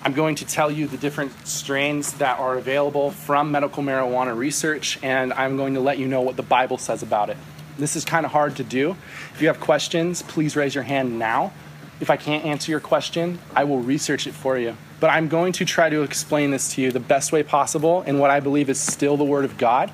I'm 0.04 0.14
going 0.14 0.36
to 0.36 0.46
tell 0.46 0.72
you 0.72 0.88
the 0.88 0.98
different 0.98 1.48
strains 1.48 2.14
that 2.14 2.40
are 2.40 2.58
available 2.58 3.12
from 3.12 3.52
medical 3.52 3.84
marijuana 3.84 4.38
research, 4.38 5.00
and 5.02 5.34
I'm 5.34 5.58
going 5.58 5.74
to 5.74 5.80
let 5.80 5.98
you 5.98 6.08
know 6.08 6.22
what 6.22 6.36
the 6.36 6.44
Bible 6.44 6.78
says 6.78 7.04
about 7.04 7.30
it. 7.30 7.38
This 7.78 7.96
is 7.96 8.06
kind 8.06 8.26
of 8.26 8.32
hard 8.32 8.56
to 8.58 8.64
do. 8.64 8.96
If 9.34 9.42
you 9.42 9.48
have 9.48 9.60
questions, 9.60 10.22
please 10.22 10.56
raise 10.56 10.74
your 10.74 10.84
hand 10.84 11.20
now. 11.20 11.52
If 12.00 12.10
I 12.10 12.18
can't 12.18 12.46
answer 12.46 12.72
your 12.72 12.80
question, 12.80 13.40
I 13.56 13.64
will 13.64 13.80
research 13.80 14.28
it 14.28 14.34
for 14.34 14.58
you. 14.58 14.78
But 15.00 15.10
I'm 15.10 15.28
going 15.28 15.52
to 15.54 15.66
try 15.66 15.90
to 15.90 16.04
explain 16.04 16.52
this 16.52 16.74
to 16.76 16.82
you 16.82 16.92
the 16.92 17.00
best 17.00 17.32
way 17.32 17.44
possible 17.44 18.04
in 18.04 18.20
what 18.20 18.30
I 18.30 18.40
believe 18.40 18.70
is 18.70 18.80
still 18.80 19.18
the 19.18 19.24
Word 19.24 19.46
of 19.46 19.58
God 19.58 19.92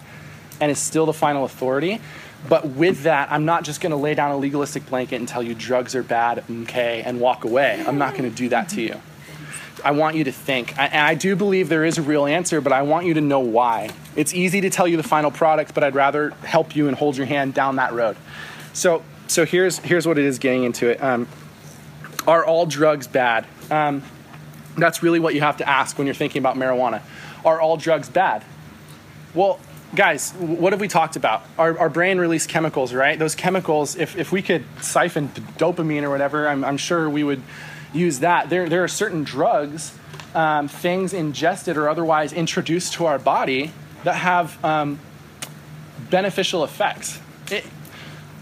and 0.61 0.71
is 0.71 0.79
still 0.79 1.05
the 1.05 1.13
final 1.13 1.45
authority. 1.45 1.99
But 2.47 2.67
with 2.67 3.03
that, 3.03 3.31
I'm 3.31 3.45
not 3.45 3.63
just 3.63 3.81
going 3.81 3.91
to 3.91 3.97
lay 3.97 4.15
down 4.15 4.31
a 4.31 4.37
legalistic 4.37 4.85
blanket 4.85 5.15
and 5.15 5.27
tell 5.27 5.41
you 5.41 5.55
drugs 5.55 5.95
are 5.95 6.03
bad, 6.03 6.43
okay, 6.49 7.01
and 7.03 7.19
walk 7.19 7.45
away. 7.45 7.83
I'm 7.87 7.97
not 7.97 8.15
going 8.15 8.29
to 8.29 8.35
do 8.35 8.49
that 8.49 8.69
to 8.69 8.81
you. 8.81 9.01
I 9.83 9.91
want 9.91 10.15
you 10.15 10.23
to 10.23 10.31
think. 10.31 10.77
I, 10.77 10.85
and 10.85 11.01
I 11.01 11.15
do 11.15 11.35
believe 11.35 11.69
there 11.69 11.85
is 11.85 11.97
a 11.97 12.01
real 12.01 12.25
answer, 12.25 12.61
but 12.61 12.71
I 12.71 12.83
want 12.83 13.05
you 13.05 13.15
to 13.15 13.21
know 13.21 13.39
why. 13.39 13.89
It's 14.15 14.33
easy 14.33 14.61
to 14.61 14.69
tell 14.69 14.87
you 14.87 14.97
the 14.97 15.03
final 15.03 15.31
product, 15.31 15.73
but 15.73 15.83
I'd 15.83 15.95
rather 15.95 16.29
help 16.43 16.75
you 16.75 16.87
and 16.87 16.95
hold 16.95 17.17
your 17.17 17.25
hand 17.25 17.53
down 17.53 17.75
that 17.75 17.93
road. 17.93 18.15
So, 18.71 19.03
so 19.27 19.45
here's, 19.45 19.79
here's 19.79 20.07
what 20.07 20.17
it 20.17 20.25
is 20.25 20.39
getting 20.39 20.63
into 20.63 20.89
it. 20.89 21.03
Um, 21.03 21.27
are 22.25 22.45
all 22.45 22.65
drugs 22.65 23.07
bad? 23.07 23.45
Um, 23.69 24.03
that's 24.77 25.03
really 25.03 25.19
what 25.19 25.35
you 25.35 25.41
have 25.41 25.57
to 25.57 25.67
ask 25.67 25.97
when 25.97 26.07
you're 26.07 26.15
thinking 26.15 26.39
about 26.39 26.55
marijuana. 26.55 27.01
Are 27.43 27.59
all 27.59 27.77
drugs 27.77 28.09
bad? 28.09 28.43
Well, 29.33 29.59
guys, 29.93 30.31
what 30.31 30.73
have 30.73 30.79
we 30.79 30.87
talked 30.87 31.15
about? 31.15 31.43
Our, 31.57 31.77
our 31.77 31.89
brain 31.89 32.17
release 32.17 32.47
chemicals, 32.47 32.93
right? 32.93 33.19
Those 33.19 33.35
chemicals, 33.35 33.95
if, 33.95 34.17
if 34.17 34.31
we 34.31 34.41
could 34.41 34.63
siphon 34.81 35.27
dopamine 35.57 36.03
or 36.03 36.09
whatever, 36.09 36.47
I'm, 36.47 36.63
I'm 36.63 36.77
sure 36.77 37.09
we 37.09 37.23
would 37.23 37.41
use 37.93 38.19
that. 38.19 38.49
There, 38.49 38.67
there 38.67 38.83
are 38.83 38.87
certain 38.87 39.23
drugs, 39.23 39.97
um, 40.35 40.67
things 40.67 41.13
ingested 41.13 41.77
or 41.77 41.89
otherwise 41.89 42.33
introduced 42.33 42.93
to 42.93 43.05
our 43.05 43.19
body 43.19 43.71
that 44.03 44.15
have 44.15 44.63
um, 44.63 44.99
beneficial 46.09 46.63
effects. 46.63 47.19
It, 47.51 47.65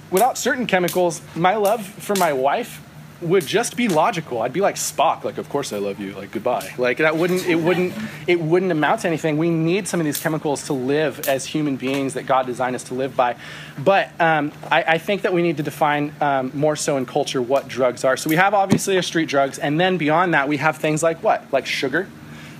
without 0.09 0.37
certain 0.37 0.67
chemicals, 0.67 1.21
my 1.35 1.55
love 1.55 1.85
for 1.85 2.15
my 2.15 2.33
wife 2.33 2.81
would 3.21 3.45
just 3.45 3.75
be 3.75 3.87
logical. 3.87 4.41
I'd 4.41 4.53
be 4.53 4.61
like 4.61 4.75
Spock, 4.75 5.23
like 5.23 5.37
of 5.37 5.47
course 5.49 5.71
I 5.71 5.77
love 5.77 5.99
you, 5.99 6.13
like 6.13 6.31
goodbye. 6.31 6.73
Like 6.77 6.97
that 6.97 7.15
wouldn't 7.15 7.45
it 7.45 7.55
wouldn't 7.55 7.93
it 8.27 8.39
wouldn't 8.39 8.71
amount 8.71 9.01
to 9.01 9.07
anything. 9.07 9.37
We 9.37 9.49
need 9.49 9.87
some 9.87 9.99
of 9.99 10.05
these 10.05 10.19
chemicals 10.19 10.65
to 10.67 10.73
live 10.73 11.27
as 11.27 11.45
human 11.45 11.75
beings 11.75 12.15
that 12.15 12.25
God 12.25 12.45
designed 12.45 12.75
us 12.75 12.83
to 12.85 12.93
live 12.93 13.15
by. 13.15 13.35
But 13.77 14.09
um, 14.19 14.51
I, 14.71 14.83
I, 14.83 14.97
think 14.97 15.21
that 15.21 15.33
we 15.33 15.41
need 15.41 15.57
to 15.57 15.63
define 15.63 16.13
um, 16.19 16.51
more 16.53 16.75
so 16.75 16.97
in 16.97 17.05
culture 17.05 17.41
what 17.41 17.67
drugs 17.67 18.03
are. 18.03 18.17
So 18.17 18.29
we 18.29 18.35
have 18.35 18.53
obviously 18.53 18.95
our 18.95 19.01
street 19.01 19.29
drugs, 19.29 19.59
and 19.59 19.79
then 19.79 19.97
beyond 19.97 20.33
that 20.33 20.47
we 20.47 20.57
have 20.57 20.77
things 20.77 21.03
like 21.03 21.23
what, 21.23 21.45
like 21.51 21.65
sugar, 21.65 22.07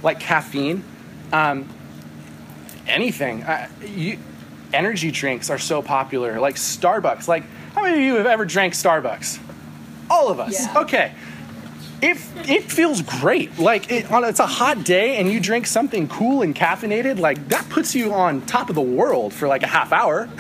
like 0.04 0.20
caffeine, 0.20 0.84
um, 1.34 1.68
anything. 2.88 3.44
Uh, 3.44 3.68
you, 3.86 4.18
energy 4.74 5.12
drinks 5.12 5.50
are 5.50 5.60
so 5.60 5.82
popular, 5.82 6.40
like 6.40 6.56
Starbucks. 6.56 7.28
Like 7.28 7.44
how 7.74 7.82
many 7.82 7.98
of 7.98 8.02
you 8.02 8.16
have 8.16 8.28
ever 8.28 8.46
drank 8.46 8.74
Starbucks? 8.74 9.40
All 10.12 10.30
of 10.30 10.40
us. 10.40 10.60
Yeah. 10.60 10.82
Okay. 10.82 11.14
It, 12.02 12.18
it 12.50 12.64
feels 12.64 13.02
great. 13.02 13.60
Like 13.60 13.92
it, 13.92 14.12
on, 14.12 14.24
it's 14.24 14.40
a 14.40 14.46
hot 14.48 14.84
day 14.84 15.18
and 15.18 15.32
you 15.32 15.40
drink 15.40 15.68
something 15.68 16.08
cool 16.08 16.42
and 16.42 16.56
caffeinated, 16.56 17.20
like 17.20 17.48
that 17.50 17.70
puts 17.70 17.94
you 17.96 18.12
on 18.12 18.42
top 18.42 18.70
of 18.70 18.76
the 18.76 18.82
world 18.82 19.34
for 19.34 19.48
like 19.48 19.64
a 19.64 19.68
half 19.68 19.92
hour. 19.92 20.30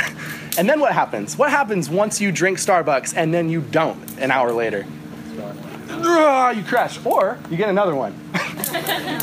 And 0.57 0.67
then 0.67 0.81
what 0.81 0.91
happens? 0.91 1.37
What 1.37 1.49
happens 1.49 1.89
once 1.89 2.19
you 2.19 2.29
drink 2.29 2.57
Starbucks 2.57 3.15
and 3.15 3.33
then 3.33 3.49
you 3.49 3.61
don't 3.61 3.97
an 4.19 4.31
hour 4.31 4.51
later? 4.51 4.85
you 6.55 6.63
crash, 6.63 7.03
or 7.05 7.37
you 7.49 7.57
get 7.57 7.69
another 7.69 7.95
one. 7.95 8.13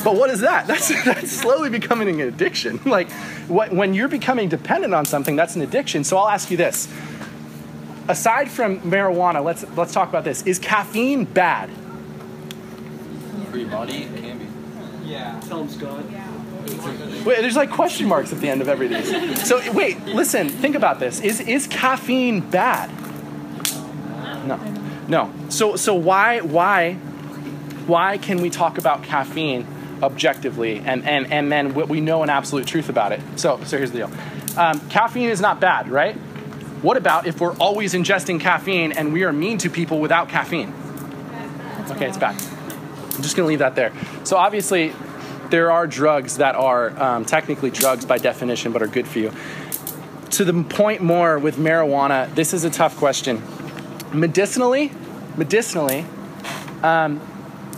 but 0.04 0.14
what 0.14 0.30
is 0.30 0.40
that? 0.40 0.66
That's, 0.66 0.88
that's 1.04 1.30
slowly 1.30 1.70
becoming 1.70 2.20
an 2.20 2.28
addiction. 2.28 2.80
Like 2.88 3.10
what, 3.48 3.72
when 3.72 3.92
you're 3.92 4.08
becoming 4.08 4.48
dependent 4.48 4.94
on 4.94 5.04
something, 5.04 5.36
that's 5.36 5.54
an 5.54 5.62
addiction. 5.62 6.04
So 6.04 6.16
I'll 6.16 6.28
ask 6.28 6.50
you 6.50 6.56
this 6.56 6.88
aside 8.08 8.50
from 8.50 8.80
marijuana, 8.80 9.44
let's 9.44 9.64
let's 9.76 9.92
talk 9.92 10.08
about 10.08 10.24
this. 10.24 10.42
Is 10.42 10.58
caffeine 10.58 11.24
bad? 11.24 11.70
For 13.50 13.58
your 13.58 13.70
body, 13.70 14.04
it 14.04 14.22
can 14.22 14.38
be. 14.38 14.46
Yeah. 15.08 15.40
Tell 15.40 15.62
him 15.62 15.68
Scott. 15.68 16.04
Wait, 17.24 17.40
there's 17.40 17.56
like 17.56 17.70
question 17.70 18.06
marks 18.06 18.32
at 18.32 18.40
the 18.40 18.48
end 18.48 18.60
of 18.60 18.68
every 18.68 18.88
these. 18.88 19.46
So 19.46 19.72
wait, 19.72 20.04
listen, 20.06 20.48
think 20.48 20.74
about 20.74 21.00
this. 21.00 21.20
Is 21.20 21.40
is 21.40 21.66
caffeine 21.66 22.40
bad? 22.40 22.90
No. 24.46 24.56
No. 25.08 25.32
So 25.48 25.76
so 25.76 25.94
why 25.94 26.40
why 26.40 26.94
why 27.86 28.18
can 28.18 28.40
we 28.40 28.50
talk 28.50 28.78
about 28.78 29.02
caffeine 29.02 29.66
objectively 30.02 30.78
and 30.80 31.06
and 31.06 31.32
and 31.32 31.50
then 31.50 31.74
what 31.74 31.88
we 31.88 32.00
know 32.00 32.22
an 32.22 32.30
absolute 32.30 32.66
truth 32.66 32.88
about 32.88 33.12
it? 33.12 33.20
So 33.36 33.60
so 33.64 33.78
here's 33.78 33.92
the 33.92 33.98
deal. 33.98 34.10
Um, 34.58 34.80
caffeine 34.88 35.28
is 35.30 35.40
not 35.40 35.60
bad, 35.60 35.88
right? 35.88 36.16
What 36.82 36.96
about 36.96 37.26
if 37.26 37.40
we're 37.40 37.56
always 37.56 37.92
ingesting 37.94 38.40
caffeine 38.40 38.92
and 38.92 39.12
we 39.12 39.24
are 39.24 39.32
mean 39.32 39.58
to 39.58 39.70
people 39.70 39.98
without 39.98 40.28
caffeine? 40.28 40.72
Okay, 41.90 42.06
it's 42.06 42.18
back. 42.18 42.40
I'm 43.14 43.22
just 43.22 43.36
gonna 43.36 43.48
leave 43.48 43.58
that 43.58 43.74
there. 43.74 43.92
So 44.22 44.36
obviously, 44.36 44.92
there 45.50 45.72
are 45.72 45.88
drugs 45.88 46.36
that 46.36 46.54
are 46.54 46.90
um, 47.02 47.24
technically 47.24 47.70
drugs 47.70 48.04
by 48.04 48.18
definition, 48.18 48.70
but 48.70 48.82
are 48.82 48.86
good 48.86 49.08
for 49.08 49.18
you. 49.18 49.32
To 50.32 50.44
the 50.44 50.62
point 50.62 51.02
more 51.02 51.38
with 51.38 51.56
marijuana, 51.56 52.32
this 52.36 52.54
is 52.54 52.62
a 52.62 52.70
tough 52.70 52.96
question. 52.96 53.42
Medicinally, 54.12 54.92
medicinally, 55.36 56.04
um, 56.84 57.20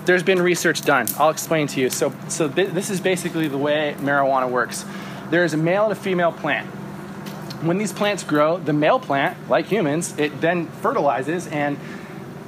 there's 0.04 0.22
been 0.22 0.42
research 0.42 0.82
done. 0.82 1.06
I'll 1.16 1.30
explain 1.30 1.68
to 1.68 1.80
you. 1.80 1.88
So, 1.88 2.12
so 2.28 2.48
th- 2.48 2.70
this 2.70 2.90
is 2.90 3.00
basically 3.00 3.48
the 3.48 3.56
way 3.56 3.94
marijuana 3.98 4.50
works. 4.50 4.84
There 5.30 5.44
is 5.44 5.54
a 5.54 5.56
male 5.56 5.84
and 5.84 5.92
a 5.92 5.96
female 5.96 6.32
plant 6.32 6.68
when 7.62 7.78
these 7.78 7.92
plants 7.92 8.22
grow, 8.22 8.58
the 8.58 8.72
male 8.72 8.98
plant, 8.98 9.48
like 9.48 9.66
humans, 9.66 10.16
it 10.18 10.40
then 10.40 10.66
fertilizes 10.66 11.46
and 11.48 11.78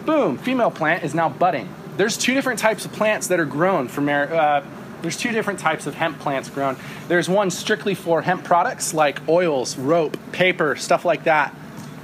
boom, 0.06 0.38
female 0.38 0.70
plant 0.70 1.04
is 1.04 1.14
now 1.14 1.28
budding. 1.28 1.68
There's 1.96 2.16
two 2.16 2.34
different 2.34 2.58
types 2.58 2.84
of 2.84 2.92
plants 2.92 3.28
that 3.28 3.38
are 3.38 3.44
grown 3.44 3.88
from 3.88 4.08
uh, 4.08 4.62
there's 5.02 5.16
two 5.16 5.32
different 5.32 5.58
types 5.58 5.86
of 5.86 5.94
hemp 5.94 6.18
plants 6.20 6.48
grown. 6.48 6.76
There's 7.08 7.28
one 7.28 7.50
strictly 7.50 7.94
for 7.94 8.22
hemp 8.22 8.44
products 8.44 8.94
like 8.94 9.28
oils, 9.28 9.76
rope, 9.76 10.16
paper, 10.32 10.76
stuff 10.76 11.04
like 11.04 11.24
that. 11.24 11.54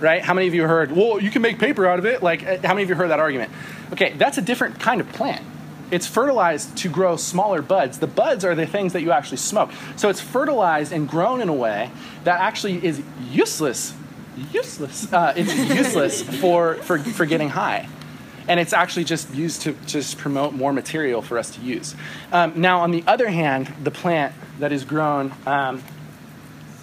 Right? 0.01 0.23
How 0.23 0.35
many 0.35 0.47
of 0.47 0.55
you 0.55 0.63
heard, 0.65 0.93
well, 0.93 1.21
you 1.21 1.31
can 1.31 1.43
make 1.43 1.59
paper 1.59 1.87
out 1.87 1.99
of 1.99 2.07
it? 2.07 2.23
Like, 2.23 2.47
uh, 2.47 2.59
how 2.63 2.75
many 2.75 2.85
of 2.85 2.89
you 2.89 2.95
heard 2.95 3.11
that 3.11 3.19
argument? 3.19 3.51
Okay, 3.93 4.13
that's 4.13 4.39
a 4.39 4.43
different 4.43 4.79
kind 4.79 5.01
of 5.01 5.09
plant 5.13 5.45
it's 5.91 6.07
fertilized 6.07 6.77
to 6.79 6.89
grow 6.89 7.17
smaller 7.17 7.63
buds. 7.63 7.99
The 7.99 8.07
buds 8.07 8.45
are 8.45 8.55
the 8.55 8.67
things 8.67 8.93
that 8.93 9.03
you 9.03 9.13
actually 9.13 9.39
smoke. 9.39 9.71
So 9.97 10.09
it's 10.09 10.21
fertilized 10.21 10.93
and 10.93 11.09
grown 11.09 11.41
in 11.41 11.49
a 11.49 11.55
way 11.55 11.91
that 12.25 12.41
actually 12.41 12.85
is 12.85 13.03
useless. 13.31 13.95
Useless. 14.53 15.13
Uh, 15.13 15.33
it's 15.37 15.55
useless 15.75 16.23
for, 16.23 16.75
for, 16.75 16.99
for 16.99 17.27
getting 17.27 17.49
high. 17.49 17.89
And 18.47 18.59
it's 18.59 18.73
actually 18.73 19.05
just 19.05 19.35
used 19.35 19.63
to 19.63 19.75
just 19.87 20.17
promote 20.17 20.55
more 20.55 20.73
material 20.73 21.21
for 21.21 21.39
us 21.39 21.51
to 21.51 21.61
use. 21.61 21.95
Um, 22.33 22.61
now, 22.61 22.81
on 22.81 22.91
the 22.91 23.05
other 23.07 23.29
hand, 23.29 23.73
the 23.83 23.91
plant 23.91 24.35
that 24.59 24.73
is 24.73 24.85
grown 24.85 25.35
um, 25.47 25.83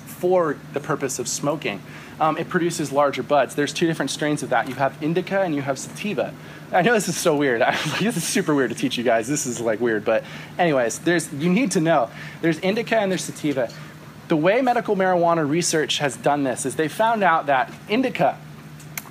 for 0.06 0.58
the 0.74 0.80
purpose 0.80 1.18
of 1.18 1.28
smoking, 1.28 1.82
um, 2.20 2.38
it 2.38 2.50
produces 2.50 2.92
larger 2.92 3.24
buds. 3.24 3.56
There's 3.56 3.74
two 3.74 3.88
different 3.88 4.12
strains 4.12 4.44
of 4.44 4.50
that. 4.50 4.70
You 4.70 4.76
have 4.76 5.02
indica 5.02 5.42
and 5.42 5.56
you 5.56 5.64
have 5.64 5.80
sativa. 5.80 6.34
I 6.76 6.82
know 6.82 6.94
this 6.94 7.08
is 7.08 7.16
so 7.16 7.38
weird. 7.38 7.62
this 8.00 8.18
is 8.18 8.24
super 8.24 8.54
weird 8.54 8.70
to 8.70 8.76
teach 8.76 8.98
you 8.98 9.04
guys. 9.04 9.30
This 9.30 9.46
is 9.46 9.62
like 9.62 9.80
weird, 9.80 10.04
but 10.04 10.26
anyways, 10.60 11.00
there's 11.00 11.32
you 11.34 11.50
need 11.50 11.72
to 11.72 11.80
know. 11.80 12.10
There's 12.42 12.60
indica 12.60 12.98
and 12.98 13.10
there's 13.10 13.24
sativa. 13.24 13.72
The 14.28 14.36
way 14.36 14.62
medical 14.62 14.96
marijuana 14.96 15.48
research 15.50 16.00
has 16.00 16.18
done 16.18 16.44
this 16.44 16.66
is 16.66 16.76
they 16.76 16.90
found 16.90 17.24
out 17.24 17.46
that 17.46 17.74
indica, 17.88 18.38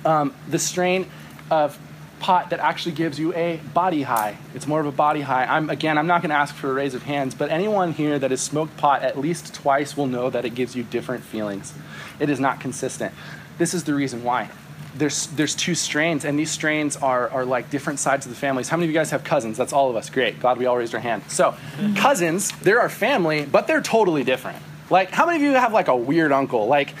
um, 0.05 0.33
the 0.47 0.59
strain 0.59 1.07
of 1.49 1.79
pot 2.19 2.51
that 2.51 2.59
actually 2.59 2.91
gives 2.93 3.19
you 3.19 3.33
a 3.33 3.59
body 3.73 4.03
high. 4.03 4.37
It's 4.53 4.67
more 4.67 4.79
of 4.79 4.85
a 4.85 4.91
body 4.91 5.21
high. 5.21 5.45
I'm 5.45 5.69
again, 5.71 5.97
I'm 5.97 6.07
not 6.07 6.21
going 6.21 6.29
to 6.29 6.35
ask 6.35 6.53
for 6.53 6.69
a 6.69 6.73
raise 6.73 6.93
of 6.93 7.03
hands, 7.03 7.33
but 7.33 7.49
anyone 7.49 7.93
here 7.93 8.19
that 8.19 8.29
has 8.29 8.41
smoked 8.41 8.77
pot 8.77 9.01
at 9.01 9.17
least 9.17 9.55
twice 9.55 9.97
will 9.97 10.07
know 10.07 10.29
that 10.29 10.45
it 10.45 10.51
gives 10.51 10.75
you 10.75 10.83
different 10.83 11.23
feelings. 11.23 11.73
It 12.19 12.29
is 12.29 12.39
not 12.39 12.59
consistent. 12.59 13.11
This 13.57 13.73
is 13.73 13.85
the 13.85 13.95
reason 13.95 14.23
why 14.23 14.51
there's 14.97 15.27
there's 15.27 15.55
two 15.55 15.75
strains, 15.75 16.25
and 16.25 16.39
these 16.39 16.51
strains 16.51 16.95
are 16.97 17.29
are 17.29 17.45
like 17.45 17.69
different 17.69 17.99
sides 17.99 18.25
of 18.25 18.31
the 18.31 18.37
families. 18.37 18.69
How 18.69 18.77
many 18.77 18.85
of 18.85 18.91
you 18.91 18.99
guys 18.99 19.11
have 19.11 19.23
cousins? 19.23 19.57
That's 19.57 19.73
all 19.73 19.89
of 19.89 19.95
us. 19.95 20.09
Great. 20.09 20.39
Glad 20.39 20.57
we 20.57 20.65
all 20.65 20.77
raised 20.77 20.93
our 20.93 21.01
hand. 21.01 21.23
So, 21.27 21.55
cousins, 21.95 22.51
they're 22.59 22.81
our 22.81 22.89
family, 22.89 23.45
but 23.45 23.67
they're 23.67 23.81
totally 23.81 24.23
different. 24.23 24.57
Like, 24.89 25.11
how 25.11 25.25
many 25.25 25.37
of 25.37 25.41
you 25.43 25.53
have 25.53 25.73
like 25.73 25.87
a 25.87 25.95
weird 25.95 26.31
uncle? 26.31 26.67
Like, 26.67 26.93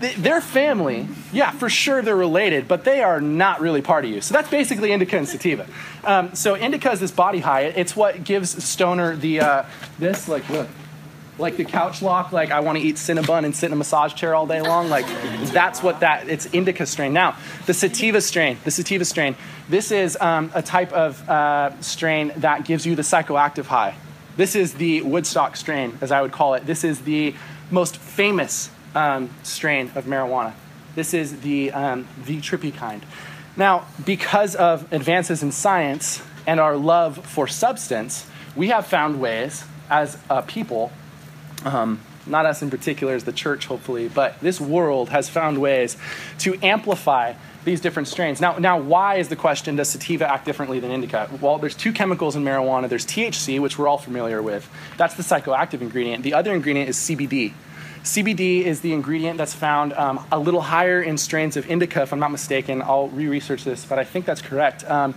their 0.00 0.40
family, 0.40 1.06
yeah, 1.32 1.52
for 1.52 1.68
sure 1.68 2.02
they're 2.02 2.16
related, 2.16 2.66
but 2.66 2.84
they 2.84 3.02
are 3.02 3.20
not 3.20 3.60
really 3.60 3.82
part 3.82 4.04
of 4.04 4.10
you. 4.10 4.20
So 4.20 4.34
that's 4.34 4.50
basically 4.50 4.92
indica 4.92 5.16
and 5.16 5.28
sativa. 5.28 5.66
Um, 6.04 6.34
so 6.34 6.56
indica 6.56 6.90
is 6.90 7.00
this 7.00 7.12
body 7.12 7.38
high. 7.38 7.62
It's 7.62 7.94
what 7.94 8.24
gives 8.24 8.62
stoner 8.64 9.14
the 9.16 9.40
uh, 9.40 9.64
this 9.98 10.28
like 10.28 10.48
look 10.48 10.68
like 11.42 11.56
the 11.56 11.64
couch 11.64 12.00
lock, 12.00 12.32
like 12.32 12.50
I 12.50 12.60
want 12.60 12.78
to 12.78 12.84
eat 12.84 12.96
Cinnabon 12.96 13.44
and 13.44 13.54
sit 13.54 13.66
in 13.66 13.72
a 13.72 13.76
massage 13.76 14.14
chair 14.14 14.34
all 14.34 14.46
day 14.46 14.62
long. 14.62 14.88
Like 14.88 15.06
that's 15.52 15.82
what 15.82 16.00
that, 16.00 16.28
it's 16.28 16.46
indica 16.46 16.86
strain. 16.86 17.12
Now, 17.12 17.36
the 17.66 17.74
sativa 17.74 18.20
strain, 18.20 18.56
the 18.64 18.70
sativa 18.70 19.04
strain, 19.04 19.36
this 19.68 19.90
is 19.90 20.16
um, 20.20 20.50
a 20.54 20.62
type 20.62 20.92
of 20.92 21.28
uh, 21.28 21.78
strain 21.82 22.32
that 22.36 22.64
gives 22.64 22.86
you 22.86 22.94
the 22.94 23.02
psychoactive 23.02 23.66
high. 23.66 23.94
This 24.36 24.54
is 24.56 24.74
the 24.74 25.02
Woodstock 25.02 25.56
strain, 25.56 25.98
as 26.00 26.10
I 26.10 26.22
would 26.22 26.32
call 26.32 26.54
it. 26.54 26.64
This 26.64 26.84
is 26.84 27.02
the 27.02 27.34
most 27.70 27.98
famous 27.98 28.70
um, 28.94 29.28
strain 29.42 29.90
of 29.94 30.04
marijuana. 30.06 30.54
This 30.94 31.12
is 31.12 31.40
the, 31.40 31.72
um, 31.72 32.08
the 32.24 32.38
trippy 32.38 32.74
kind. 32.74 33.04
Now, 33.56 33.86
because 34.06 34.54
of 34.54 34.90
advances 34.92 35.42
in 35.42 35.52
science 35.52 36.22
and 36.46 36.60
our 36.60 36.76
love 36.76 37.18
for 37.26 37.46
substance, 37.46 38.26
we 38.56 38.68
have 38.68 38.86
found 38.86 39.20
ways 39.20 39.64
as 39.90 40.16
a 40.30 40.42
people 40.42 40.92
um, 41.64 42.00
not 42.26 42.46
us 42.46 42.62
in 42.62 42.70
particular 42.70 43.14
as 43.14 43.24
the 43.24 43.32
church, 43.32 43.66
hopefully, 43.66 44.08
but 44.08 44.38
this 44.40 44.60
world 44.60 45.08
has 45.10 45.28
found 45.28 45.58
ways 45.58 45.96
to 46.38 46.58
amplify 46.62 47.34
these 47.64 47.80
different 47.80 48.08
strains. 48.08 48.40
Now, 48.40 48.58
now, 48.58 48.78
why 48.78 49.16
is 49.16 49.28
the 49.28 49.36
question? 49.36 49.76
Does 49.76 49.90
sativa 49.90 50.28
act 50.28 50.44
differently 50.44 50.80
than 50.80 50.90
indica? 50.90 51.28
Well, 51.40 51.58
there's 51.58 51.76
two 51.76 51.92
chemicals 51.92 52.34
in 52.34 52.42
marijuana. 52.44 52.88
There's 52.88 53.06
THC, 53.06 53.60
which 53.60 53.78
we're 53.78 53.88
all 53.88 53.98
familiar 53.98 54.42
with. 54.42 54.68
That's 54.96 55.14
the 55.14 55.22
psychoactive 55.22 55.80
ingredient. 55.80 56.24
The 56.24 56.34
other 56.34 56.54
ingredient 56.54 56.88
is 56.88 56.96
CBD. 56.96 57.52
CBD 58.02 58.62
is 58.62 58.80
the 58.80 58.92
ingredient 58.92 59.38
that's 59.38 59.54
found 59.54 59.92
um, 59.92 60.26
a 60.32 60.38
little 60.38 60.60
higher 60.60 61.00
in 61.00 61.16
strains 61.16 61.56
of 61.56 61.70
indica, 61.70 62.02
if 62.02 62.12
I'm 62.12 62.18
not 62.18 62.32
mistaken. 62.32 62.82
I'll 62.82 63.08
re-research 63.08 63.62
this, 63.62 63.84
but 63.84 64.00
I 64.00 64.04
think 64.04 64.26
that's 64.26 64.42
correct. 64.42 64.84
Um, 64.90 65.14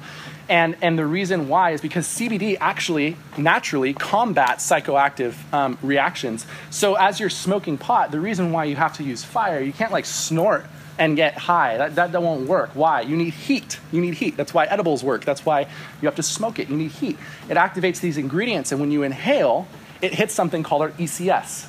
and, 0.47 0.75
and 0.81 0.97
the 0.97 1.05
reason 1.05 1.47
why 1.49 1.71
is 1.71 1.81
because 1.81 2.07
CBD 2.07 2.57
actually 2.59 3.17
naturally 3.37 3.93
combats 3.93 4.69
psychoactive 4.69 5.35
um, 5.53 5.77
reactions. 5.81 6.45
So 6.69 6.95
as 6.95 7.19
you're 7.19 7.29
smoking 7.29 7.77
pot, 7.77 8.11
the 8.11 8.19
reason 8.19 8.51
why 8.51 8.65
you 8.65 8.75
have 8.75 8.93
to 8.97 9.03
use 9.03 9.23
fire, 9.23 9.59
you 9.59 9.73
can't 9.73 9.91
like 9.91 10.05
snort 10.05 10.65
and 10.97 11.15
get 11.15 11.37
high. 11.37 11.77
That, 11.77 11.95
that, 11.95 12.11
that 12.11 12.21
won't 12.21 12.47
work. 12.47 12.69
Why? 12.73 13.01
You 13.01 13.17
need 13.17 13.33
heat. 13.33 13.79
You 13.91 14.01
need 14.01 14.13
heat. 14.13 14.37
That's 14.37 14.53
why 14.53 14.65
edibles 14.65 15.03
work. 15.03 15.25
That's 15.25 15.45
why 15.45 15.61
you 15.61 16.07
have 16.07 16.15
to 16.15 16.23
smoke 16.23 16.59
it. 16.59 16.69
You 16.69 16.77
need 16.77 16.91
heat. 16.91 17.17
It 17.49 17.57
activates 17.57 17.99
these 17.99 18.17
ingredients, 18.17 18.71
and 18.71 18.79
when 18.79 18.91
you 18.91 19.03
inhale, 19.03 19.67
it 20.01 20.13
hits 20.13 20.33
something 20.33 20.63
called 20.63 20.83
our 20.83 20.91
ECS 20.91 21.67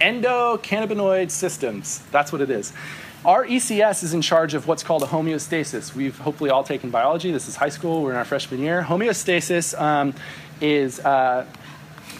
endocannabinoid 0.00 1.30
systems. 1.30 2.02
That's 2.10 2.32
what 2.32 2.40
it 2.40 2.50
is. 2.50 2.72
Our 3.24 3.46
ECS 3.46 4.04
is 4.04 4.12
in 4.12 4.20
charge 4.20 4.52
of 4.52 4.66
what's 4.66 4.82
called 4.82 5.02
a 5.02 5.06
homeostasis. 5.06 5.94
We've 5.94 6.18
hopefully 6.18 6.50
all 6.50 6.62
taken 6.62 6.90
biology. 6.90 7.32
This 7.32 7.48
is 7.48 7.56
high 7.56 7.70
school. 7.70 8.02
We're 8.02 8.10
in 8.10 8.16
our 8.16 8.24
freshman 8.26 8.60
year. 8.60 8.82
Homeostasis 8.82 9.80
um, 9.80 10.12
is 10.60 11.00
uh, 11.00 11.46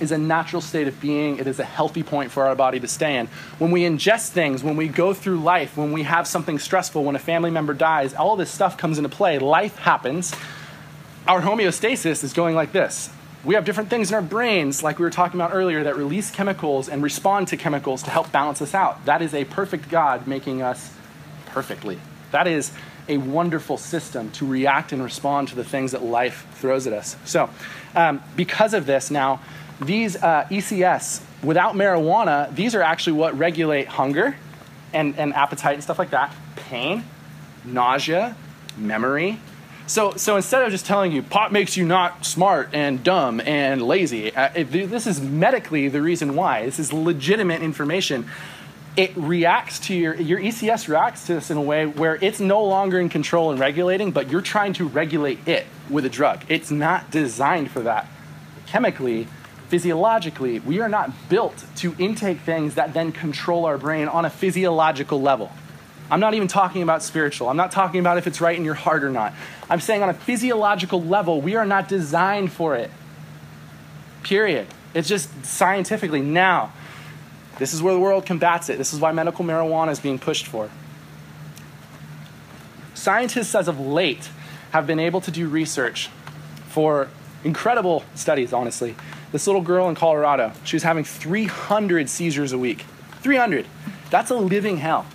is 0.00 0.12
a 0.12 0.16
natural 0.18 0.62
state 0.62 0.88
of 0.88 0.98
being. 1.02 1.36
It 1.36 1.46
is 1.46 1.58
a 1.58 1.64
healthy 1.64 2.02
point 2.02 2.30
for 2.30 2.46
our 2.46 2.56
body 2.56 2.80
to 2.80 2.88
stay 2.88 3.18
in. 3.18 3.26
When 3.58 3.70
we 3.70 3.82
ingest 3.82 4.30
things, 4.30 4.64
when 4.64 4.76
we 4.76 4.88
go 4.88 5.12
through 5.12 5.40
life, 5.40 5.76
when 5.76 5.92
we 5.92 6.04
have 6.04 6.26
something 6.26 6.58
stressful, 6.58 7.04
when 7.04 7.16
a 7.16 7.18
family 7.20 7.50
member 7.50 7.74
dies, 7.74 8.14
all 8.14 8.34
this 8.34 8.50
stuff 8.50 8.78
comes 8.78 8.96
into 8.96 9.10
play. 9.10 9.38
Life 9.38 9.76
happens. 9.76 10.34
Our 11.28 11.42
homeostasis 11.42 12.24
is 12.24 12.32
going 12.32 12.54
like 12.54 12.72
this. 12.72 13.10
We 13.44 13.54
have 13.56 13.66
different 13.66 13.90
things 13.90 14.08
in 14.08 14.14
our 14.14 14.22
brains, 14.22 14.82
like 14.82 14.98
we 14.98 15.04
were 15.04 15.10
talking 15.10 15.38
about 15.38 15.52
earlier, 15.52 15.84
that 15.84 15.96
release 15.96 16.30
chemicals 16.30 16.88
and 16.88 17.02
respond 17.02 17.48
to 17.48 17.58
chemicals 17.58 18.02
to 18.04 18.10
help 18.10 18.32
balance 18.32 18.62
us 18.62 18.74
out. 18.74 19.04
That 19.04 19.20
is 19.20 19.34
a 19.34 19.44
perfect 19.44 19.90
God 19.90 20.26
making 20.26 20.62
us 20.62 20.94
perfectly. 21.46 21.98
That 22.30 22.48
is 22.48 22.72
a 23.06 23.18
wonderful 23.18 23.76
system 23.76 24.30
to 24.32 24.46
react 24.46 24.92
and 24.92 25.02
respond 25.02 25.48
to 25.48 25.56
the 25.56 25.64
things 25.64 25.92
that 25.92 26.02
life 26.02 26.46
throws 26.54 26.86
at 26.86 26.94
us. 26.94 27.16
So, 27.26 27.50
um, 27.94 28.22
because 28.34 28.72
of 28.72 28.86
this, 28.86 29.10
now, 29.10 29.40
these 29.78 30.16
uh, 30.16 30.46
ECS, 30.50 31.22
without 31.42 31.74
marijuana, 31.74 32.54
these 32.54 32.74
are 32.74 32.82
actually 32.82 33.14
what 33.14 33.36
regulate 33.36 33.88
hunger 33.88 34.36
and, 34.94 35.18
and 35.18 35.34
appetite 35.34 35.74
and 35.74 35.82
stuff 35.82 35.98
like 35.98 36.10
that, 36.10 36.34
pain, 36.56 37.04
nausea, 37.64 38.36
memory, 38.78 39.38
so, 39.86 40.14
so 40.16 40.36
instead 40.36 40.62
of 40.62 40.70
just 40.70 40.86
telling 40.86 41.12
you 41.12 41.22
pot 41.22 41.52
makes 41.52 41.76
you 41.76 41.84
not 41.84 42.24
smart 42.24 42.70
and 42.72 43.04
dumb 43.04 43.40
and 43.40 43.82
lazy, 43.82 44.34
uh, 44.34 44.48
this 44.54 45.06
is 45.06 45.20
medically 45.20 45.88
the 45.88 46.00
reason 46.00 46.34
why. 46.34 46.64
This 46.64 46.78
is 46.78 46.92
legitimate 46.92 47.62
information. 47.62 48.26
It 48.96 49.14
reacts 49.14 49.80
to 49.80 49.94
your, 49.94 50.14
your 50.14 50.40
ECS 50.40 50.88
reacts 50.88 51.26
to 51.26 51.34
this 51.34 51.50
in 51.50 51.58
a 51.58 51.62
way 51.62 51.84
where 51.84 52.16
it's 52.22 52.40
no 52.40 52.64
longer 52.64 52.98
in 52.98 53.10
control 53.10 53.50
and 53.50 53.60
regulating, 53.60 54.10
but 54.10 54.30
you're 54.30 54.40
trying 54.40 54.72
to 54.74 54.88
regulate 54.88 55.46
it 55.46 55.66
with 55.90 56.06
a 56.06 56.10
drug. 56.10 56.44
It's 56.48 56.70
not 56.70 57.10
designed 57.10 57.70
for 57.70 57.80
that. 57.80 58.08
Chemically, 58.66 59.28
physiologically, 59.68 60.60
we 60.60 60.80
are 60.80 60.88
not 60.88 61.28
built 61.28 61.64
to 61.76 61.94
intake 61.98 62.40
things 62.40 62.76
that 62.76 62.94
then 62.94 63.12
control 63.12 63.66
our 63.66 63.76
brain 63.76 64.08
on 64.08 64.24
a 64.24 64.30
physiological 64.30 65.20
level. 65.20 65.52
I'm 66.10 66.20
not 66.20 66.34
even 66.34 66.48
talking 66.48 66.82
about 66.82 67.02
spiritual. 67.02 67.48
I'm 67.48 67.56
not 67.56 67.72
talking 67.72 68.00
about 68.00 68.18
if 68.18 68.26
it's 68.26 68.40
right 68.40 68.56
in 68.56 68.64
your 68.64 68.74
heart 68.74 69.04
or 69.04 69.10
not. 69.10 69.32
I'm 69.70 69.80
saying 69.80 70.02
on 70.02 70.10
a 70.10 70.14
physiological 70.14 71.02
level, 71.02 71.40
we 71.40 71.56
are 71.56 71.64
not 71.64 71.88
designed 71.88 72.52
for 72.52 72.76
it. 72.76 72.90
Period. 74.22 74.66
It's 74.92 75.08
just 75.08 75.44
scientifically. 75.44 76.20
Now, 76.20 76.72
this 77.58 77.72
is 77.72 77.82
where 77.82 77.94
the 77.94 78.00
world 78.00 78.26
combats 78.26 78.68
it. 78.68 78.78
This 78.78 78.92
is 78.92 79.00
why 79.00 79.12
medical 79.12 79.44
marijuana 79.44 79.90
is 79.90 80.00
being 80.00 80.18
pushed 80.18 80.46
for. 80.46 80.70
Scientists, 82.94 83.54
as 83.54 83.66
of 83.66 83.80
late, 83.80 84.28
have 84.72 84.86
been 84.86 85.00
able 85.00 85.20
to 85.22 85.30
do 85.30 85.48
research 85.48 86.10
for 86.68 87.08
incredible 87.44 88.04
studies, 88.14 88.52
honestly. 88.52 88.94
This 89.32 89.46
little 89.46 89.62
girl 89.62 89.88
in 89.88 89.94
Colorado, 89.94 90.52
she 90.64 90.76
was 90.76 90.82
having 90.82 91.04
300 91.04 92.08
seizures 92.08 92.52
a 92.52 92.58
week. 92.58 92.84
300. 93.20 93.66
That's 94.10 94.30
a 94.30 94.36
living 94.36 94.78
hell. 94.78 95.06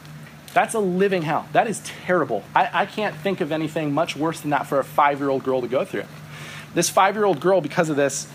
That's 0.54 0.74
a 0.74 0.80
living 0.80 1.22
hell. 1.22 1.48
That 1.54 1.68
is 1.68 1.80
terrible. 2.06 2.44
I, 2.56 2.70
I 2.74 2.86
can't 2.86 3.16
think 3.16 3.42
of 3.42 3.52
anything 3.52 3.94
much 3.94 4.16
worse 4.16 4.42
than 4.42 4.52
that 4.52 4.68
for 4.68 4.80
a 4.80 4.84
five 4.84 5.20
year 5.20 5.30
old 5.30 5.44
girl 5.44 5.62
to 5.62 5.68
go 5.68 5.86
through. 5.86 6.06
This 6.74 6.90
five 6.90 7.16
year 7.16 7.26
old 7.26 7.40
girl, 7.40 7.62
because 7.62 7.90
of 7.90 7.96
this, 7.96 8.28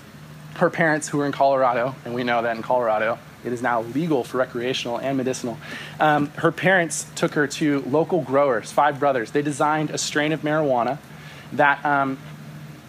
her 0.56 0.70
parents, 0.70 1.08
who 1.08 1.20
are 1.20 1.26
in 1.26 1.32
Colorado, 1.32 1.94
and 2.04 2.14
we 2.14 2.24
know 2.24 2.42
that 2.42 2.56
in 2.56 2.62
Colorado, 2.62 3.18
it 3.44 3.52
is 3.52 3.60
now 3.60 3.82
legal 3.82 4.24
for 4.24 4.38
recreational 4.38 4.98
and 4.98 5.16
medicinal. 5.16 5.58
Um, 6.00 6.28
her 6.36 6.50
parents 6.50 7.06
took 7.14 7.34
her 7.34 7.46
to 7.46 7.80
local 7.82 8.22
growers, 8.22 8.72
five 8.72 8.98
brothers. 8.98 9.32
They 9.32 9.42
designed 9.42 9.90
a 9.90 9.98
strain 9.98 10.32
of 10.32 10.42
marijuana 10.42 10.98
that, 11.52 11.84
um, 11.84 12.18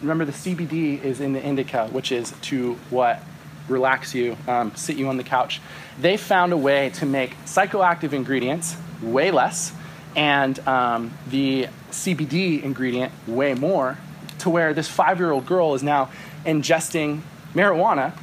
remember, 0.02 0.26
the 0.26 0.32
CBD 0.32 1.04
is 1.04 1.20
in 1.20 1.34
the 1.34 1.44
indica, 1.44 1.88
which 1.88 2.12
is 2.12 2.34
to 2.44 2.76
what? 2.90 3.22
Relax 3.68 4.14
you, 4.14 4.38
um, 4.48 4.76
sit 4.76 4.96
you 4.96 5.08
on 5.08 5.18
the 5.18 5.24
couch. 5.24 5.60
They 6.00 6.18
found 6.18 6.54
a 6.54 6.58
way 6.58 6.92
to 6.92 7.06
make 7.08 7.36
psychoactive 7.46 8.14
ingredients 8.14 8.78
way 9.02 9.32
less, 9.32 9.74
and 10.16 10.58
um, 10.68 11.14
the 11.28 11.68
CBD 11.92 12.62
ingredient 12.64 13.12
way 13.28 13.54
more, 13.54 13.98
to 14.40 14.50
where 14.50 14.74
this 14.74 14.88
five 14.88 15.20
year 15.20 15.32
old 15.32 15.46
girl 15.46 15.76
is 15.76 15.84
now 15.84 16.10
ingesting 16.46 17.22
marijuana 17.54 18.14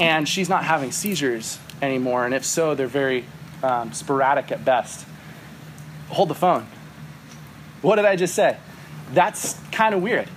and 0.00 0.28
she's 0.28 0.48
not 0.48 0.64
having 0.64 0.92
seizures 0.92 1.58
anymore. 1.80 2.24
And 2.24 2.34
if 2.34 2.44
so, 2.44 2.74
they're 2.74 2.86
very 2.86 3.24
um, 3.62 3.92
sporadic 3.92 4.52
at 4.52 4.64
best. 4.64 5.06
Hold 6.08 6.28
the 6.28 6.34
phone. 6.34 6.66
What 7.80 7.96
did 7.96 8.04
I 8.04 8.16
just 8.16 8.34
say? 8.34 8.56
That's 9.12 9.58
kind 9.72 9.94
of 9.94 10.02
weird, 10.02 10.28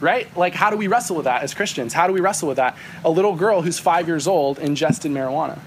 right? 0.00 0.34
Like, 0.36 0.54
how 0.54 0.70
do 0.70 0.76
we 0.76 0.86
wrestle 0.86 1.16
with 1.16 1.24
that 1.24 1.42
as 1.42 1.54
Christians? 1.54 1.92
How 1.92 2.06
do 2.06 2.12
we 2.12 2.20
wrestle 2.20 2.48
with 2.48 2.56
that? 2.56 2.76
A 3.04 3.10
little 3.10 3.34
girl 3.34 3.62
who's 3.62 3.78
five 3.78 4.08
years 4.08 4.26
old 4.26 4.58
ingested 4.58 5.12
marijuana. 5.12 5.58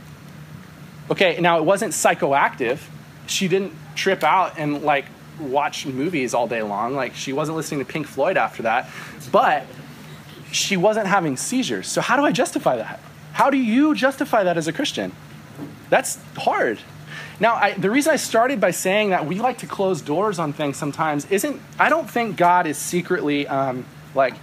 Okay, 1.09 1.39
now 1.39 1.57
it 1.57 1.63
wasn't 1.63 1.93
psychoactive, 1.93 2.79
she 3.27 3.47
didn't 3.47 3.73
trip 3.95 4.23
out 4.23 4.57
and 4.57 4.81
like 4.83 5.05
watch 5.39 5.85
movies 5.85 6.33
all 6.33 6.47
day 6.47 6.61
long. 6.61 6.95
Like 6.95 7.15
she 7.15 7.33
wasn't 7.33 7.57
listening 7.57 7.79
to 7.79 7.85
Pink 7.85 8.07
Floyd 8.07 8.37
after 8.37 8.63
that, 8.63 8.89
but 9.31 9.65
she 10.51 10.77
wasn't 10.77 11.07
having 11.07 11.37
seizures. 11.37 11.87
So 11.87 12.01
how 12.01 12.15
do 12.15 12.23
I 12.23 12.31
justify 12.31 12.77
that? 12.77 12.99
How 13.33 13.49
do 13.49 13.57
you 13.57 13.93
justify 13.93 14.43
that 14.43 14.57
as 14.57 14.67
a 14.67 14.73
Christian? 14.73 15.11
That's 15.89 16.19
hard. 16.35 16.79
Now, 17.39 17.55
I, 17.55 17.73
the 17.73 17.91
reason 17.91 18.13
I 18.13 18.15
started 18.15 18.59
by 18.59 18.71
saying 18.71 19.11
that 19.11 19.27
we 19.27 19.39
like 19.39 19.59
to 19.59 19.67
close 19.67 20.01
doors 20.01 20.39
on 20.39 20.53
things 20.53 20.77
sometimes 20.77 21.29
isn't, 21.29 21.61
I 21.77 21.89
don't 21.89 22.09
think 22.09 22.35
God 22.35 22.65
is 22.65 22.77
secretly 22.77 23.47
um, 23.47 23.85
like, 24.15 24.33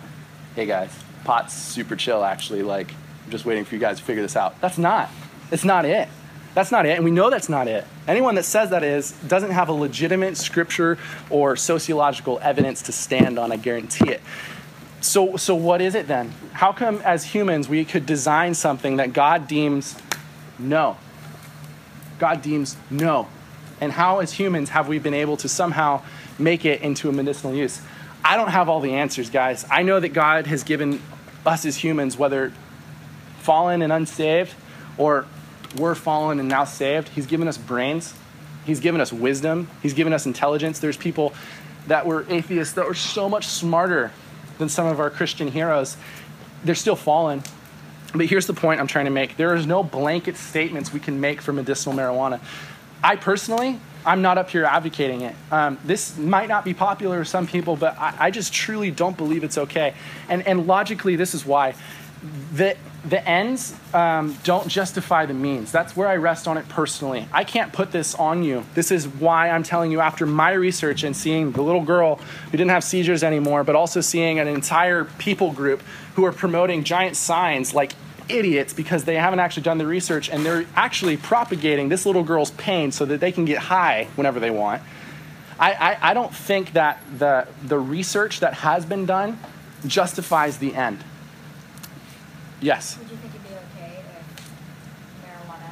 hey 0.55 0.66
guys, 0.66 0.91
pot's 1.24 1.53
super 1.53 1.97
chill 1.97 2.22
actually, 2.24 2.62
like, 2.62 2.93
I'm 3.24 3.30
just 3.30 3.45
waiting 3.45 3.64
for 3.64 3.74
you 3.74 3.80
guys 3.80 3.99
to 3.99 4.05
figure 4.05 4.22
this 4.22 4.37
out. 4.37 4.61
That's 4.61 4.78
not. 4.78 5.11
It's 5.51 5.64
not 5.64 5.85
it. 5.85 6.09
That's 6.55 6.70
not 6.70 6.86
it, 6.86 6.90
and 6.90 7.05
we 7.05 7.11
know 7.11 7.30
that's 7.30 7.48
not 7.48 7.66
it. 7.66 7.84
Anyone 8.07 8.36
that 8.36 8.44
says 8.44 8.70
that 8.70 8.84
is 8.84 9.11
doesn't 9.26 9.50
have 9.50 9.68
a 9.68 9.72
legitimate 9.72 10.36
scripture 10.36 10.98
or 11.28 11.57
sociological 11.57 12.38
evidence 12.42 12.82
to 12.82 12.92
stand 12.92 13.38
on, 13.38 13.50
I 13.50 13.57
guarantee 13.57 14.11
it. 14.11 14.22
So, 15.00 15.36
so 15.36 15.55
what 15.55 15.82
is 15.82 15.94
it 15.94 16.07
then? 16.07 16.32
How 16.52 16.72
come 16.72 16.98
as 17.05 17.24
humans 17.24 17.68
we 17.68 17.84
could 17.84 18.07
design 18.07 18.55
something 18.55 18.96
that 18.96 19.12
God 19.12 19.48
deems 19.48 19.96
no? 20.59 20.96
God 22.18 22.40
deems 22.40 22.76
no. 22.88 23.28
And 23.80 23.92
how 23.92 24.20
as 24.20 24.32
humans 24.32 24.70
have 24.70 24.86
we 24.88 24.98
been 24.98 25.12
able 25.12 25.36
to 25.38 25.48
somehow 25.48 26.02
make 26.38 26.64
it 26.64 26.80
into 26.82 27.09
a 27.09 27.12
medicinal 27.12 27.52
use? 27.52 27.82
I 28.24 28.36
don't 28.36 28.48
have 28.48 28.68
all 28.68 28.80
the 28.80 28.94
answers, 28.94 29.28
guys. 29.28 29.66
I 29.70 29.82
know 29.82 30.00
that 30.00 30.11
God 30.11 30.46
has 30.46 30.62
given 30.62 31.02
us 31.44 31.66
as 31.66 31.76
humans, 31.76 32.16
whether 32.16 32.52
fallen 33.40 33.82
and 33.82 33.92
unsaved 33.92 34.55
or 34.96 35.26
we're 35.77 35.95
fallen 35.95 36.41
and 36.41 36.49
now 36.49 36.64
saved. 36.64 37.09
He's 37.09 37.27
given 37.27 37.49
us 37.49 37.59
brains. 37.59 38.14
He's 38.64 38.81
given 38.81 39.01
us 39.01 39.12
wisdom. 39.12 39.68
He's 39.83 39.95
given 39.95 40.12
us 40.12 40.27
intelligence. 40.27 40.79
There's 40.79 40.97
people 40.97 41.35
that 41.87 42.07
were 42.07 42.25
atheists 42.29 42.75
that 42.75 42.87
were 42.87 42.95
so 42.95 43.29
much 43.29 43.47
smarter 43.47 44.11
than 44.59 44.68
some 44.68 44.87
of 44.87 45.01
our 45.01 45.11
Christian 45.11 45.49
heroes. 45.49 45.97
They're 46.64 46.75
still 46.75 46.97
fallen. 46.97 47.43
But 48.14 48.27
here's 48.27 48.47
the 48.47 48.55
point 48.55 48.81
I'm 48.81 48.87
trying 48.87 49.07
to 49.07 49.11
make 49.11 49.37
there 49.37 49.55
is 49.55 49.66
no 49.66 49.83
blanket 49.83 50.37
statements 50.37 50.93
we 50.93 51.01
can 51.01 51.20
make 51.20 51.41
for 51.41 51.53
medicinal 51.53 51.97
marijuana. 51.97 52.41
I 53.03 53.16
personally, 53.16 53.79
I'm 54.07 54.22
not 54.22 54.39
up 54.39 54.51
here 54.51 54.64
advocating 54.64 55.22
it. 55.22 55.35
Um, 55.51 55.79
this 55.85 56.16
might 56.16 56.49
not 56.49 56.64
be 56.64 56.75
popular 56.75 57.18
to 57.18 57.25
some 57.25 57.47
people, 57.47 57.77
but 57.77 57.99
I, 57.99 58.14
I 58.18 58.31
just 58.31 58.53
truly 58.53 58.91
don't 58.91 59.16
believe 59.16 59.45
it's 59.45 59.59
okay. 59.59 59.95
And, 60.29 60.47
and 60.47 60.66
logically, 60.66 61.16
this 61.16 61.35
is 61.35 61.45
why. 61.45 61.75
That 62.53 62.79
the 63.05 63.26
ends 63.28 63.74
um, 63.92 64.36
don't 64.44 64.66
justify 64.66 65.26
the 65.26 65.34
means. 65.34 65.70
That's 65.70 65.96
where 65.96 66.09
I 66.09 66.16
rest 66.16 66.48
on 66.48 66.57
it 66.57 66.68
personally. 66.68 67.28
I 67.32 67.44
can't 67.44 67.72
put 67.72 67.92
this 67.92 68.14
on 68.14 68.42
you. 68.42 68.64
This 68.74 68.90
is 68.90 69.07
why 69.07 69.50
I'm 69.50 69.62
telling 69.62 69.90
you 69.90 70.00
after 70.00 70.24
my 70.24 70.52
research 70.52 71.05
and 71.05 71.14
seeing 71.14 71.52
the 71.52 71.62
little 71.62 71.82
girl 71.84 72.16
who 72.16 72.50
didn't 72.52 72.70
have 72.70 72.82
seizures 72.82 73.22
anymore, 73.22 73.62
but 73.62 73.76
also 73.76 74.00
seeing 74.00 74.38
an 74.38 74.48
entire 74.48 75.05
people 75.05 75.52
group 75.52 75.82
who 76.14 76.24
are 76.24 76.32
promoting 76.32 76.82
giant 76.82 77.16
signs 77.16 77.74
like 77.74 77.92
idiots 78.28 78.72
because 78.72 79.05
they 79.05 79.16
haven't 79.16 79.40
actually 79.40 79.62
done 79.62 79.76
the 79.76 79.86
research 79.86 80.30
and 80.30 80.46
they're 80.46 80.64
actually 80.74 81.16
propagating 81.16 81.90
this 81.90 82.07
little 82.07 82.24
girl's 82.24 82.52
pain 82.52 82.90
so 82.90 83.05
that 83.05 83.20
they 83.20 83.30
can 83.30 83.44
get 83.44 83.59
high 83.59 84.09
whenever 84.16 84.40
they 84.40 84.50
want. 84.50 84.82
I, 85.61 85.72
I, 85.72 86.11
I 86.11 86.14
don't 86.14 86.34
think 86.34 86.72
that 86.72 87.00
the, 87.18 87.46
the 87.62 87.78
research 87.78 88.40
that 88.40 88.55
has 88.55 88.86
been 88.86 89.05
done 89.05 89.38
justifies 89.86 90.59
the 90.59 90.74
end. 90.74 91.05
Yes. 92.65 92.97
Would 92.99 93.11
you 93.11 93.17
think 93.19 93.35
it'd 93.35 93.47
be 93.47 93.55
okay 93.55 93.99
if 93.99 95.23
marijuana, 95.23 95.71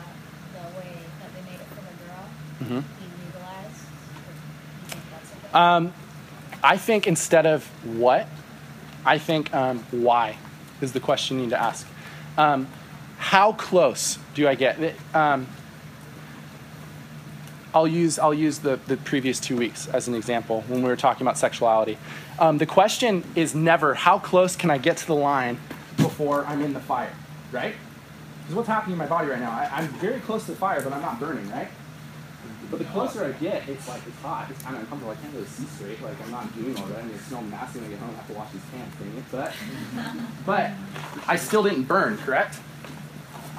the 0.53 0.78
way 0.78 0.93
that 1.20 1.34
they 1.34 1.51
made 1.51 1.59
it 1.59 1.66
for 1.68 1.80
the 1.80 1.97
girl, 2.05 2.24
Mm-hmm. 2.61 2.80
be 2.80 3.24
legalized? 3.24 3.84
Or 4.28 4.32
do 4.32 4.45
you 4.84 4.90
think 4.90 5.05
okay? 5.49 5.59
Um, 5.59 5.95
I 6.62 6.76
think 6.76 7.07
instead 7.07 7.47
of 7.47 7.64
what, 7.97 8.28
I 9.07 9.16
think 9.16 9.55
um, 9.55 9.78
why 9.90 10.36
is 10.82 10.93
the 10.93 11.01
question 11.01 11.38
you 11.38 11.45
need 11.45 11.51
to 11.51 11.61
ask. 11.61 11.86
Um, 12.36 12.68
how 13.16 13.53
close 13.53 14.18
do 14.34 14.47
I 14.47 14.55
get? 14.55 14.95
Um, 15.14 15.47
I'll 17.74 17.88
use 17.88 18.18
I'll 18.18 18.34
use 18.34 18.59
the, 18.59 18.78
the 18.86 18.99
previous 18.99 19.40
two 19.40 19.57
weeks 19.57 19.88
as 19.88 20.09
an 20.09 20.14
example 20.14 20.62
when 20.68 20.82
we 20.82 20.90
were 20.90 20.97
talking 20.97 21.26
about 21.26 21.38
sexuality. 21.38 21.97
Um, 22.38 22.59
the 22.59 22.66
question 22.66 23.24
is 23.34 23.55
never 23.55 23.95
how 23.95 24.18
close 24.18 24.57
can 24.57 24.70
I 24.70 24.76
get 24.76 24.99
to 24.99 25.07
the 25.07 25.14
line 25.14 25.59
before 25.97 26.45
I'm 26.47 26.62
in 26.62 26.72
the 26.72 26.80
fire, 26.80 27.12
right? 27.51 27.74
Because 28.43 28.57
what's 28.57 28.68
happening 28.68 28.95
in 28.95 28.99
my 28.99 29.07
body 29.07 29.28
right 29.28 29.40
now? 29.40 29.51
I, 29.51 29.68
I'm 29.72 29.88
very 29.88 30.20
close 30.20 30.45
to 30.47 30.53
the 30.53 30.57
fire, 30.57 30.82
but 30.82 30.93
I'm 30.93 31.03
not 31.03 31.20
burning, 31.20 31.49
right? 31.51 31.68
But 32.70 32.78
the 32.78 32.86
closer 32.86 33.22
I 33.22 33.32
get, 33.32 33.68
it's 33.68 33.86
like 33.86 34.01
it's 34.07 34.18
hot. 34.22 34.51
It's 34.51 34.62
kind 34.62 34.74
of 34.74 34.82
uncomfortable. 34.82 35.12
I 35.12 35.16
can't 35.16 35.34
really 35.34 35.47
see 35.47 35.66
straight. 35.66 36.01
Like 36.03 36.20
I'm 36.22 36.30
not 36.30 36.55
doing 36.57 36.74
all 36.78 36.86
that. 36.86 37.01
and 37.01 37.12
I 37.12 37.18
smell 37.18 37.43
nasty 37.43 37.80
when 37.80 37.88
I 37.88 37.90
get 37.90 37.99
home. 37.99 38.11
I 38.11 38.14
have 38.14 38.26
to 38.28 38.32
wash 38.32 38.51
these 38.51 38.62
pants. 38.72 38.97
Dang 38.99 39.18
it! 39.18 39.24
But 39.30 39.53
but 40.47 40.70
I 41.28 41.36
still 41.36 41.62
didn't 41.62 41.82
burn. 41.82 42.16
Correct? 42.16 42.59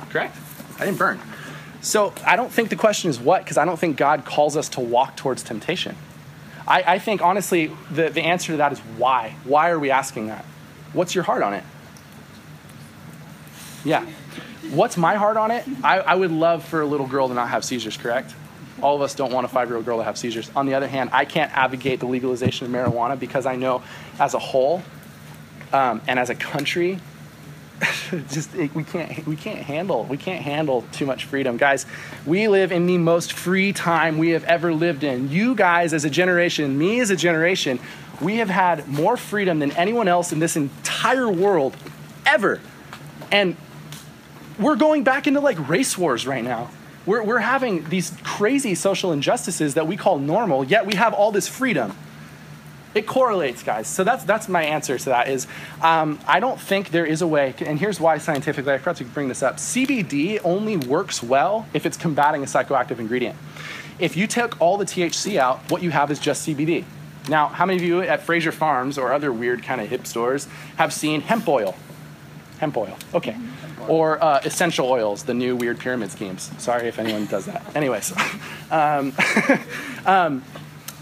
Correct? 0.10 0.36
I 0.80 0.86
didn't 0.86 0.98
burn. 0.98 1.20
So 1.82 2.14
I 2.26 2.36
don't 2.36 2.52
think 2.52 2.70
the 2.70 2.76
question 2.76 3.10
is 3.10 3.20
what, 3.20 3.44
because 3.44 3.58
I 3.58 3.66
don't 3.66 3.78
think 3.78 3.98
God 3.98 4.26
calls 4.26 4.58
us 4.58 4.70
to 4.70 4.80
walk 4.80 5.16
towards 5.16 5.44
temptation. 5.44 5.96
I, 6.68 6.84
I 6.94 7.00
think 7.00 7.22
honestly 7.22 7.72
the, 7.92 8.10
the 8.10 8.22
answer 8.22 8.54
to 8.54 8.58
that 8.58 8.72
is 8.72 8.80
why. 8.80 9.36
Why 9.44 9.70
are 9.70 9.78
we 9.78 9.92
asking 9.92 10.28
that? 10.28 10.46
What's 10.94 11.14
your 11.14 11.26
heart 11.26 11.44
on 11.44 11.54
it? 11.54 11.64
Yeah. 13.84 14.06
What's 14.72 14.98
my 14.98 15.16
heart 15.16 15.38
on 15.38 15.52
it? 15.52 15.66
I, 15.84 16.00
I 16.00 16.16
would 16.16 16.32
love 16.32 16.64
for 16.64 16.82
a 16.82 16.86
little 16.86 17.08
girl 17.08 17.28
to 17.28 17.34
not 17.34 17.50
have 17.50 17.64
seizures, 17.64 17.98
correct? 17.98 18.34
All 18.82 18.96
of 18.96 19.02
us 19.02 19.14
don't 19.14 19.32
want 19.32 19.46
a 19.46 19.50
five 19.50 19.68
year 19.68 19.78
old 19.78 19.86
girl 19.86 19.98
to 19.98 20.04
have 20.04 20.18
seizures. 20.18 20.50
On 20.56 20.66
the 20.66 20.74
other 20.74 20.88
hand, 20.88 21.10
I 21.14 21.26
can't 21.26 21.56
advocate 21.56 22.00
the 22.00 22.08
legalization 22.08 22.66
of 22.66 22.72
marijuana 22.72 23.20
because 23.20 23.46
I 23.46 23.56
know 23.56 23.84
as 24.20 24.34
a 24.34 24.40
whole 24.40 24.82
um, 25.72 26.02
and 26.08 26.18
as 26.20 26.30
a 26.30 26.36
country, 26.36 27.00
just 28.30 28.54
it, 28.56 28.74
we 28.76 28.84
can't 28.84 29.26
we 29.26 29.36
can't 29.36 29.60
handle 29.60 30.06
we 30.06 30.18
can't 30.18 30.42
handle 30.42 30.84
too 30.92 31.06
much 31.06 31.26
freedom 31.26 31.58
guys 31.58 31.86
we 32.26 32.48
live 32.48 32.72
in 32.72 32.86
the 32.86 32.98
most 32.98 33.34
free 33.34 33.74
time 33.74 34.18
we 34.18 34.30
have 34.30 34.44
ever 34.46 34.74
lived 34.74 35.04
in 35.04 35.30
you 35.30 35.56
guys 35.56 35.94
as 35.94 36.06
a 36.06 36.10
generation 36.10 36.78
me 36.78 37.00
as 37.00 37.10
a 37.10 37.16
generation 37.16 37.80
we 38.22 38.38
have 38.38 38.50
had 38.50 38.88
more 38.88 39.18
freedom 39.18 39.60
than 39.60 39.72
anyone 39.72 40.08
else 40.08 40.32
in 40.32 40.40
this 40.40 40.56
entire 40.56 41.30
world 41.30 41.76
ever 42.26 42.62
and 43.32 43.58
we're 44.64 44.76
going 44.76 45.04
back 45.04 45.28
into 45.28 45.40
like 45.40 45.68
race 45.68 45.98
wars 45.98 46.26
right 46.26 46.44
now. 46.44 46.70
We're, 47.06 47.24
we're 47.24 47.40
having 47.40 47.90
these 47.90 48.16
crazy 48.24 48.76
social 48.76 49.12
injustices 49.12 49.74
that 49.74 49.88
we 49.88 49.98
call 49.98 50.20
normal, 50.20 50.64
yet 50.64 50.86
we 50.86 50.96
have 50.96 51.14
all 51.14 51.32
this 51.32 51.48
freedom. 51.48 51.96
It 52.96 53.08
correlates, 53.08 53.64
guys. 53.64 53.88
So 53.88 54.04
that's, 54.04 54.24
that's 54.24 54.48
my 54.48 54.64
answer 54.64 54.98
to 55.00 55.06
that 55.06 55.28
is 55.28 55.48
um, 55.82 56.20
I 56.28 56.40
don't 56.40 56.60
think 56.60 56.90
there 56.90 57.06
is 57.06 57.22
a 57.22 57.28
way, 57.28 57.56
and 57.60 57.80
here's 57.80 58.00
why 58.00 58.20
scientifically, 58.20 58.72
I 58.74 58.78
forgot 58.78 58.98
to 58.98 59.06
bring 59.06 59.28
this 59.28 59.42
up. 59.42 59.58
CBD 59.58 60.40
only 60.44 60.78
works 60.78 61.24
well 61.24 61.68
if 61.74 61.86
it's 61.86 61.98
combating 61.98 62.44
a 62.44 62.46
psychoactive 62.46 63.00
ingredient. 63.00 63.36
If 64.00 64.16
you 64.16 64.28
took 64.28 64.60
all 64.62 64.78
the 64.78 64.86
THC 64.86 65.38
out, 65.38 65.60
what 65.72 65.82
you 65.82 65.90
have 65.90 66.12
is 66.12 66.20
just 66.20 66.48
CBD. 66.48 66.86
Now, 67.30 67.48
how 67.48 67.66
many 67.66 67.78
of 67.78 67.84
you 67.84 68.02
at 68.02 68.22
Frazier 68.22 68.52
Farms 68.52 68.98
or 68.98 69.14
other 69.14 69.32
weird 69.32 69.64
kind 69.64 69.82
of 69.82 69.90
hip 69.90 70.06
stores 70.06 70.48
have 70.76 70.94
seen 70.94 71.22
hemp 71.22 71.48
oil? 71.48 71.76
Hemp 72.60 72.78
oil. 72.78 72.98
Okay. 73.14 73.36
Or 73.88 74.24
uh, 74.24 74.42
essential 74.44 74.90
oils, 74.90 75.24
the 75.24 75.34
new 75.34 75.56
weird 75.56 75.80
pyramid 75.80 76.12
schemes. 76.12 76.52
Sorry 76.58 76.88
if 76.88 77.00
anyone 77.00 77.26
does 77.26 77.46
that. 77.46 77.76
Anyways, 77.76 78.14
um, 78.72 79.14
um, 80.06 80.44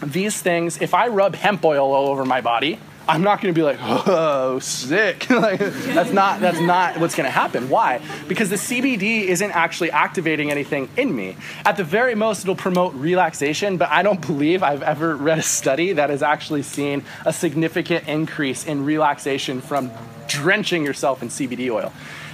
these 0.04 0.42
things, 0.42 0.82
if 0.82 0.94
I 0.94 1.08
rub 1.08 1.36
hemp 1.36 1.64
oil 1.64 1.94
all 1.94 2.08
over 2.08 2.26
my 2.26 2.42
body, 2.42 2.80
I'm 3.08 3.24
not 3.24 3.42
going 3.42 3.54
to 3.54 3.58
be 3.58 3.64
like, 3.64 3.78
oh, 3.82 4.60
sick. 4.60 5.30
like, 5.30 5.60
that's 5.60 6.12
not 6.12 6.40
that's 6.40 6.60
not 6.60 6.98
what's 7.00 7.16
going 7.16 7.26
to 7.26 7.32
happen. 7.32 7.70
Why? 7.70 8.00
Because 8.28 8.50
the 8.50 8.56
CBD 8.56 9.24
isn't 9.24 9.52
actually 9.52 9.92
activating 9.92 10.52
anything 10.52 10.88
in 10.96 11.16
me. 11.16 11.36
At 11.66 11.78
the 11.78 11.84
very 11.84 12.16
most, 12.16 12.44
it'll 12.44 12.56
promote 12.56 12.94
relaxation, 12.94 13.78
but 13.78 13.90
I 13.90 14.04
don't 14.04 14.26
believe 14.26 14.62
I've 14.64 14.84
ever 14.84 15.16
read 15.16 15.40
a 15.40 15.44
study 15.44 15.94
that 15.94 16.10
has 16.10 16.22
actually 16.22 16.62
seen 16.62 17.04
a 17.26 17.34
significant 17.34 18.08
increase 18.08 18.66
in 18.66 18.86
relaxation 18.86 19.62
from 19.62 19.92
drenching 20.28 20.86
yourself 20.86 21.22
in 21.22 21.30
CBD 21.30 21.70
oil. 21.70 21.92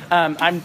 Um, 0.10 0.38
I'm 0.39 0.64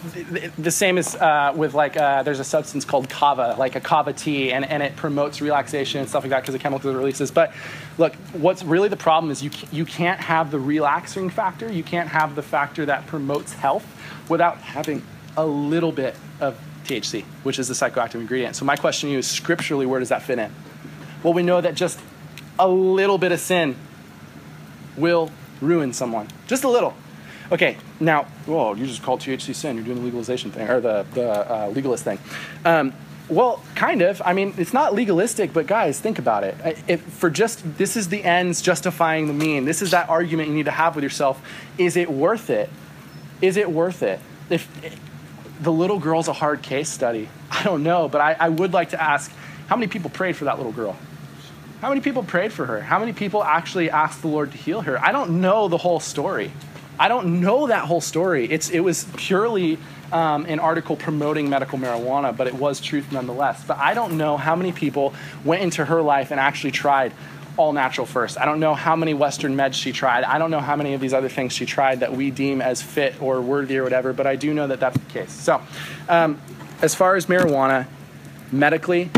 the 0.57 0.71
same 0.71 0.99
as 0.99 1.17
uh, 1.17 1.53
with 1.57 1.75
like 1.75 1.97
uh, 1.97 2.23
there's 2.23 2.39
a 2.39 2.45
substance 2.45 2.85
called 2.85 3.09
kava, 3.09 3.57
like 3.59 3.75
a 3.75 3.81
kava 3.81 4.13
tea, 4.13 4.53
and, 4.53 4.65
and 4.65 4.83
it 4.83 4.95
promotes 4.95 5.41
relaxation 5.41 6.01
and 6.01 6.09
stuff 6.09 6.23
like 6.23 6.31
that 6.31 6.43
because 6.43 6.55
of 6.55 6.61
chemical 6.61 6.93
releases. 6.95 7.31
But 7.31 7.53
look, 7.99 8.15
what's 8.33 8.63
really 8.63 8.89
the 8.89 8.97
problem 8.97 9.33
is 9.33 9.43
you 9.43 9.51
you 9.73 9.85
can't 9.85 10.21
have 10.21 10.51
the 10.51 10.61
relaxing 10.61 11.29
factor, 11.29 11.71
you 11.71 11.83
can't 11.83 12.09
have 12.09 12.37
the 12.37 12.43
factor 12.43 12.87
that 12.87 13.07
promotes 13.07 13.53
health 13.53 13.87
without 14.29 14.59
having 14.59 15.05
a 15.37 15.45
little 15.45 15.93
bit 15.93 16.15
of 16.41 16.59
THC, 16.85 17.25
which 17.43 17.59
is 17.59 17.69
the 17.69 17.75
psychoactive 17.75 18.17
ingredient. 18.17 18.55
So 18.55 18.65
my 18.65 18.77
question 18.77 19.09
to 19.09 19.13
you 19.13 19.19
is 19.19 19.29
scripturally, 19.29 19.87
where 19.87 19.99
does 19.99 20.11
that 20.11 20.23
fit 20.23 20.39
in? 20.39 20.53
Well, 21.23 21.33
we 21.33 21.43
know 21.43 21.61
that 21.61 21.75
just 21.75 21.99
a 22.59 22.69
little 22.69 23.19
bit 23.19 23.33
of 23.33 23.41
sin 23.41 23.77
will 24.97 25.31
ruin 25.61 25.93
someone, 25.93 26.29
just 26.47 26.65
a 26.65 26.69
little. 26.69 26.95
Okay, 27.53 27.77
now, 28.01 28.25
whoa, 28.47 28.73
you 28.75 28.87
just 28.87 29.03
called 29.03 29.21
THC 29.21 29.55
sin. 29.55 29.77
You're 29.77 29.85
doing 29.85 29.99
the 29.99 30.05
legalization 30.05 30.51
thing, 30.51 30.71
or 30.71 30.81
the, 30.81 31.05
the 31.13 31.53
uh, 31.53 31.69
legalist 31.69 32.03
thing. 32.03 32.19
Um, 32.65 32.95
well, 33.29 33.63
kind 33.75 34.01
of. 34.01 34.23
I 34.25 34.33
mean, 34.33 34.55
it's 34.57 34.73
not 34.73 34.95
legalistic, 34.95 35.53
but 35.53 35.67
guys, 35.67 36.01
think 36.01 36.19
about 36.19 36.45
it. 36.45 36.57
If 36.89 37.03
for 37.03 37.29
just 37.29 37.77
this 37.77 37.95
is 37.95 38.09
the 38.09 38.25
ends 38.25 38.63
justifying 38.63 39.27
the 39.27 39.35
mean. 39.35 39.67
This 39.67 39.83
is 39.83 39.91
that 39.91 40.09
argument 40.09 40.49
you 40.49 40.55
need 40.55 40.65
to 40.65 40.71
have 40.71 40.95
with 40.95 41.05
yourself. 41.05 41.47
Is 41.77 41.97
it 41.97 42.11
worth 42.11 42.49
it? 42.49 42.71
Is 43.43 43.59
it 43.59 43.71
worth 43.71 44.03
it? 44.03 44.19
If 44.49 44.67
the 45.61 45.73
little 45.73 45.99
girl's 45.99 46.29
a 46.29 46.33
hard 46.33 46.63
case 46.63 46.89
study, 46.89 47.29
I 47.51 47.63
don't 47.65 47.83
know, 47.83 48.09
but 48.09 48.23
I, 48.23 48.33
I 48.41 48.49
would 48.49 48.73
like 48.73 48.91
to 48.91 49.03
ask, 49.03 49.31
how 49.67 49.77
many 49.77 49.89
people 49.89 50.09
prayed 50.09 50.37
for 50.37 50.47
that 50.47 50.57
little 50.57 50.73
girl? 50.73 50.97
How 51.83 51.91
many 51.91 52.01
people 52.01 52.23
prayed 52.23 52.53
for 52.53 52.65
her? 52.65 52.81
How 52.81 52.99
many 52.99 53.13
people 53.13 53.45
actually 53.45 53.91
asked 53.91 54.23
the 54.23 54.29
Lord 54.29 54.53
to 54.53 54.57
heal 54.57 54.83
her? 54.83 54.99
I 55.05 55.13
don't 55.13 55.41
know 55.41 55.69
the 55.69 55.79
whole 55.79 56.01
story. 56.01 56.53
I 56.99 57.09
don't 57.09 57.41
know 57.41 57.67
that 57.67 57.87
whole 57.87 58.01
story. 58.01 58.51
It's, 58.51 58.71
it 58.71 58.81
was 58.81 59.07
purely 59.17 59.79
um, 60.13 60.45
an 60.47 60.61
article 60.61 60.97
promoting 60.97 61.49
medical 61.49 61.79
marijuana, 61.79 62.37
but 62.37 62.47
it 62.47 62.55
was 62.55 62.81
truth 62.81 63.11
nonetheless. 63.11 63.65
But 63.65 63.79
I 63.79 63.95
don't 63.95 64.17
know 64.19 64.37
how 64.37 64.55
many 64.55 64.73
people 64.73 65.15
went 65.45 65.63
into 65.63 65.85
her 65.85 66.03
life 66.03 66.31
and 66.31 66.39
actually 66.39 66.73
tried 66.73 67.13
all 67.57 67.73
natural 67.73 68.07
first. 68.07 68.39
I 68.39 68.45
don't 68.45 68.61
know 68.61 68.75
how 68.75 68.97
many 68.97 69.15
Western 69.15 69.57
meds 69.57 69.75
she 69.75 69.93
tried. 69.93 70.25
I 70.25 70.39
don't 70.39 70.51
know 70.51 70.61
how 70.61 70.77
many 70.77 70.95
of 70.95 71.01
these 71.01 71.13
other 71.13 71.29
things 71.29 71.53
she 71.53 71.67
tried 71.67 72.01
that 72.01 72.15
we 72.15 72.31
deem 72.31 72.63
as 72.63 72.81
fit 72.81 73.21
or 73.21 73.41
worthy 73.41 73.79
or 73.79 73.83
whatever, 73.83 74.13
but 74.13 74.27
I 74.27 74.37
do 74.37 74.55
know 74.55 74.67
that 74.69 74.81
that's 74.81 74.99
the 74.99 75.13
case. 75.13 75.33
So, 75.33 75.61
um, 76.09 76.41
as 76.81 76.95
far 76.95 77.15
as 77.15 77.27
marijuana, 77.27 77.87
medically, 78.51 79.11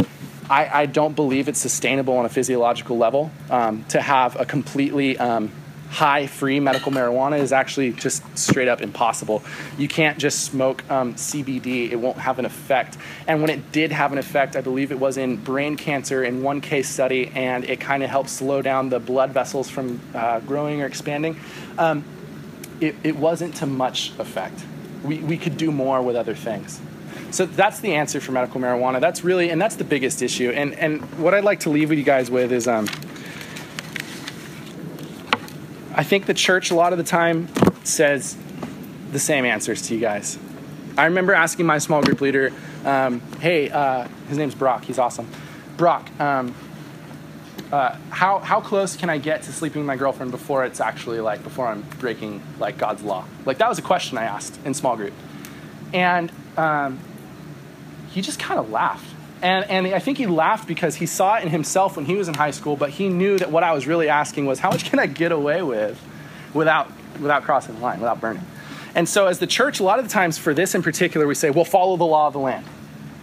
I, 0.51 0.83
I, 0.83 0.87
don't 0.87 1.17
believe 1.17 1.49
it's 1.49 1.59
sustainable 1.59 2.19
on 2.19 2.27
a 2.27 2.29
physiological 2.29 2.99
level 2.99 3.31
um, 3.51 3.85
to 3.85 4.01
have 4.01 4.39
a 4.39 4.45
completely 4.45 5.17
um, 5.17 5.51
high 5.95 6.27
free 6.27 6.59
medical 6.59 6.91
marijuana 6.91 7.39
is 7.39 7.53
actually 7.53 7.93
just 7.93 8.23
straight 8.37 8.67
up 8.67 8.83
impossible. 8.83 9.45
You 9.79 9.87
can't 9.87 10.19
just 10.19 10.43
smoke 10.43 10.83
um, 10.91 11.15
CBD, 11.15 11.93
it 11.93 11.97
won't 11.97 12.19
have 12.19 12.41
an 12.41 12.45
effect. 12.45 12.99
And 13.29 13.41
when 13.41 13.49
it 13.49 13.71
did 13.71 13.93
have 13.93 14.11
an 14.11 14.19
effect, 14.19 14.57
I 14.57 14.61
believe 14.61 14.91
it 14.91 14.99
was 14.99 15.17
in 15.17 15.37
brain 15.37 15.77
cancer 15.77 16.25
in 16.25 16.43
one 16.43 16.61
case 16.61 16.89
study, 16.89 17.31
and 17.37 17.65
it 17.65 17.79
kind 17.79 18.03
of 18.03 18.11
helped 18.11 18.31
slow 18.31 18.61
down 18.61 18.89
the 18.89 18.99
blood 18.99 19.31
vessels 19.31 19.71
from 19.71 20.01
uh, 20.15 20.41
growing 20.41 20.83
or 20.83 20.87
expanding. 20.87 21.39
Um, 21.79 22.05
it, 22.81 22.97
it 23.05 23.15
wasn't 23.15 23.55
to 23.57 23.67
much 23.67 24.13
effect. 24.19 24.65
We, 25.05 25.19
we 25.21 25.39
could 25.39 25.57
do 25.57 25.71
more 25.71 26.03
with 26.03 26.17
other 26.17 26.35
things. 26.35 26.81
So 27.31 27.47
that's 27.47 27.79
the 27.79 27.95
answer 27.95 28.21
for 28.21 28.33
medical 28.33 28.61
marijuana. 28.61 29.01
That's 29.01 29.23
really, 29.23 29.51
and 29.51 29.63
that's 29.63 29.77
the 29.77 29.85
biggest 29.85 30.23
issue. 30.23 30.51
And, 30.51 30.75
and 30.75 31.03
what 31.21 31.35
I'd 31.35 31.45
like 31.45 31.61
to 31.61 31.71
leave 31.71 31.91
with 31.91 31.99
you 31.99 32.05
guys 32.05 32.33
with 32.33 32.51
is 32.51 32.67
um, 32.67 32.89
I 35.97 36.03
think 36.03 36.27
the 36.27 36.35
church 36.35 36.73
a 36.73 36.75
lot 36.75 36.93
of 36.93 36.99
the 36.99 37.05
time 37.05 37.49
says 37.85 38.37
the 39.13 39.21
same 39.21 39.45
answers 39.45 39.83
to 39.83 39.95
you 39.95 40.01
guys. 40.01 40.39
I 40.99 41.05
remember 41.05 41.33
asking 41.33 41.67
my 41.67 41.79
small 41.79 42.03
group 42.03 42.21
leader, 42.21 42.53
um, 42.85 43.21
hey, 43.41 43.71
uh, 43.71 44.09
his 44.29 44.37
name's 44.37 44.57
Brock, 44.57 44.85
he's 44.85 44.99
awesome. 44.99 45.29
Brock, 45.77 46.09
um, 46.21 46.55
uh, 47.73 47.97
how, 48.11 48.41
how 48.41 48.61
close 48.61 48.97
can 48.97 49.09
I 49.09 49.19
get 49.19 49.43
to 49.43 49.53
sleeping 49.53 49.83
with 49.83 49.87
my 49.87 49.97
girlfriend 49.97 50.33
before 50.33 50.65
it's 50.65 50.81
actually 50.81 51.21
like, 51.21 51.45
before 51.45 51.69
I'm 51.69 51.83
breaking 52.01 52.43
like 52.59 52.77
God's 52.77 53.03
law? 53.03 53.25
Like 53.45 53.59
that 53.59 53.69
was 53.69 53.79
a 53.79 53.83
question 53.83 54.19
I 54.19 54.25
asked 54.25 54.59
in 54.65 54.75
small 54.75 54.97
group. 54.97 55.15
And 55.93 56.33
um, 56.57 56.99
he 58.11 58.21
just 58.21 58.41
kind 58.41 58.59
of 58.59 58.71
laughed. 58.71 59.14
And, 59.45 59.71
and 59.71 59.87
I 59.89 59.99
think 59.99 60.17
he 60.17 60.27
laughed 60.27 60.67
because 60.67 60.95
he 60.97 61.05
saw 61.05 61.37
it 61.37 61.43
in 61.43 61.51
himself 61.51 61.97
when 61.97 62.07
he 62.07 62.15
was 62.15 62.29
in 62.29 62.35
high 62.35 62.51
school, 62.51 62.77
but 62.77 62.89
he 62.89 63.11
knew 63.11 63.39
that 63.39 63.51
what 63.51 63.63
I 63.63 63.73
was 63.73 63.87
really 63.87 64.09
asking 64.09 64.47
was, 64.47 64.59
how 64.59 64.71
much 64.71 64.87
can 64.87 64.99
I 64.99 65.05
get 65.05 65.33
away 65.33 65.61
with 65.63 66.03
without, 66.55 66.91
without 67.21 67.43
crossing 67.43 67.75
the 67.75 67.81
line, 67.83 68.01
without 68.01 68.23
burning? 68.23 68.43
And 68.95 69.07
so, 69.07 69.27
as 69.27 69.41
the 69.41 69.47
church, 69.47 69.81
a 69.81 69.83
lot 69.83 69.99
of 69.99 70.07
the 70.07 70.11
times 70.11 70.39
for 70.39 70.55
this 70.55 70.75
in 70.75 70.83
particular, 70.83 71.27
we 71.27 71.35
say, 71.35 71.51
well, 71.51 71.67
follow 71.67 71.99
the 71.99 72.07
law 72.07 72.27
of 72.27 72.33
the 72.33 72.39
land. 72.39 72.65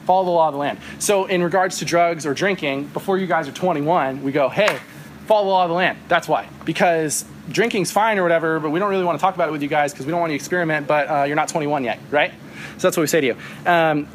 Follow 0.06 0.26
the 0.26 0.32
law 0.32 0.50
of 0.50 0.54
the 0.54 0.60
land. 0.60 0.78
So, 1.00 1.26
in 1.26 1.42
regards 1.42 1.80
to 1.80 1.86
drugs 1.86 2.28
or 2.28 2.36
drinking, 2.36 2.88
before 2.88 3.18
you 3.18 3.26
guys 3.26 3.48
are 3.48 3.54
21, 3.54 4.22
we 4.22 4.32
go, 4.32 4.48
hey, 4.48 4.78
follow 5.26 5.46
the 5.46 5.50
law 5.50 5.64
of 5.64 5.70
the 5.70 5.76
land. 5.76 5.98
That's 6.08 6.28
why. 6.28 6.48
Because 6.66 7.26
drinking's 7.50 7.92
fine 7.92 8.20
or 8.20 8.24
whatever, 8.24 8.60
but 8.60 8.70
we 8.70 8.80
don't 8.80 8.92
really 8.92 9.06
want 9.06 9.18
to 9.18 9.22
talk 9.22 9.34
about 9.34 9.50
it 9.50 9.54
with 9.54 9.64
you 9.64 9.70
guys 9.70 9.92
because 9.92 10.06
we 10.06 10.12
don't 10.12 10.20
want 10.20 10.32
you 10.32 10.38
to 10.38 10.42
experiment, 10.42 10.86
but 10.86 11.10
uh, 11.10 11.24
you're 11.24 11.36
not 11.36 11.48
21 11.48 11.84
yet, 11.84 12.00
right? 12.12 12.32
So, 12.78 12.88
that's 12.88 12.98
what 12.98 13.02
we 13.02 13.08
say 13.08 13.22
to 13.22 13.28
you. 13.28 13.36
Um, 13.66 14.08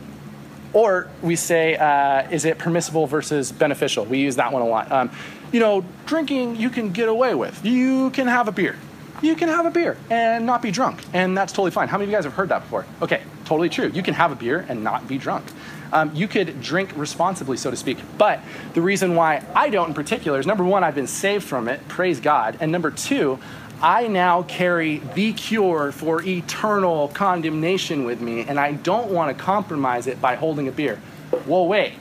or 0.72 1.08
we 1.22 1.36
say, 1.36 1.76
uh, 1.76 2.28
is 2.30 2.44
it 2.44 2.58
permissible 2.58 3.06
versus 3.06 3.52
beneficial? 3.52 4.04
We 4.04 4.18
use 4.18 4.36
that 4.36 4.52
one 4.52 4.62
a 4.62 4.66
lot. 4.66 4.90
Um, 4.90 5.10
you 5.52 5.60
know, 5.60 5.84
drinking 6.06 6.56
you 6.56 6.70
can 6.70 6.90
get 6.90 7.08
away 7.08 7.34
with. 7.34 7.64
You 7.64 8.10
can 8.10 8.26
have 8.26 8.48
a 8.48 8.52
beer. 8.52 8.76
You 9.22 9.34
can 9.34 9.48
have 9.48 9.64
a 9.64 9.70
beer 9.70 9.96
and 10.10 10.44
not 10.44 10.60
be 10.60 10.70
drunk, 10.70 11.02
and 11.14 11.36
that's 11.36 11.52
totally 11.52 11.70
fine. 11.70 11.88
How 11.88 11.96
many 11.96 12.04
of 12.04 12.10
you 12.10 12.16
guys 12.16 12.24
have 12.24 12.34
heard 12.34 12.50
that 12.50 12.60
before? 12.62 12.84
Okay, 13.00 13.22
totally 13.46 13.70
true. 13.70 13.88
You 13.88 14.02
can 14.02 14.12
have 14.12 14.30
a 14.30 14.34
beer 14.34 14.66
and 14.68 14.84
not 14.84 15.08
be 15.08 15.16
drunk. 15.16 15.46
Um, 15.92 16.14
you 16.14 16.28
could 16.28 16.60
drink 16.60 16.92
responsibly, 16.96 17.56
so 17.56 17.70
to 17.70 17.76
speak. 17.76 17.98
But 18.18 18.40
the 18.74 18.82
reason 18.82 19.14
why 19.14 19.42
I 19.54 19.70
don't 19.70 19.88
in 19.88 19.94
particular 19.94 20.38
is 20.38 20.46
number 20.46 20.64
one, 20.64 20.84
I've 20.84 20.94
been 20.94 21.06
saved 21.06 21.44
from 21.44 21.68
it, 21.68 21.86
praise 21.88 22.20
God. 22.20 22.58
And 22.60 22.70
number 22.70 22.90
two, 22.90 23.38
I 23.82 24.08
now 24.08 24.42
carry 24.42 24.98
the 24.98 25.32
cure 25.34 25.92
for 25.92 26.22
eternal 26.22 27.08
condemnation 27.08 28.04
with 28.04 28.20
me, 28.20 28.40
and 28.40 28.58
I 28.58 28.72
don't 28.72 29.10
want 29.10 29.36
to 29.36 29.42
compromise 29.42 30.06
it 30.06 30.20
by 30.20 30.34
holding 30.34 30.66
a 30.66 30.72
beer. 30.72 30.96
Whoa, 31.44 31.64
wait. 31.64 31.92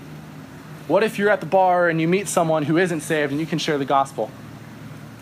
What 0.88 1.04
if 1.04 1.18
you're 1.18 1.30
at 1.30 1.40
the 1.42 1.46
bar 1.46 1.90
and 1.90 2.00
you 2.00 2.08
meet 2.08 2.28
someone 2.28 2.64
who 2.64 2.78
isn't 2.78 3.02
saved 3.02 3.32
and 3.32 3.42
you 3.42 3.48
can 3.48 3.60
share 3.60 3.78
the 3.78 3.86
gospel? 3.86 4.32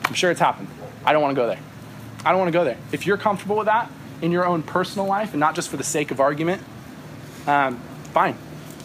I'm 0.06 0.14
sure 0.14 0.30
it's 0.30 0.40
happened. 0.40 0.68
I 1.06 1.14
don't 1.14 1.22
want 1.22 1.36
to 1.36 1.42
go 1.42 1.48
there. 1.48 1.60
I 2.26 2.30
don't 2.30 2.40
want 2.40 2.50
to 2.50 2.58
go 2.58 2.64
there. 2.64 2.78
If 2.92 3.08
you're 3.08 3.18
comfortable 3.18 3.56
with 3.56 3.66
that 3.66 3.90
in 4.22 4.32
your 4.32 4.46
own 4.46 4.62
personal 4.62 5.08
life 5.08 5.32
and 5.32 5.40
not 5.40 5.56
just 5.56 5.70
for 5.70 5.78
the 5.78 5.84
sake 5.84 6.12
of 6.12 6.20
argument, 6.20 6.62
um, 7.48 7.80
fine, 8.12 8.38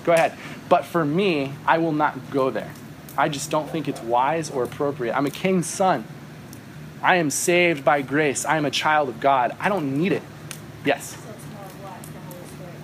go 0.05 0.13
ahead. 0.13 0.37
But 0.69 0.85
for 0.85 1.05
me, 1.05 1.53
I 1.67 1.79
will 1.79 1.93
not 1.93 2.31
go 2.31 2.51
there. 2.51 2.73
I 3.17 3.29
just 3.29 3.51
don't 3.51 3.69
think 3.69 3.89
it's 3.89 4.01
wise 4.01 4.51
or 4.51 4.63
appropriate. 4.63 5.17
I'm 5.17 5.27
a 5.27 5.31
king's 5.31 5.67
son. 5.67 6.05
I 7.03 7.17
am 7.17 7.31
saved 7.31 7.85
by 7.85 8.03
grace. 8.03 8.45
I 8.45 8.57
am 8.57 8.65
a 8.65 8.71
child 8.71 9.09
of 9.09 9.21
God. 9.21 9.57
I 9.61 9.69
don't 9.69 9.97
need 9.99 10.13
it. 10.13 10.23
Yes? 10.85 11.11
So 11.11 11.31
it's 11.31 11.47
more 11.53 11.65
of 11.65 11.83
what 11.83 12.03
the 12.03 12.19
Holy 12.35 12.47
Spirit 12.49 12.75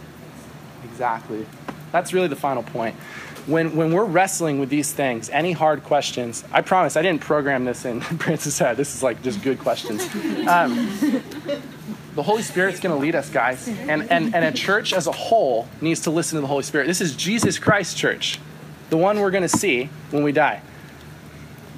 is. 0.85 0.91
Exactly. 0.91 1.47
That's 1.93 2.13
really 2.13 2.29
the 2.29 2.37
final 2.37 2.63
point. 2.63 2.95
When, 3.47 3.77
when 3.77 3.93
we're 3.93 4.05
wrestling 4.05 4.59
with 4.59 4.71
these 4.71 4.93
things, 4.93 5.29
any 5.31 5.53
hard 5.53 5.85
questions, 5.85 6.45
I 6.51 6.63
promise 6.63 6.97
I 6.97 7.03
didn't 7.03 7.21
program 7.21 7.65
this 7.65 7.85
in 7.85 8.01
Prince's 8.01 8.59
head. 8.59 8.77
This 8.77 8.95
is 8.95 9.03
like 9.03 9.23
just 9.23 9.43
good 9.43 9.59
questions. 9.59 10.09
Um, 10.45 10.91
the 12.15 12.23
Holy 12.23 12.43
Spirit's 12.43 12.79
going 12.81 12.95
to 12.95 13.01
lead 13.01 13.15
us, 13.15 13.29
guys. 13.29 13.67
And, 13.67 14.11
and, 14.11 14.35
and 14.35 14.45
a 14.45 14.53
church 14.53 14.93
as 14.93 15.07
a 15.07 15.13
whole 15.13 15.69
needs 15.81 16.01
to 16.01 16.11
listen 16.11 16.37
to 16.37 16.41
the 16.43 16.47
Holy 16.47 16.63
Spirit. 16.63 16.87
This 16.87 17.01
is 17.01 17.17
Jesus 17.17 17.59
Christ 17.59 17.97
Church, 17.97 18.39
the 18.91 18.97
one 18.97 19.19
we're 19.19 19.31
going 19.31 19.43
to 19.43 19.49
see 19.49 19.89
when 20.11 20.23
we 20.23 20.31
die. 20.31 20.61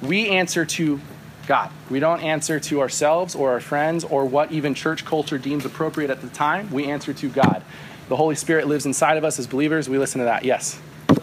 We 0.01 0.29
answer 0.29 0.65
to 0.65 0.99
God. 1.47 1.71
We 1.89 1.99
don't 1.99 2.21
answer 2.21 2.59
to 2.59 2.81
ourselves 2.81 3.33
or 3.33 3.51
our 3.51 3.59
friends 3.61 4.03
or 4.03 4.25
what 4.25 4.51
even 4.51 4.73
church 4.73 5.05
culture 5.05 5.37
deems 5.37 5.65
appropriate 5.65 6.11
at 6.11 6.21
the 6.21 6.27
time. 6.27 6.69
We 6.71 6.85
answer 6.91 7.13
to 7.13 7.29
God. 7.29 7.63
The 8.09 8.15
Holy 8.17 8.35
Spirit 8.35 8.67
lives 8.67 8.85
inside 8.85 9.17
of 9.17 9.23
us 9.23 9.39
as 9.39 9.47
believers. 9.47 9.89
We 9.89 9.97
listen 9.97 10.19
to 10.19 10.25
that. 10.25 10.43
Yes. 10.45 10.79
Um, 11.09 11.17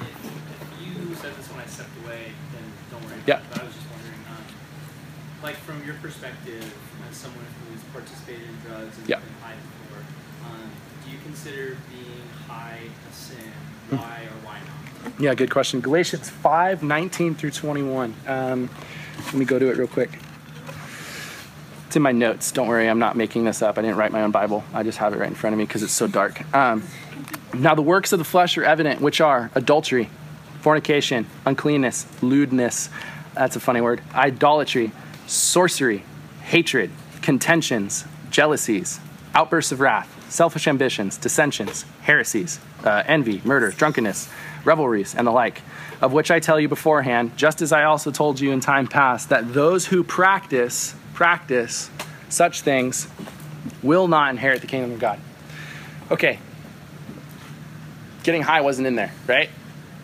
if, 0.00 0.24
if 0.24 0.98
you 1.08 1.14
said 1.14 1.34
this 1.36 1.48
when 1.50 1.60
I 1.60 1.66
stepped 1.66 1.90
away, 2.04 2.32
then 2.52 2.62
don't 2.90 3.02
worry. 3.04 3.14
about 3.14 3.28
Yeah. 3.28 3.38
it, 3.38 3.42
But 3.50 3.60
I 3.60 3.64
was 3.64 3.74
just 3.74 3.86
wondering, 3.90 4.20
um, 4.30 4.44
like 5.42 5.56
from 5.56 5.84
your 5.86 5.94
perspective, 6.02 6.62
as 7.08 7.16
someone 7.16 7.44
who's 7.70 7.80
participated 7.92 8.42
in 8.42 8.56
drugs 8.68 8.98
and 8.98 9.08
Yeah. 9.08 9.16
been 9.16 9.26
high 9.42 9.54
before, 9.54 10.02
um, 10.50 10.70
do 11.04 11.10
you 11.12 11.18
consider 11.24 11.76
being 11.90 12.22
high 12.48 12.80
a 13.08 13.14
sin? 13.14 13.52
Why 13.90 14.22
or 14.26 14.46
why 14.46 14.58
not? 14.58 15.20
Yeah, 15.20 15.34
good 15.34 15.50
question. 15.50 15.80
Galatians 15.80 16.28
5 16.30 16.82
19 16.82 17.36
through 17.36 17.52
21. 17.52 18.12
Um, 18.26 18.68
let 19.24 19.34
me 19.34 19.44
go 19.44 19.58
to 19.58 19.70
it 19.70 19.76
real 19.76 19.86
quick. 19.86 20.18
It's 21.86 21.96
in 21.96 22.02
my 22.02 22.12
notes. 22.12 22.52
Don't 22.52 22.68
worry, 22.68 22.88
I'm 22.88 22.98
not 22.98 23.16
making 23.16 23.44
this 23.44 23.62
up. 23.62 23.78
I 23.78 23.82
didn't 23.82 23.96
write 23.96 24.12
my 24.12 24.22
own 24.22 24.30
Bible. 24.30 24.64
I 24.72 24.82
just 24.82 24.98
have 24.98 25.12
it 25.12 25.18
right 25.18 25.28
in 25.28 25.34
front 25.34 25.54
of 25.54 25.58
me 25.58 25.64
because 25.64 25.82
it's 25.82 25.92
so 25.92 26.06
dark. 26.06 26.52
Um, 26.54 26.82
now, 27.54 27.74
the 27.74 27.82
works 27.82 28.12
of 28.12 28.18
the 28.18 28.24
flesh 28.24 28.58
are 28.58 28.64
evident, 28.64 29.00
which 29.00 29.20
are 29.20 29.50
adultery, 29.54 30.10
fornication, 30.60 31.26
uncleanness, 31.44 32.06
lewdness. 32.22 32.90
That's 33.34 33.56
a 33.56 33.60
funny 33.60 33.80
word. 33.80 34.02
Idolatry, 34.14 34.92
sorcery, 35.26 36.04
hatred, 36.42 36.90
contentions, 37.22 38.04
jealousies, 38.30 39.00
outbursts 39.34 39.72
of 39.72 39.80
wrath, 39.80 40.12
selfish 40.28 40.66
ambitions, 40.66 41.16
dissensions, 41.16 41.84
heresies, 42.02 42.60
uh, 42.84 43.02
envy, 43.06 43.40
murder, 43.44 43.70
drunkenness, 43.70 44.28
revelries, 44.66 45.14
and 45.14 45.26
the 45.26 45.30
like, 45.30 45.62
of 46.02 46.12
which 46.12 46.30
I 46.30 46.40
tell 46.40 46.60
you 46.60 46.68
beforehand, 46.68 47.36
just 47.36 47.62
as 47.62 47.72
I 47.72 47.84
also 47.84 48.10
told 48.10 48.40
you 48.40 48.52
in 48.52 48.60
time 48.60 48.86
past, 48.86 49.30
that 49.30 49.54
those 49.54 49.86
who 49.86 50.02
practice 50.04 50.94
practice 51.14 51.90
such 52.28 52.60
things 52.60 53.08
will 53.82 54.08
not 54.08 54.30
inherit 54.30 54.60
the 54.60 54.66
kingdom 54.66 54.92
of 54.92 54.98
God. 54.98 55.18
Okay, 56.10 56.38
getting 58.22 58.42
high 58.42 58.60
wasn't 58.60 58.86
in 58.86 58.96
there, 58.96 59.12
right? 59.26 59.48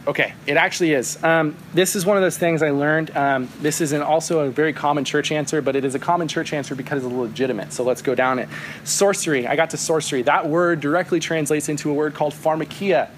Okay, 0.04 0.34
it 0.48 0.56
actually 0.56 0.94
is. 0.94 1.22
Um, 1.22 1.56
this 1.74 1.94
is 1.94 2.04
one 2.04 2.16
of 2.16 2.24
those 2.24 2.36
things 2.36 2.60
I 2.60 2.70
learned. 2.70 3.16
Um, 3.16 3.48
this 3.60 3.80
is 3.80 3.92
an, 3.92 4.02
also 4.02 4.40
a 4.40 4.50
very 4.50 4.72
common 4.72 5.04
church 5.04 5.30
answer, 5.30 5.62
but 5.62 5.76
it 5.76 5.84
is 5.84 5.94
a 5.94 5.98
common 6.00 6.26
church 6.26 6.52
answer 6.52 6.74
because 6.74 7.04
it's 7.04 7.12
legitimate. 7.12 7.72
So 7.72 7.84
let's 7.84 8.02
go 8.02 8.16
down 8.16 8.40
it. 8.40 8.48
Sorcery. 8.82 9.46
I 9.46 9.54
got 9.54 9.70
to 9.70 9.76
sorcery. 9.76 10.22
That 10.22 10.48
word 10.48 10.80
directly 10.80 11.20
translates 11.20 11.68
into 11.68 11.88
a 11.88 11.94
word 11.94 12.14
called 12.14 12.32
pharmakeia. 12.32 13.10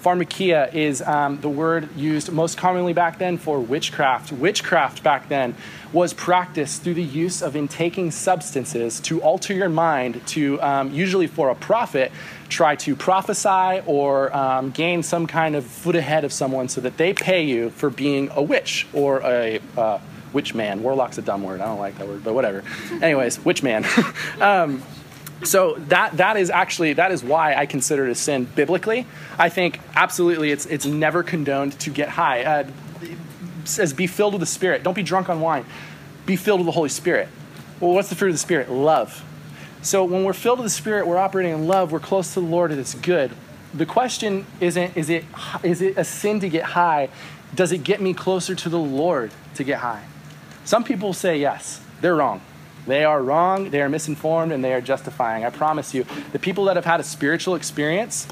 Pharmakeia 0.00 0.72
is 0.74 1.02
um, 1.02 1.40
the 1.40 1.48
word 1.48 1.94
used 1.94 2.32
most 2.32 2.56
commonly 2.56 2.92
back 2.92 3.18
then 3.18 3.36
for 3.36 3.60
witchcraft. 3.60 4.32
Witchcraft 4.32 5.02
back 5.02 5.28
then 5.28 5.54
was 5.92 6.14
practiced 6.14 6.82
through 6.82 6.94
the 6.94 7.02
use 7.02 7.42
of 7.42 7.54
intaking 7.54 8.10
substances 8.10 9.00
to 9.00 9.20
alter 9.20 9.52
your 9.52 9.68
mind, 9.68 10.26
to 10.28 10.60
um, 10.62 10.92
usually 10.92 11.26
for 11.26 11.50
a 11.50 11.54
profit, 11.54 12.12
try 12.48 12.76
to 12.76 12.96
prophesy 12.96 13.82
or 13.86 14.34
um, 14.34 14.70
gain 14.70 15.02
some 15.02 15.26
kind 15.26 15.54
of 15.54 15.64
foot 15.64 15.96
ahead 15.96 16.24
of 16.24 16.32
someone 16.32 16.68
so 16.68 16.80
that 16.80 16.96
they 16.96 17.12
pay 17.12 17.42
you 17.42 17.70
for 17.70 17.90
being 17.90 18.30
a 18.32 18.42
witch 18.42 18.86
or 18.92 19.20
a 19.20 19.60
uh, 19.76 19.98
witch 20.32 20.54
man. 20.54 20.82
Warlock's 20.82 21.18
a 21.18 21.22
dumb 21.22 21.42
word. 21.42 21.60
I 21.60 21.66
don't 21.66 21.78
like 21.78 21.98
that 21.98 22.08
word, 22.08 22.24
but 22.24 22.34
whatever. 22.34 22.64
Anyways, 23.02 23.44
witch 23.44 23.62
man. 23.62 23.84
so 25.42 25.74
that 25.88 26.16
that 26.18 26.36
is 26.36 26.50
actually 26.50 26.94
that 26.94 27.12
is 27.12 27.24
why 27.24 27.54
I 27.54 27.66
consider 27.66 28.06
it 28.06 28.10
a 28.10 28.14
sin 28.14 28.44
biblically. 28.44 29.06
I 29.38 29.48
think 29.48 29.80
absolutely 29.94 30.50
it's 30.50 30.66
it's 30.66 30.86
never 30.86 31.22
condoned 31.22 31.78
to 31.80 31.90
get 31.90 32.10
high. 32.10 32.42
Uh, 32.42 32.64
says 33.64 33.92
be 33.92 34.06
filled 34.06 34.34
with 34.34 34.40
the 34.40 34.46
Spirit. 34.46 34.82
Don't 34.82 34.94
be 34.94 35.02
drunk 35.02 35.28
on 35.28 35.40
wine. 35.40 35.64
Be 36.26 36.36
filled 36.36 36.60
with 36.60 36.66
the 36.66 36.72
Holy 36.72 36.88
Spirit. 36.88 37.28
Well, 37.80 37.92
what's 37.92 38.08
the 38.08 38.14
fruit 38.14 38.28
of 38.28 38.34
the 38.34 38.38
Spirit? 38.38 38.70
Love. 38.70 39.24
So 39.82 40.04
when 40.04 40.24
we're 40.24 40.34
filled 40.34 40.58
with 40.58 40.66
the 40.66 40.70
Spirit, 40.70 41.06
we're 41.06 41.16
operating 41.16 41.52
in 41.52 41.66
love. 41.66 41.90
We're 41.90 42.00
close 42.00 42.34
to 42.34 42.40
the 42.40 42.46
Lord, 42.46 42.70
and 42.70 42.78
it's 42.78 42.94
good. 42.94 43.30
The 43.72 43.86
question 43.86 44.44
isn't 44.60 44.96
is 44.96 45.08
it 45.08 45.24
is 45.62 45.80
it 45.80 45.96
a 45.96 46.04
sin 46.04 46.40
to 46.40 46.48
get 46.48 46.64
high? 46.64 47.08
Does 47.54 47.72
it 47.72 47.78
get 47.78 48.00
me 48.00 48.14
closer 48.14 48.54
to 48.54 48.68
the 48.68 48.78
Lord 48.78 49.32
to 49.54 49.64
get 49.64 49.78
high? 49.78 50.04
Some 50.64 50.84
people 50.84 51.12
say 51.12 51.38
yes. 51.38 51.80
They're 52.00 52.14
wrong. 52.14 52.42
They 52.86 53.04
are 53.04 53.22
wrong, 53.22 53.70
they 53.70 53.82
are 53.82 53.88
misinformed, 53.88 54.52
and 54.52 54.64
they 54.64 54.72
are 54.72 54.80
justifying. 54.80 55.44
I 55.44 55.50
promise 55.50 55.94
you, 55.94 56.06
the 56.32 56.38
people 56.38 56.64
that 56.64 56.76
have 56.76 56.84
had 56.84 57.00
a 57.00 57.04
spiritual 57.04 57.54
experience 57.54 58.26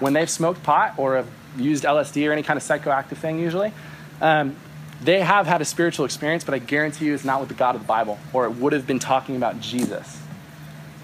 when 0.00 0.12
they've 0.12 0.30
smoked 0.30 0.62
pot 0.62 0.94
or 0.96 1.16
have 1.16 1.28
used 1.56 1.84
LSD 1.84 2.28
or 2.28 2.32
any 2.32 2.42
kind 2.42 2.56
of 2.56 2.62
psychoactive 2.62 3.18
thing, 3.18 3.38
usually, 3.38 3.72
um, 4.20 4.56
they 5.02 5.20
have 5.20 5.46
had 5.46 5.60
a 5.60 5.64
spiritual 5.64 6.04
experience, 6.04 6.44
but 6.44 6.54
I 6.54 6.58
guarantee 6.58 7.06
you 7.06 7.14
it's 7.14 7.24
not 7.24 7.40
with 7.40 7.48
the 7.48 7.54
God 7.54 7.74
of 7.74 7.82
the 7.82 7.86
Bible, 7.86 8.18
or 8.32 8.46
it 8.46 8.52
would 8.52 8.72
have 8.72 8.86
been 8.86 8.98
talking 8.98 9.36
about 9.36 9.60
Jesus. 9.60 10.20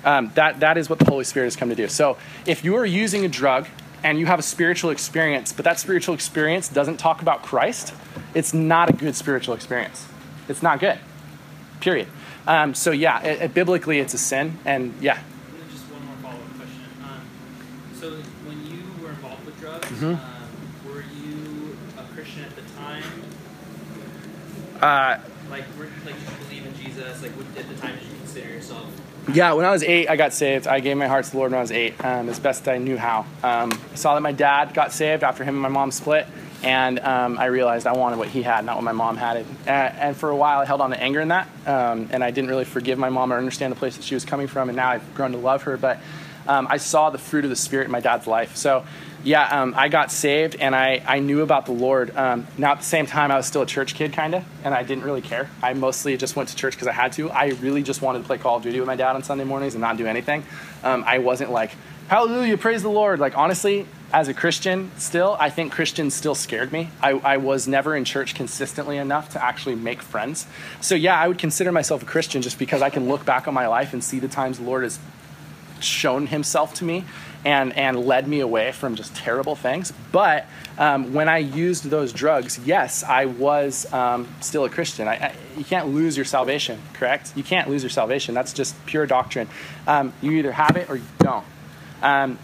Um, 0.04 0.30
that, 0.34 0.60
that 0.60 0.78
is 0.78 0.88
what 0.88 1.00
the 1.00 1.04
Holy 1.04 1.24
Spirit 1.24 1.46
has 1.46 1.56
come 1.56 1.68
to 1.68 1.74
do. 1.74 1.88
So 1.88 2.16
if 2.46 2.64
you 2.64 2.76
are 2.76 2.86
using 2.86 3.24
a 3.24 3.28
drug 3.28 3.66
and 4.04 4.18
you 4.18 4.26
have 4.26 4.38
a 4.38 4.42
spiritual 4.42 4.90
experience, 4.90 5.52
but 5.52 5.64
that 5.64 5.80
spiritual 5.80 6.14
experience 6.14 6.68
doesn't 6.68 6.98
talk 6.98 7.20
about 7.20 7.42
Christ, 7.42 7.92
it's 8.34 8.54
not 8.54 8.88
a 8.88 8.92
good 8.92 9.16
spiritual 9.16 9.54
experience. 9.54 10.06
It's 10.48 10.62
not 10.62 10.78
good, 10.78 10.98
period. 11.80 12.06
Um, 12.48 12.72
so 12.72 12.92
yeah, 12.92 13.20
it, 13.20 13.42
it, 13.42 13.54
biblically 13.54 14.00
it's 14.00 14.14
a 14.14 14.18
sin, 14.18 14.58
and 14.64 14.94
yeah. 15.02 15.18
And 15.18 15.70
just 15.70 15.84
one 15.84 16.02
more 16.06 16.16
follow-up 16.22 16.56
question. 16.56 16.80
Um, 17.04 17.20
so 17.92 18.10
when 18.48 18.64
you 18.64 19.04
were 19.04 19.10
involved 19.10 19.44
with 19.44 19.60
drugs, 19.60 19.86
mm-hmm. 19.86 20.06
um, 20.06 20.90
were 20.90 21.04
you 21.14 21.76
a 21.98 22.04
Christian 22.14 22.44
at 22.44 22.56
the 22.56 22.62
time? 22.72 23.04
Uh, 24.80 25.20
like, 25.50 25.64
were, 25.78 25.90
like 26.06 26.14
you 26.14 26.46
believe 26.46 26.64
in 26.64 26.74
Jesus? 26.74 27.20
Like, 27.20 27.32
what, 27.32 27.46
at 27.58 27.68
the 27.68 27.74
time 27.74 27.96
did 27.96 28.04
you 28.04 28.16
consider 28.16 28.48
yourself? 28.48 28.86
Yeah, 29.30 29.52
when 29.52 29.66
I 29.66 29.70
was 29.70 29.82
eight, 29.82 30.08
I 30.08 30.16
got 30.16 30.32
saved. 30.32 30.66
I 30.66 30.80
gave 30.80 30.96
my 30.96 31.06
heart 31.06 31.26
to 31.26 31.30
the 31.30 31.36
Lord 31.36 31.50
when 31.50 31.58
I 31.58 31.62
was 31.62 31.70
eight, 31.70 32.02
um, 32.02 32.30
as 32.30 32.40
best 32.40 32.66
I 32.66 32.78
knew 32.78 32.96
how. 32.96 33.26
Um, 33.42 33.78
I 33.92 33.94
saw 33.94 34.14
that 34.14 34.22
my 34.22 34.32
dad 34.32 34.72
got 34.72 34.94
saved 34.94 35.22
after 35.22 35.44
him 35.44 35.56
and 35.56 35.62
my 35.62 35.68
mom 35.68 35.90
split 35.90 36.26
and 36.62 36.98
um, 37.00 37.38
I 37.38 37.46
realized 37.46 37.86
I 37.86 37.92
wanted 37.92 38.18
what 38.18 38.28
he 38.28 38.42
had, 38.42 38.64
not 38.64 38.76
what 38.76 38.84
my 38.84 38.92
mom 38.92 39.16
had. 39.16 39.38
And, 39.38 39.46
and 39.66 40.16
for 40.16 40.30
a 40.30 40.36
while, 40.36 40.60
I 40.60 40.64
held 40.64 40.80
on 40.80 40.90
to 40.90 41.00
anger 41.00 41.20
in 41.20 41.28
that, 41.28 41.48
um, 41.66 42.08
and 42.12 42.24
I 42.24 42.30
didn't 42.30 42.50
really 42.50 42.64
forgive 42.64 42.98
my 42.98 43.10
mom 43.10 43.32
or 43.32 43.38
understand 43.38 43.72
the 43.72 43.76
place 43.76 43.96
that 43.96 44.04
she 44.04 44.14
was 44.14 44.24
coming 44.24 44.46
from, 44.46 44.68
and 44.68 44.76
now 44.76 44.88
I've 44.88 45.14
grown 45.14 45.32
to 45.32 45.38
love 45.38 45.62
her. 45.62 45.76
But 45.76 45.98
um, 46.48 46.66
I 46.70 46.78
saw 46.78 47.10
the 47.10 47.18
fruit 47.18 47.44
of 47.44 47.50
the 47.50 47.56
Spirit 47.56 47.84
in 47.84 47.90
my 47.90 48.00
dad's 48.00 48.26
life. 48.26 48.56
So, 48.56 48.84
yeah, 49.22 49.62
um, 49.62 49.74
I 49.76 49.88
got 49.88 50.10
saved, 50.10 50.56
and 50.56 50.74
I, 50.74 51.02
I 51.06 51.18
knew 51.18 51.42
about 51.42 51.66
the 51.66 51.72
Lord. 51.72 52.16
Um, 52.16 52.46
now, 52.56 52.72
at 52.72 52.78
the 52.78 52.84
same 52.84 53.06
time, 53.06 53.30
I 53.30 53.36
was 53.36 53.46
still 53.46 53.62
a 53.62 53.66
church 53.66 53.94
kid, 53.94 54.12
kind 54.12 54.34
of, 54.34 54.44
and 54.64 54.72
I 54.72 54.82
didn't 54.82 55.04
really 55.04 55.20
care. 55.20 55.50
I 55.62 55.74
mostly 55.74 56.16
just 56.16 56.36
went 56.36 56.48
to 56.48 56.56
church 56.56 56.74
because 56.74 56.88
I 56.88 56.92
had 56.92 57.12
to. 57.14 57.30
I 57.30 57.48
really 57.60 57.82
just 57.82 58.00
wanted 58.00 58.20
to 58.20 58.24
play 58.24 58.38
Call 58.38 58.56
of 58.56 58.62
Duty 58.62 58.80
with 58.80 58.86
my 58.86 58.96
dad 58.96 59.14
on 59.14 59.22
Sunday 59.22 59.44
mornings 59.44 59.74
and 59.74 59.82
not 59.82 59.96
do 59.96 60.06
anything. 60.06 60.44
Um, 60.82 61.04
I 61.06 61.18
wasn't 61.18 61.50
like, 61.50 61.72
hallelujah, 62.08 62.56
praise 62.56 62.82
the 62.82 62.90
Lord. 62.90 63.18
Like, 63.18 63.36
honestly, 63.36 63.86
as 64.12 64.28
a 64.28 64.34
Christian, 64.34 64.90
still, 64.96 65.36
I 65.38 65.50
think 65.50 65.72
Christians 65.72 66.14
still 66.14 66.34
scared 66.34 66.72
me. 66.72 66.90
I, 67.02 67.10
I 67.10 67.36
was 67.36 67.68
never 67.68 67.94
in 67.94 68.04
church 68.04 68.34
consistently 68.34 68.96
enough 68.96 69.30
to 69.30 69.44
actually 69.44 69.74
make 69.74 70.00
friends. 70.00 70.46
So, 70.80 70.94
yeah, 70.94 71.20
I 71.20 71.28
would 71.28 71.38
consider 71.38 71.72
myself 71.72 72.02
a 72.02 72.06
Christian 72.06 72.40
just 72.40 72.58
because 72.58 72.80
I 72.80 72.88
can 72.88 73.08
look 73.08 73.26
back 73.26 73.46
on 73.46 73.54
my 73.54 73.66
life 73.66 73.92
and 73.92 74.02
see 74.02 74.18
the 74.18 74.28
times 74.28 74.58
the 74.58 74.64
Lord 74.64 74.82
has 74.84 74.98
shown 75.80 76.26
himself 76.26 76.74
to 76.74 76.84
me 76.84 77.04
and, 77.44 77.76
and 77.76 78.04
led 78.04 78.26
me 78.26 78.40
away 78.40 78.72
from 78.72 78.94
just 78.94 79.14
terrible 79.14 79.54
things. 79.54 79.92
But 80.10 80.46
um, 80.78 81.12
when 81.12 81.28
I 81.28 81.38
used 81.38 81.84
those 81.84 82.12
drugs, 82.12 82.58
yes, 82.64 83.04
I 83.04 83.26
was 83.26 83.92
um, 83.92 84.26
still 84.40 84.64
a 84.64 84.70
Christian. 84.70 85.06
I, 85.06 85.14
I, 85.14 85.34
you 85.56 85.64
can't 85.64 85.88
lose 85.88 86.16
your 86.16 86.24
salvation, 86.24 86.80
correct? 86.94 87.32
You 87.36 87.42
can't 87.42 87.68
lose 87.68 87.82
your 87.82 87.90
salvation. 87.90 88.34
That's 88.34 88.52
just 88.52 88.74
pure 88.86 89.06
doctrine. 89.06 89.48
Um, 89.86 90.12
you 90.22 90.32
either 90.32 90.52
have 90.52 90.76
it 90.76 90.88
or 90.88 90.96
you 90.96 91.04
don't. 91.18 91.44
Um, 92.02 92.38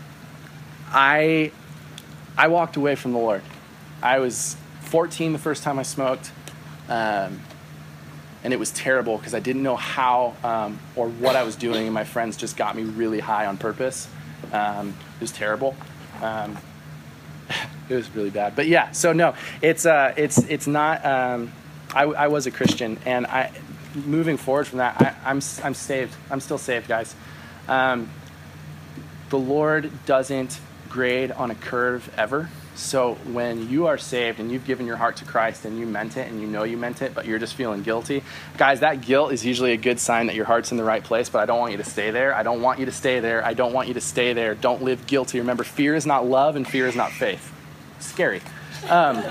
I, 0.95 1.51
I 2.37 2.49
walked 2.49 2.77
away 2.77 2.95
from 2.95 3.13
the 3.13 3.19
Lord. 3.19 3.43
I 4.03 4.21
was 4.21 4.57
14 4.83 5.33
the 5.33 5.39
first 5.39 5.63
time 5.63 5.79
I 5.79 5.83
smoked. 5.83 6.31
Um, 6.89 7.41
and 8.45 8.53
it 8.53 8.59
was 8.59 8.71
terrible 8.71 9.17
because 9.17 9.35
I 9.35 9.41
didn't 9.41 9.63
know 9.63 9.77
how 9.77 10.35
um, 10.45 10.79
or 10.97 11.09
what 11.09 11.35
I 11.35 11.43
was 11.43 11.57
doing, 11.57 11.87
and 11.87 11.95
my 11.95 12.05
friends 12.05 12.37
just 12.37 12.59
got 12.59 12.77
me 12.77 12.83
really 12.83 13.19
high 13.19 13.47
on 13.47 13.57
purpose. 13.57 14.07
Um, 14.53 14.91
it 15.17 15.21
was 15.23 15.33
terrible. 15.33 15.75
Um, 16.21 16.59
it 17.89 17.95
was 17.95 18.15
really 18.15 18.29
bad, 18.29 18.55
but 18.55 18.67
yeah. 18.67 18.93
So 18.93 19.15
no, 19.15 19.35
it's 19.63 19.87
uh, 19.87 20.13
it's 20.19 20.39
it's 20.39 20.67
not. 20.67 21.05
Um, 21.07 21.53
I, 21.95 22.03
I 22.03 22.29
was 22.29 22.47
a 22.47 22.51
Christian, 22.51 22.99
and 23.07 23.27
I 23.27 23.51
moving 23.95 24.37
forward 24.37 24.67
from 24.67 24.79
that, 24.79 25.01
I, 25.01 25.31
I'm 25.31 25.41
I'm 25.63 25.75
saved. 25.75 26.15
I'm 26.31 26.41
still 26.41 26.59
saved, 26.59 26.87
guys. 26.87 27.15
Um, 27.67 28.11
the 29.31 29.39
Lord 29.39 29.91
doesn't 30.05 30.61
grade 30.95 31.33
on 31.33 31.51
a 31.51 31.57
curve 31.57 32.09
ever. 32.17 32.49
So 32.77 33.15
when 33.33 33.69
you 33.69 33.89
are 33.89 33.99
saved 33.99 34.39
and 34.39 34.51
you've 34.51 34.65
given 34.65 34.87
your 34.87 34.95
heart 34.95 35.17
to 35.17 35.25
Christ 35.25 35.65
and 35.65 35.77
you 35.77 35.87
meant 35.87 36.17
it 36.17 36.31
and 36.31 36.41
you 36.41 36.47
know 36.47 36.63
you 36.63 36.77
meant 36.77 37.03
it, 37.03 37.15
but 37.15 37.27
you're 37.27 37.41
just 37.41 37.55
feeling 37.55 37.83
guilty, 37.83 38.23
guys, 38.57 38.79
that 38.81 39.01
guilt 39.01 39.33
is 39.33 39.45
usually 39.45 39.73
a 39.73 39.77
good 39.77 39.99
sign 39.99 40.27
that 40.29 40.37
your 40.37 40.45
heart's 40.45 40.71
in 40.71 40.77
the 40.77 40.85
right 40.85 41.03
place, 41.03 41.29
but 41.29 41.41
I 41.41 41.47
don't 41.47 41.59
want 41.59 41.73
you 41.73 41.79
to 41.79 41.85
stay 41.85 42.13
there. 42.13 42.33
I 42.33 42.45
don't 42.45 42.63
want 42.63 42.79
you 42.79 42.87
to 42.87 42.93
stay 42.93 43.19
there. 43.19 43.45
I 43.45 43.55
don't 43.55 43.73
want 43.73 43.89
you 43.89 43.95
to 43.95 44.01
stay 44.01 44.35
there. 44.35 44.55
Don't 44.55 44.83
live 44.83 45.05
guilty. 45.09 45.41
Remember, 45.41 45.65
fear 45.65 45.97
is 45.97 46.07
not 46.07 46.27
love 46.27 46.55
and 46.55 46.67
fear 46.67 46.87
is 46.87 46.95
not 46.95 47.11
faith. 47.11 47.53
Scary. 47.99 48.41
Um, 48.89 49.23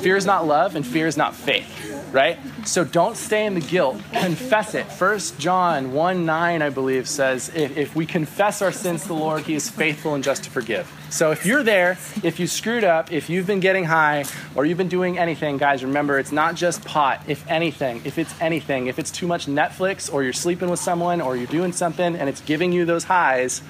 fear 0.00 0.16
is 0.16 0.26
not 0.26 0.46
love 0.46 0.74
and 0.74 0.86
fear 0.86 1.06
is 1.06 1.16
not 1.16 1.34
faith, 1.34 2.10
right? 2.12 2.38
So 2.64 2.84
don't 2.84 3.16
stay 3.16 3.46
in 3.46 3.54
the 3.54 3.60
guilt. 3.60 4.00
Confess 4.12 4.74
it. 4.74 4.90
First 4.90 5.38
John 5.38 5.92
1 5.92 6.26
9, 6.26 6.62
I 6.62 6.70
believe, 6.70 7.08
says, 7.08 7.50
if, 7.54 7.76
if 7.76 7.94
we 7.94 8.06
confess 8.06 8.62
our 8.62 8.72
sins 8.72 9.02
to 9.02 9.08
the 9.08 9.14
Lord, 9.14 9.42
he 9.42 9.54
is 9.54 9.70
faithful 9.70 10.14
and 10.14 10.24
just 10.24 10.44
to 10.44 10.50
forgive. 10.50 10.90
So 11.10 11.30
if 11.30 11.46
you're 11.46 11.62
there, 11.62 11.98
if 12.24 12.40
you 12.40 12.48
screwed 12.48 12.82
up, 12.82 13.12
if 13.12 13.30
you've 13.30 13.46
been 13.46 13.60
getting 13.60 13.84
high, 13.84 14.24
or 14.56 14.66
you've 14.66 14.78
been 14.78 14.88
doing 14.88 15.18
anything, 15.18 15.56
guys, 15.56 15.84
remember 15.84 16.18
it's 16.18 16.32
not 16.32 16.56
just 16.56 16.84
pot. 16.84 17.22
If 17.28 17.48
anything, 17.48 18.02
if 18.04 18.18
it's 18.18 18.34
anything, 18.40 18.88
if 18.88 18.98
it's 18.98 19.12
too 19.12 19.28
much 19.28 19.46
Netflix, 19.46 20.12
or 20.12 20.24
you're 20.24 20.32
sleeping 20.32 20.68
with 20.68 20.80
someone, 20.80 21.20
or 21.20 21.36
you're 21.36 21.46
doing 21.46 21.72
something 21.72 22.16
and 22.16 22.28
it's 22.28 22.40
giving 22.40 22.72
you 22.72 22.84
those 22.84 23.04
highs, 23.04 23.62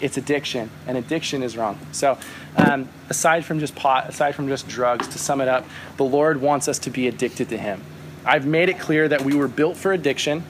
it's 0.00 0.16
addiction, 0.16 0.70
and 0.86 0.96
addiction 0.96 1.42
is 1.42 1.56
wrong. 1.56 1.78
So, 1.92 2.18
um, 2.56 2.88
aside 3.08 3.44
from 3.44 3.60
just 3.60 3.74
pot, 3.74 4.08
aside 4.08 4.34
from 4.34 4.48
just 4.48 4.68
drugs, 4.68 5.08
to 5.08 5.18
sum 5.18 5.40
it 5.40 5.48
up, 5.48 5.66
the 5.96 6.04
Lord 6.04 6.40
wants 6.40 6.68
us 6.68 6.78
to 6.80 6.90
be 6.90 7.06
addicted 7.08 7.48
to 7.50 7.58
Him. 7.58 7.82
I've 8.24 8.46
made 8.46 8.68
it 8.68 8.78
clear 8.78 9.08
that 9.08 9.22
we 9.22 9.34
were 9.34 9.48
built 9.48 9.76
for 9.76 9.92
addiction. 9.92 10.44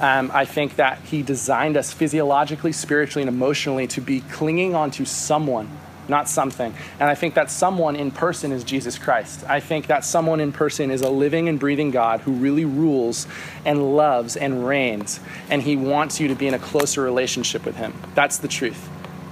Um, 0.00 0.30
I 0.34 0.44
think 0.44 0.76
that 0.76 0.98
He 1.02 1.22
designed 1.22 1.76
us 1.76 1.92
physiologically, 1.92 2.72
spiritually, 2.72 3.22
and 3.22 3.34
emotionally 3.34 3.86
to 3.88 4.00
be 4.00 4.20
clinging 4.20 4.74
onto 4.74 5.04
someone, 5.04 5.68
not 6.10 6.28
something. 6.28 6.74
And 6.98 7.08
I 7.08 7.14
think 7.14 7.34
that 7.34 7.50
someone 7.50 7.96
in 7.96 8.10
person 8.10 8.52
is 8.52 8.64
Jesus 8.64 8.98
Christ. 8.98 9.44
I 9.48 9.60
think 9.60 9.86
that 9.86 10.04
someone 10.04 10.40
in 10.40 10.52
person 10.52 10.90
is 10.90 11.00
a 11.00 11.08
living 11.10 11.48
and 11.48 11.58
breathing 11.58 11.90
God 11.90 12.20
who 12.20 12.32
really 12.32 12.64
rules 12.64 13.26
and 13.64 13.96
loves 13.96 14.36
and 14.36 14.66
reigns. 14.66 15.20
And 15.48 15.62
He 15.62 15.76
wants 15.76 16.20
you 16.20 16.28
to 16.28 16.34
be 16.34 16.46
in 16.46 16.54
a 16.54 16.58
closer 16.58 17.02
relationship 17.02 17.64
with 17.64 17.76
Him. 17.76 17.94
That's 18.14 18.38
the 18.38 18.48
truth. 18.48 18.88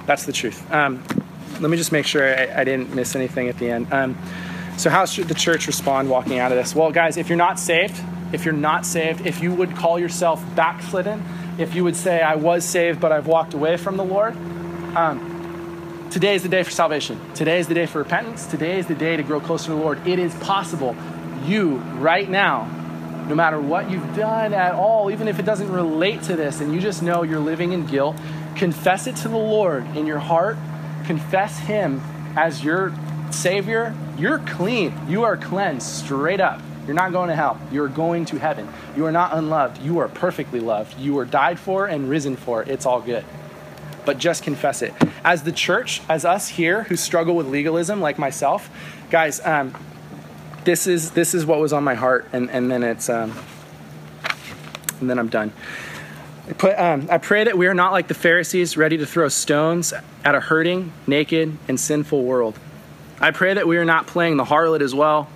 That's 0.07 0.25
the 0.25 0.33
truth. 0.33 0.71
Um, 0.73 1.05
let 1.61 1.71
me 1.71 1.77
just 1.77 1.93
make 1.93 2.07
sure 2.07 2.25
I, 2.25 2.61
I, 2.61 2.65
didn't 2.65 2.95
miss 2.95 3.15
anything 3.17 3.49
at 3.49 3.59
the 3.59 3.71
end. 3.71 3.93
Um, 3.93 4.17
so, 4.77 4.91
how 4.91 5.05
should 5.07 5.29
the 5.29 5.35
church 5.35 5.67
respond 5.67 6.09
walking 6.09 6.39
out 6.39 6.53
of 6.53 6.59
this? 6.59 6.75
Well, 6.75 6.93
guys, 6.93 7.17
if 7.17 7.29
you're 7.29 7.37
not 7.37 7.59
saved, 7.59 8.01
if 8.33 8.45
you're 8.45 8.55
not 8.55 8.87
saved, 8.87 9.27
if 9.27 9.43
you 9.43 9.53
would 9.55 9.75
call 9.75 9.99
yourself 9.99 10.43
backslidden, 10.55 11.25
if 11.59 11.75
you 11.75 11.83
would 11.83 11.97
say, 11.97 12.21
I 12.21 12.37
was 12.37 12.65
saved, 12.65 13.01
but 13.01 13.11
I've 13.11 13.27
walked 13.27 13.55
away 13.55 13.77
from 13.77 13.97
the 13.97 14.05
Lord, 14.05 14.37
um, 14.97 15.28
today 16.11 16.35
is 16.35 16.43
the 16.43 16.49
day 16.49 16.63
for 16.63 16.71
salvation. 16.71 17.21
Today 17.35 17.61
is 17.61 17.69
the 17.69 17.75
day 17.75 17.87
for 17.87 17.99
repentance. 17.99 18.47
Today 18.47 18.79
is 18.79 18.87
the 18.87 18.95
day 18.95 19.17
to 19.17 19.23
grow 19.23 19.41
closer 19.41 19.67
to 19.67 19.71
the 19.73 19.77
Lord. 19.77 20.07
It 20.07 20.19
is 20.19 20.35
possible. 20.37 20.97
You, 21.45 21.77
right 21.77 22.29
now, 22.29 22.67
no 23.29 23.35
matter 23.35 23.61
what 23.61 23.91
you've 23.91 24.17
done 24.17 24.55
at 24.55 24.75
all, 24.75 25.11
even 25.11 25.29
if 25.29 25.39
it 25.39 25.45
doesn't 25.45 25.71
relate 25.71 26.23
to 26.25 26.37
this, 26.37 26.61
and 26.61 26.73
you 26.73 26.81
just 26.81 27.03
know 27.03 27.23
you're 27.23 27.39
living 27.39 27.73
in 27.73 27.87
guilt, 27.87 28.17
confess 28.57 29.07
it 29.07 29.17
to 29.17 29.29
the 29.29 29.37
Lord 29.37 29.85
in 29.97 30.07
your 30.07 30.19
heart. 30.19 30.57
Confess 31.05 31.59
Him 31.59 32.01
as 32.37 32.65
your 32.65 32.95
Savior. 33.31 33.95
You're 34.19 34.39
clean. 34.39 34.95
You 35.09 35.25
are 35.25 35.37
cleansed 35.37 35.87
straight 35.87 36.41
up. 36.41 36.61
You're 36.87 36.95
not 36.95 37.13
going 37.13 37.29
to 37.29 37.37
hell. 37.37 37.61
You 37.71 37.83
are 37.83 37.89
going 37.89 38.25
to 38.27 38.39
heaven. 38.39 38.67
You 38.97 39.05
are 39.05 39.13
not 39.13 39.35
unloved. 39.35 39.83
You 39.83 39.99
are 39.99 40.09
perfectly 40.09 40.61
loved. 40.61 40.99
You 40.99 41.15
were 41.15 41.27
died 41.27 41.59
for 41.59 41.87
and 41.87 42.09
risen 42.09 42.35
for. 42.35 42.63
It's 42.63 42.87
all 42.87 43.03
good. 43.03 43.25
But 44.09 44.17
just 44.17 44.43
confess 44.43 44.81
it. 44.81 44.95
As 45.23 45.43
the 45.43 45.53
church, 45.53 46.01
as 46.09 46.25
us 46.25 46.49
here 46.49 46.85
who 46.85 46.97
struggle 46.97 47.37
with 47.37 47.47
legalism, 47.47 48.01
like 48.01 48.19
myself, 48.19 48.71
guys, 49.11 49.39
um, 49.45 49.75
this 50.65 50.87
is 50.87 51.11
this 51.11 51.35
is 51.35 51.45
what 51.45 51.61
was 51.61 51.75
on 51.75 51.85
my 51.85 51.93
heart, 51.93 52.27
and, 52.33 52.51
and 52.51 52.71
then 52.71 52.83
it's 52.83 53.11
um, 53.11 53.37
and 55.01 55.11
then 55.11 55.19
I'm 55.19 55.29
done. 55.29 55.53
I, 56.49 56.53
put, 56.55 56.79
um, 56.79 57.07
I 57.11 57.19
pray 57.19 57.45
that 57.45 57.59
we 57.59 57.67
are 57.67 57.75
not 57.75 57.93
like 57.93 58.09
the 58.09 58.15
Pharisees, 58.15 58.79
ready 58.79 58.97
to 58.97 59.05
throw 59.05 59.29
stones 59.29 59.93
at 60.25 60.35
a 60.35 60.41
hurting, 60.41 60.91
naked, 61.07 61.59
and 61.69 61.79
sinful 61.79 62.25
world. 62.25 62.59
I 63.21 63.31
pray 63.31 63.53
that 63.53 63.69
we 63.69 63.77
are 63.77 63.85
not 63.85 64.07
playing 64.07 64.39
the 64.39 64.45
harlot 64.45 64.81
as 64.81 64.95
well 64.95 65.29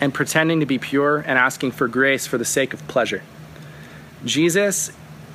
and 0.00 0.12
pretending 0.12 0.58
to 0.58 0.66
be 0.66 0.78
pure 0.78 1.18
and 1.18 1.38
asking 1.38 1.70
for 1.70 1.86
grace 1.86 2.26
for 2.26 2.36
the 2.36 2.44
sake 2.44 2.74
of 2.74 2.84
pleasure. 2.88 3.22
Jesus 4.24 4.90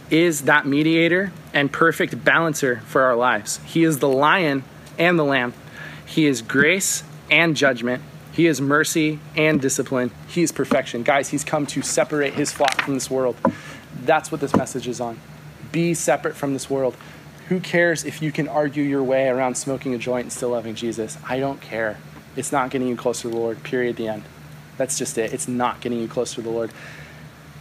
is 0.10 0.44
that 0.44 0.66
mediator 0.66 1.32
and 1.54 1.72
perfect 1.72 2.24
balancer 2.24 2.82
for 2.86 3.02
our 3.02 3.16
lives. 3.16 3.60
He 3.66 3.84
is 3.84 4.00
the 4.00 4.08
lion 4.08 4.64
and 4.98 5.18
the 5.18 5.24
lamb. 5.24 5.54
He 6.06 6.26
is 6.26 6.42
grace 6.42 7.04
and 7.32 7.56
judgment. 7.56 8.04
He 8.32 8.48
is 8.48 8.60
mercy 8.60 9.20
and 9.36 9.62
discipline. 9.62 10.12
He 10.28 10.44
is 10.44 10.52
perfection. 10.52 11.04
Guys, 11.04 11.30
he's 11.30 11.44
come 11.44 11.66
to 11.68 11.82
separate 11.82 12.34
his 12.34 12.52
flock 12.52 12.82
from 12.82 12.94
this 12.94 13.10
world. 13.10 13.38
That's 14.04 14.32
what 14.32 14.42
this 14.42 14.56
message 14.56 14.88
is 14.88 15.00
on. 15.00 15.20
Be 15.72 15.94
separate 15.94 16.36
from 16.36 16.54
this 16.54 16.70
world. 16.70 16.96
Who 17.48 17.60
cares 17.60 18.04
if 18.04 18.22
you 18.22 18.32
can 18.32 18.48
argue 18.48 18.84
your 18.84 19.04
way 19.04 19.28
around 19.28 19.56
smoking 19.56 19.94
a 19.94 19.98
joint 19.98 20.24
and 20.24 20.34
still 20.34 20.50
loving 20.50 20.76
Jesus? 20.76 21.18
I 21.28 21.40
don't 21.40 21.62
care. 21.62 21.98
It's 22.36 22.52
not 22.52 22.72
getting 22.72 22.88
you 22.88 22.96
closer 22.96 23.24
to 23.24 23.30
the 23.30 23.38
Lord, 23.38 23.64
period, 23.64 23.96
the 23.96 24.08
end. 24.08 24.24
That's 24.78 24.98
just 24.98 25.18
it. 25.18 25.34
It's 25.34 25.48
not 25.48 25.80
getting 25.80 26.00
you 26.00 26.08
closer 26.08 26.36
to 26.36 26.42
the 26.42 26.50
Lord. 26.50 26.72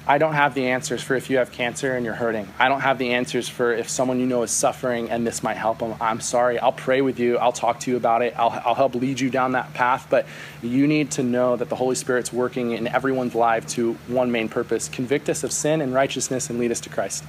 I 0.07 0.19
don't 0.19 0.35
have 0.35 0.55
the 0.55 0.67
answers 0.67 1.03
for 1.03 1.15
if 1.15 1.31
you 1.31 1.39
have 1.39 1.51
cancer 1.51 1.97
and 1.97 2.05
you're 2.05 2.15
hurting. 2.15 2.47
I 2.59 2.69
don't 2.69 2.83
have 2.83 2.99
the 2.99 3.15
answers 3.15 3.49
for 3.49 3.73
if 3.73 3.89
someone 3.89 4.21
you 4.21 4.27
know 4.27 4.43
is 4.43 4.51
suffering 4.51 5.09
and 5.09 5.27
this 5.27 5.43
might 5.43 5.57
help 5.57 5.79
them. 5.79 5.95
I'm 5.99 6.21
sorry. 6.21 6.59
I'll 6.59 6.73
pray 6.73 7.01
with 7.01 7.19
you. 7.19 7.39
I'll 7.39 7.53
talk 7.53 7.81
to 7.81 7.91
you 7.91 7.97
about 7.97 8.21
it. 8.21 8.35
I'll, 8.37 8.51
I'll 8.51 8.75
help 8.75 8.95
lead 8.95 9.19
you 9.19 9.31
down 9.31 9.53
that 9.53 9.73
path. 9.73 10.09
But 10.11 10.27
you 10.63 10.87
need 10.87 11.13
to 11.13 11.23
know 11.23 11.57
that 11.57 11.71
the 11.71 11.77
Holy 11.77 11.95
Spirit's 11.95 12.31
working 12.31 12.73
in 12.73 12.87
everyone's 12.87 13.35
life 13.35 13.67
to 13.69 13.95
one 14.07 14.31
main 14.31 14.51
purpose 14.51 14.91
convict 14.91 15.31
us 15.31 15.43
of 15.43 15.51
sin 15.51 15.81
and 15.81 15.95
righteousness 15.95 16.51
and 16.51 16.59
lead 16.59 16.71
us 16.71 16.81
to 16.81 16.91
Christ. 16.91 17.25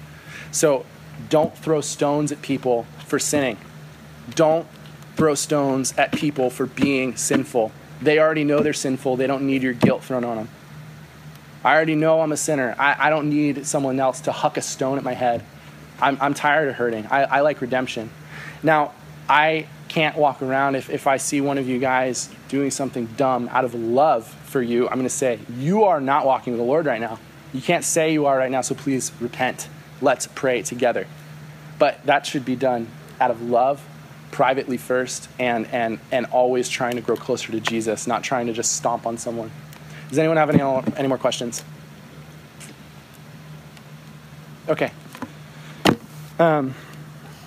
So 0.51 0.86
don't 1.30 1.57
throw 1.57 1.80
stones 1.80 2.34
at 2.34 2.41
people 2.41 2.88
for 3.05 3.19
sinning. 3.19 3.57
Don't 4.32 4.67
throw 5.15 5.34
stones 5.36 5.93
at 5.97 6.11
people 6.11 6.49
for 6.49 6.65
being 6.65 7.15
sinful. 7.15 7.71
They 8.01 8.19
already 8.19 8.43
know 8.43 8.59
they're 8.59 8.73
sinful. 8.73 9.15
They 9.15 9.28
don't 9.28 9.47
need 9.47 9.63
your 9.63 9.71
guilt 9.71 10.03
thrown 10.03 10.26
on 10.26 10.36
them. 10.36 10.49
I 11.66 11.74
already 11.74 11.95
know 11.95 12.22
I'm 12.22 12.32
a 12.32 12.38
sinner. 12.38 12.76
I, 12.78 13.07
I 13.07 13.09
don't 13.09 13.28
need 13.28 13.66
someone 13.66 13.99
else 13.99 14.22
to 14.22 14.32
huck 14.32 14.55
a 14.57 14.61
stone 14.61 14.99
at 14.99 15.03
my 15.03 15.13
head. 15.13 15.43
I'm, 15.99 16.16
I'm 16.22 16.36
tired 16.36 16.70
of 16.70 16.76
hurting. 16.76 17.07
I, 17.07 17.24
I 17.24 17.41
like 17.41 17.59
redemption. 17.59 18.11
Now, 18.61 18.93
I 19.28 19.68
can't 19.88 20.16
walk 20.16 20.43
around 20.43 20.76
if, 20.76 20.91
if 20.91 21.07
I 21.07 21.18
see 21.18 21.41
one 21.41 21.57
of 21.57 21.68
you 21.68 21.80
guys 21.80 22.30
doing 22.49 22.70
something 22.70 23.07
dumb 23.18 23.49
out 23.51 23.66
of 23.66 23.74
love 23.74 24.28
for 24.28 24.61
you. 24.61 24.88
I'm 24.88 24.93
going 24.93 25.03
to 25.05 25.09
say, 25.09 25.39
You 25.57 25.86
are 25.86 25.99
not 25.99 26.24
walking 26.24 26.53
with 26.53 26.59
the 26.59 26.66
Lord 26.66 26.86
right 26.86 27.01
now. 27.01 27.18
You 27.51 27.61
can't 27.61 27.84
say 27.84 28.13
you 28.13 28.28
are 28.28 28.38
right 28.38 28.51
now, 28.51 28.61
so 28.61 28.76
please 28.76 29.11
repent. 29.20 29.68
Let's 30.01 30.28
pray 30.28 30.61
together. 30.61 31.07
But 31.80 32.05
that 32.05 32.28
should 32.28 32.45
be 32.45 32.55
done 32.55 32.89
out 33.20 33.32
of 33.32 33.41
love, 33.41 33.84
privately 34.30 34.78
first, 34.78 35.30
and, 35.39 35.66
and, 35.68 35.99
and 36.11 36.28
always 36.28 36.70
trying 36.70 36.95
to 36.97 37.01
grow 37.01 37.16
closer 37.16 37.51
to 37.53 37.59
Jesus, 37.59 38.05
not 38.05 38.24
trying 38.24 38.45
to 38.47 38.53
just 38.53 38.74
stomp 38.74 39.07
on 39.07 39.18
someone. 39.18 39.49
Does 40.16 40.20
anyone 40.20 40.38
have 40.38 40.49
any, 40.49 40.61
any 40.95 41.09
more 41.09 41.18
questions? 41.18 41.61
Okay. 44.70 44.89
Um, 46.39 46.74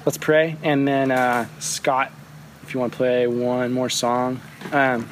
let's 0.05 0.19
pray, 0.19 0.59
and 0.63 0.87
then 0.87 1.11
uh, 1.11 1.47
Scott, 1.61 2.13
if 2.65 2.75
you 2.75 2.81
want 2.81 2.93
to 2.93 2.97
play 2.99 3.27
one 3.27 3.73
more 3.73 3.89
song. 3.89 4.43
Um, 4.71 5.09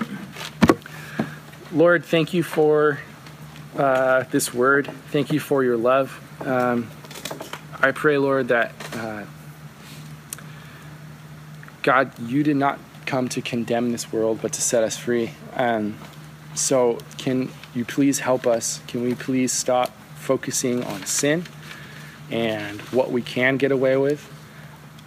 Lord, 1.72 2.04
thank 2.04 2.34
you 2.34 2.42
for 2.42 2.98
uh, 3.78 4.24
this 4.24 4.52
word. 4.52 4.90
Thank 5.10 5.32
you 5.32 5.40
for 5.40 5.64
your 5.64 5.78
love. 5.78 6.20
Um, 6.46 6.90
I 7.80 7.90
pray, 7.92 8.18
Lord, 8.18 8.48
that 8.48 8.74
uh, 8.92 9.24
God, 11.82 12.18
you 12.18 12.42
did 12.42 12.56
not 12.56 12.78
come 13.06 13.30
to 13.30 13.40
condemn 13.40 13.92
this 13.92 14.12
world, 14.12 14.40
but 14.42 14.52
to 14.52 14.60
set 14.60 14.84
us 14.84 14.98
free. 14.98 15.30
Um, 15.54 15.96
so, 16.58 16.98
can 17.18 17.50
you 17.74 17.84
please 17.84 18.20
help 18.20 18.46
us? 18.46 18.80
Can 18.86 19.02
we 19.02 19.14
please 19.14 19.52
stop 19.52 19.90
focusing 20.16 20.82
on 20.82 21.04
sin 21.04 21.44
and 22.30 22.80
what 22.92 23.10
we 23.10 23.22
can 23.22 23.56
get 23.56 23.70
away 23.70 23.96
with 23.96 24.32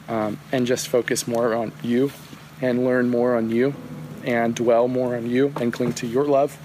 um, 0.07 0.39
and 0.51 0.65
just 0.65 0.87
focus 0.87 1.27
more 1.27 1.53
on 1.53 1.71
you 1.83 2.11
and 2.61 2.85
learn 2.85 3.09
more 3.09 3.35
on 3.35 3.49
you 3.49 3.73
and 4.23 4.55
dwell 4.55 4.87
more 4.87 5.15
on 5.15 5.29
you 5.29 5.53
and 5.59 5.73
cling 5.73 5.93
to 5.93 6.07
your 6.07 6.25
love 6.25 6.57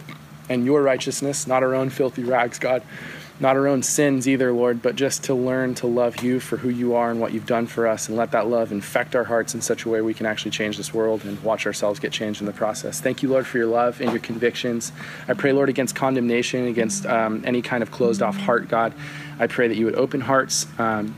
and 0.49 0.65
your 0.65 0.83
righteousness, 0.83 1.47
not 1.47 1.63
our 1.63 1.75
own 1.75 1.91
filthy 1.91 2.23
rags, 2.23 2.59
God, 2.59 2.83
not 3.41 3.57
our 3.57 3.67
own 3.67 3.83
sins 3.83 4.29
either, 4.29 4.53
Lord, 4.53 4.81
but 4.81 4.95
just 4.95 5.25
to 5.25 5.35
learn 5.35 5.75
to 5.77 5.89
love 5.89 6.23
you 6.23 6.39
for 6.39 6.57
who 6.57 6.69
you 6.69 6.95
are 6.95 7.11
and 7.11 7.21
what 7.21 7.33
you've 7.33 7.47
done 7.47 7.67
for 7.67 7.87
us 7.87 8.09
and 8.09 8.17
let 8.17 8.31
that 8.31 8.47
love 8.47 8.71
infect 8.71 9.17
our 9.17 9.25
hearts 9.25 9.55
in 9.55 9.61
such 9.61 9.85
a 9.85 9.89
way 9.89 10.01
we 10.01 10.15
can 10.15 10.25
actually 10.25 10.53
change 10.53 10.77
this 10.77 10.95
world 10.95 11.25
and 11.25 11.43
watch 11.43 11.67
ourselves 11.67 11.99
get 11.99 12.13
changed 12.13 12.41
in 12.41 12.47
the 12.47 12.53
process. 12.53 13.01
Thank 13.01 13.23
you, 13.23 13.29
Lord, 13.29 13.47
for 13.47 13.59
your 13.59 13.67
love 13.67 14.01
and 14.01 14.11
your 14.11 14.21
convictions. 14.21 14.93
I 15.27 15.35
pray, 15.35 15.53
Lord, 15.53 15.69
against 15.69 15.97
condemnation, 15.97 16.67
against 16.67 17.07
um, 17.07 17.43
any 17.45 17.61
kind 17.61 17.83
of 17.83 17.91
closed 17.91 18.23
off 18.23 18.37
heart, 18.37 18.69
God. 18.69 18.95
I 19.39 19.49
pray 19.49 19.67
that 19.67 19.77
you 19.77 19.87
would 19.87 19.97
open 19.97 20.21
hearts. 20.21 20.67
Um, 20.79 21.15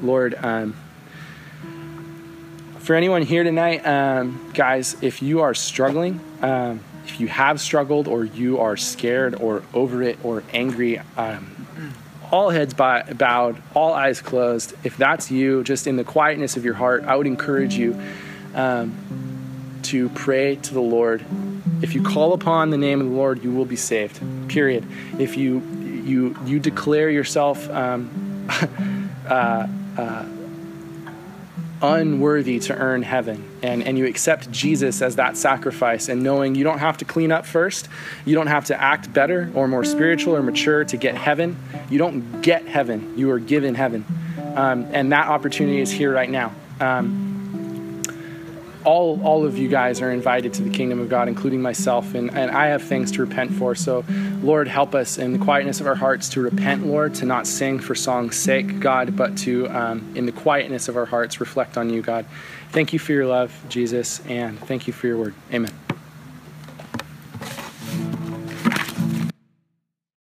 Lord, 0.00 0.36
um, 0.36 0.76
for 2.78 2.94
anyone 2.94 3.22
here 3.22 3.42
tonight, 3.42 3.84
um, 3.84 4.50
guys, 4.54 4.96
if 5.02 5.22
you 5.22 5.40
are 5.40 5.54
struggling, 5.54 6.20
um, 6.40 6.80
if 7.08 7.20
you 7.20 7.26
have 7.28 7.60
struggled 7.60 8.06
or 8.06 8.24
you 8.24 8.58
are 8.58 8.76
scared 8.76 9.34
or 9.34 9.62
over 9.72 10.02
it 10.02 10.18
or 10.22 10.42
angry, 10.52 11.00
um, 11.16 11.66
all 12.30 12.50
heads 12.50 12.74
bowed, 12.74 13.62
all 13.74 13.94
eyes 13.94 14.20
closed. 14.20 14.74
If 14.84 14.96
that's 14.98 15.30
you, 15.30 15.64
just 15.64 15.86
in 15.86 15.96
the 15.96 16.04
quietness 16.04 16.56
of 16.56 16.64
your 16.64 16.74
heart, 16.74 17.04
I 17.04 17.16
would 17.16 17.26
encourage 17.26 17.74
you 17.74 17.98
um, 18.54 19.80
to 19.84 20.10
pray 20.10 20.56
to 20.56 20.74
the 20.74 20.82
Lord. 20.82 21.24
If 21.80 21.94
you 21.94 22.02
call 22.02 22.34
upon 22.34 22.70
the 22.70 22.78
name 22.78 23.00
of 23.00 23.06
the 23.08 23.14
Lord, 23.14 23.42
you 23.42 23.52
will 23.52 23.64
be 23.64 23.76
saved. 23.76 24.20
Period. 24.48 24.86
If 25.18 25.36
you 25.36 25.60
you 26.04 26.36
you 26.44 26.58
declare 26.58 27.08
yourself 27.08 27.68
um, 27.70 28.48
uh, 29.28 29.66
uh, 29.96 30.24
unworthy 31.82 32.58
to 32.60 32.76
earn 32.76 33.02
heaven. 33.02 33.48
And, 33.62 33.82
and 33.82 33.98
you 33.98 34.06
accept 34.06 34.50
Jesus 34.50 35.02
as 35.02 35.16
that 35.16 35.36
sacrifice, 35.36 36.08
and 36.08 36.22
knowing 36.22 36.54
you 36.54 36.64
don't 36.64 36.78
have 36.78 36.98
to 36.98 37.04
clean 37.04 37.32
up 37.32 37.46
first, 37.46 37.88
you 38.24 38.34
don't 38.34 38.46
have 38.48 38.66
to 38.66 38.80
act 38.80 39.12
better 39.12 39.50
or 39.54 39.68
more 39.68 39.84
spiritual 39.84 40.36
or 40.36 40.42
mature 40.42 40.84
to 40.84 40.96
get 40.96 41.14
heaven. 41.14 41.56
You 41.90 41.98
don't 41.98 42.42
get 42.42 42.66
heaven, 42.66 43.14
you 43.16 43.30
are 43.30 43.38
given 43.38 43.74
heaven. 43.74 44.04
Um, 44.54 44.88
and 44.92 45.12
that 45.12 45.28
opportunity 45.28 45.80
is 45.80 45.90
here 45.90 46.12
right 46.12 46.30
now. 46.30 46.52
Um, 46.80 47.27
all, 48.84 49.20
all 49.22 49.44
of 49.44 49.58
you 49.58 49.68
guys 49.68 50.00
are 50.00 50.10
invited 50.10 50.54
to 50.54 50.62
the 50.62 50.70
kingdom 50.70 51.00
of 51.00 51.08
God, 51.08 51.28
including 51.28 51.60
myself, 51.60 52.14
and, 52.14 52.30
and 52.30 52.50
I 52.50 52.66
have 52.66 52.82
things 52.82 53.12
to 53.12 53.22
repent 53.22 53.52
for. 53.52 53.74
So, 53.74 54.04
Lord, 54.42 54.68
help 54.68 54.94
us 54.94 55.18
in 55.18 55.32
the 55.32 55.38
quietness 55.38 55.80
of 55.80 55.86
our 55.86 55.94
hearts 55.94 56.28
to 56.30 56.40
repent, 56.40 56.86
Lord, 56.86 57.14
to 57.16 57.26
not 57.26 57.46
sing 57.46 57.78
for 57.78 57.94
song's 57.94 58.36
sake, 58.36 58.80
God, 58.80 59.16
but 59.16 59.36
to, 59.38 59.68
um, 59.68 60.12
in 60.16 60.26
the 60.26 60.32
quietness 60.32 60.88
of 60.88 60.96
our 60.96 61.06
hearts, 61.06 61.40
reflect 61.40 61.76
on 61.76 61.90
you, 61.90 62.02
God. 62.02 62.24
Thank 62.70 62.92
you 62.92 62.98
for 62.98 63.12
your 63.12 63.26
love, 63.26 63.54
Jesus, 63.68 64.24
and 64.26 64.58
thank 64.60 64.86
you 64.86 64.92
for 64.92 65.06
your 65.06 65.16
word. 65.16 65.34
Amen. 65.52 65.87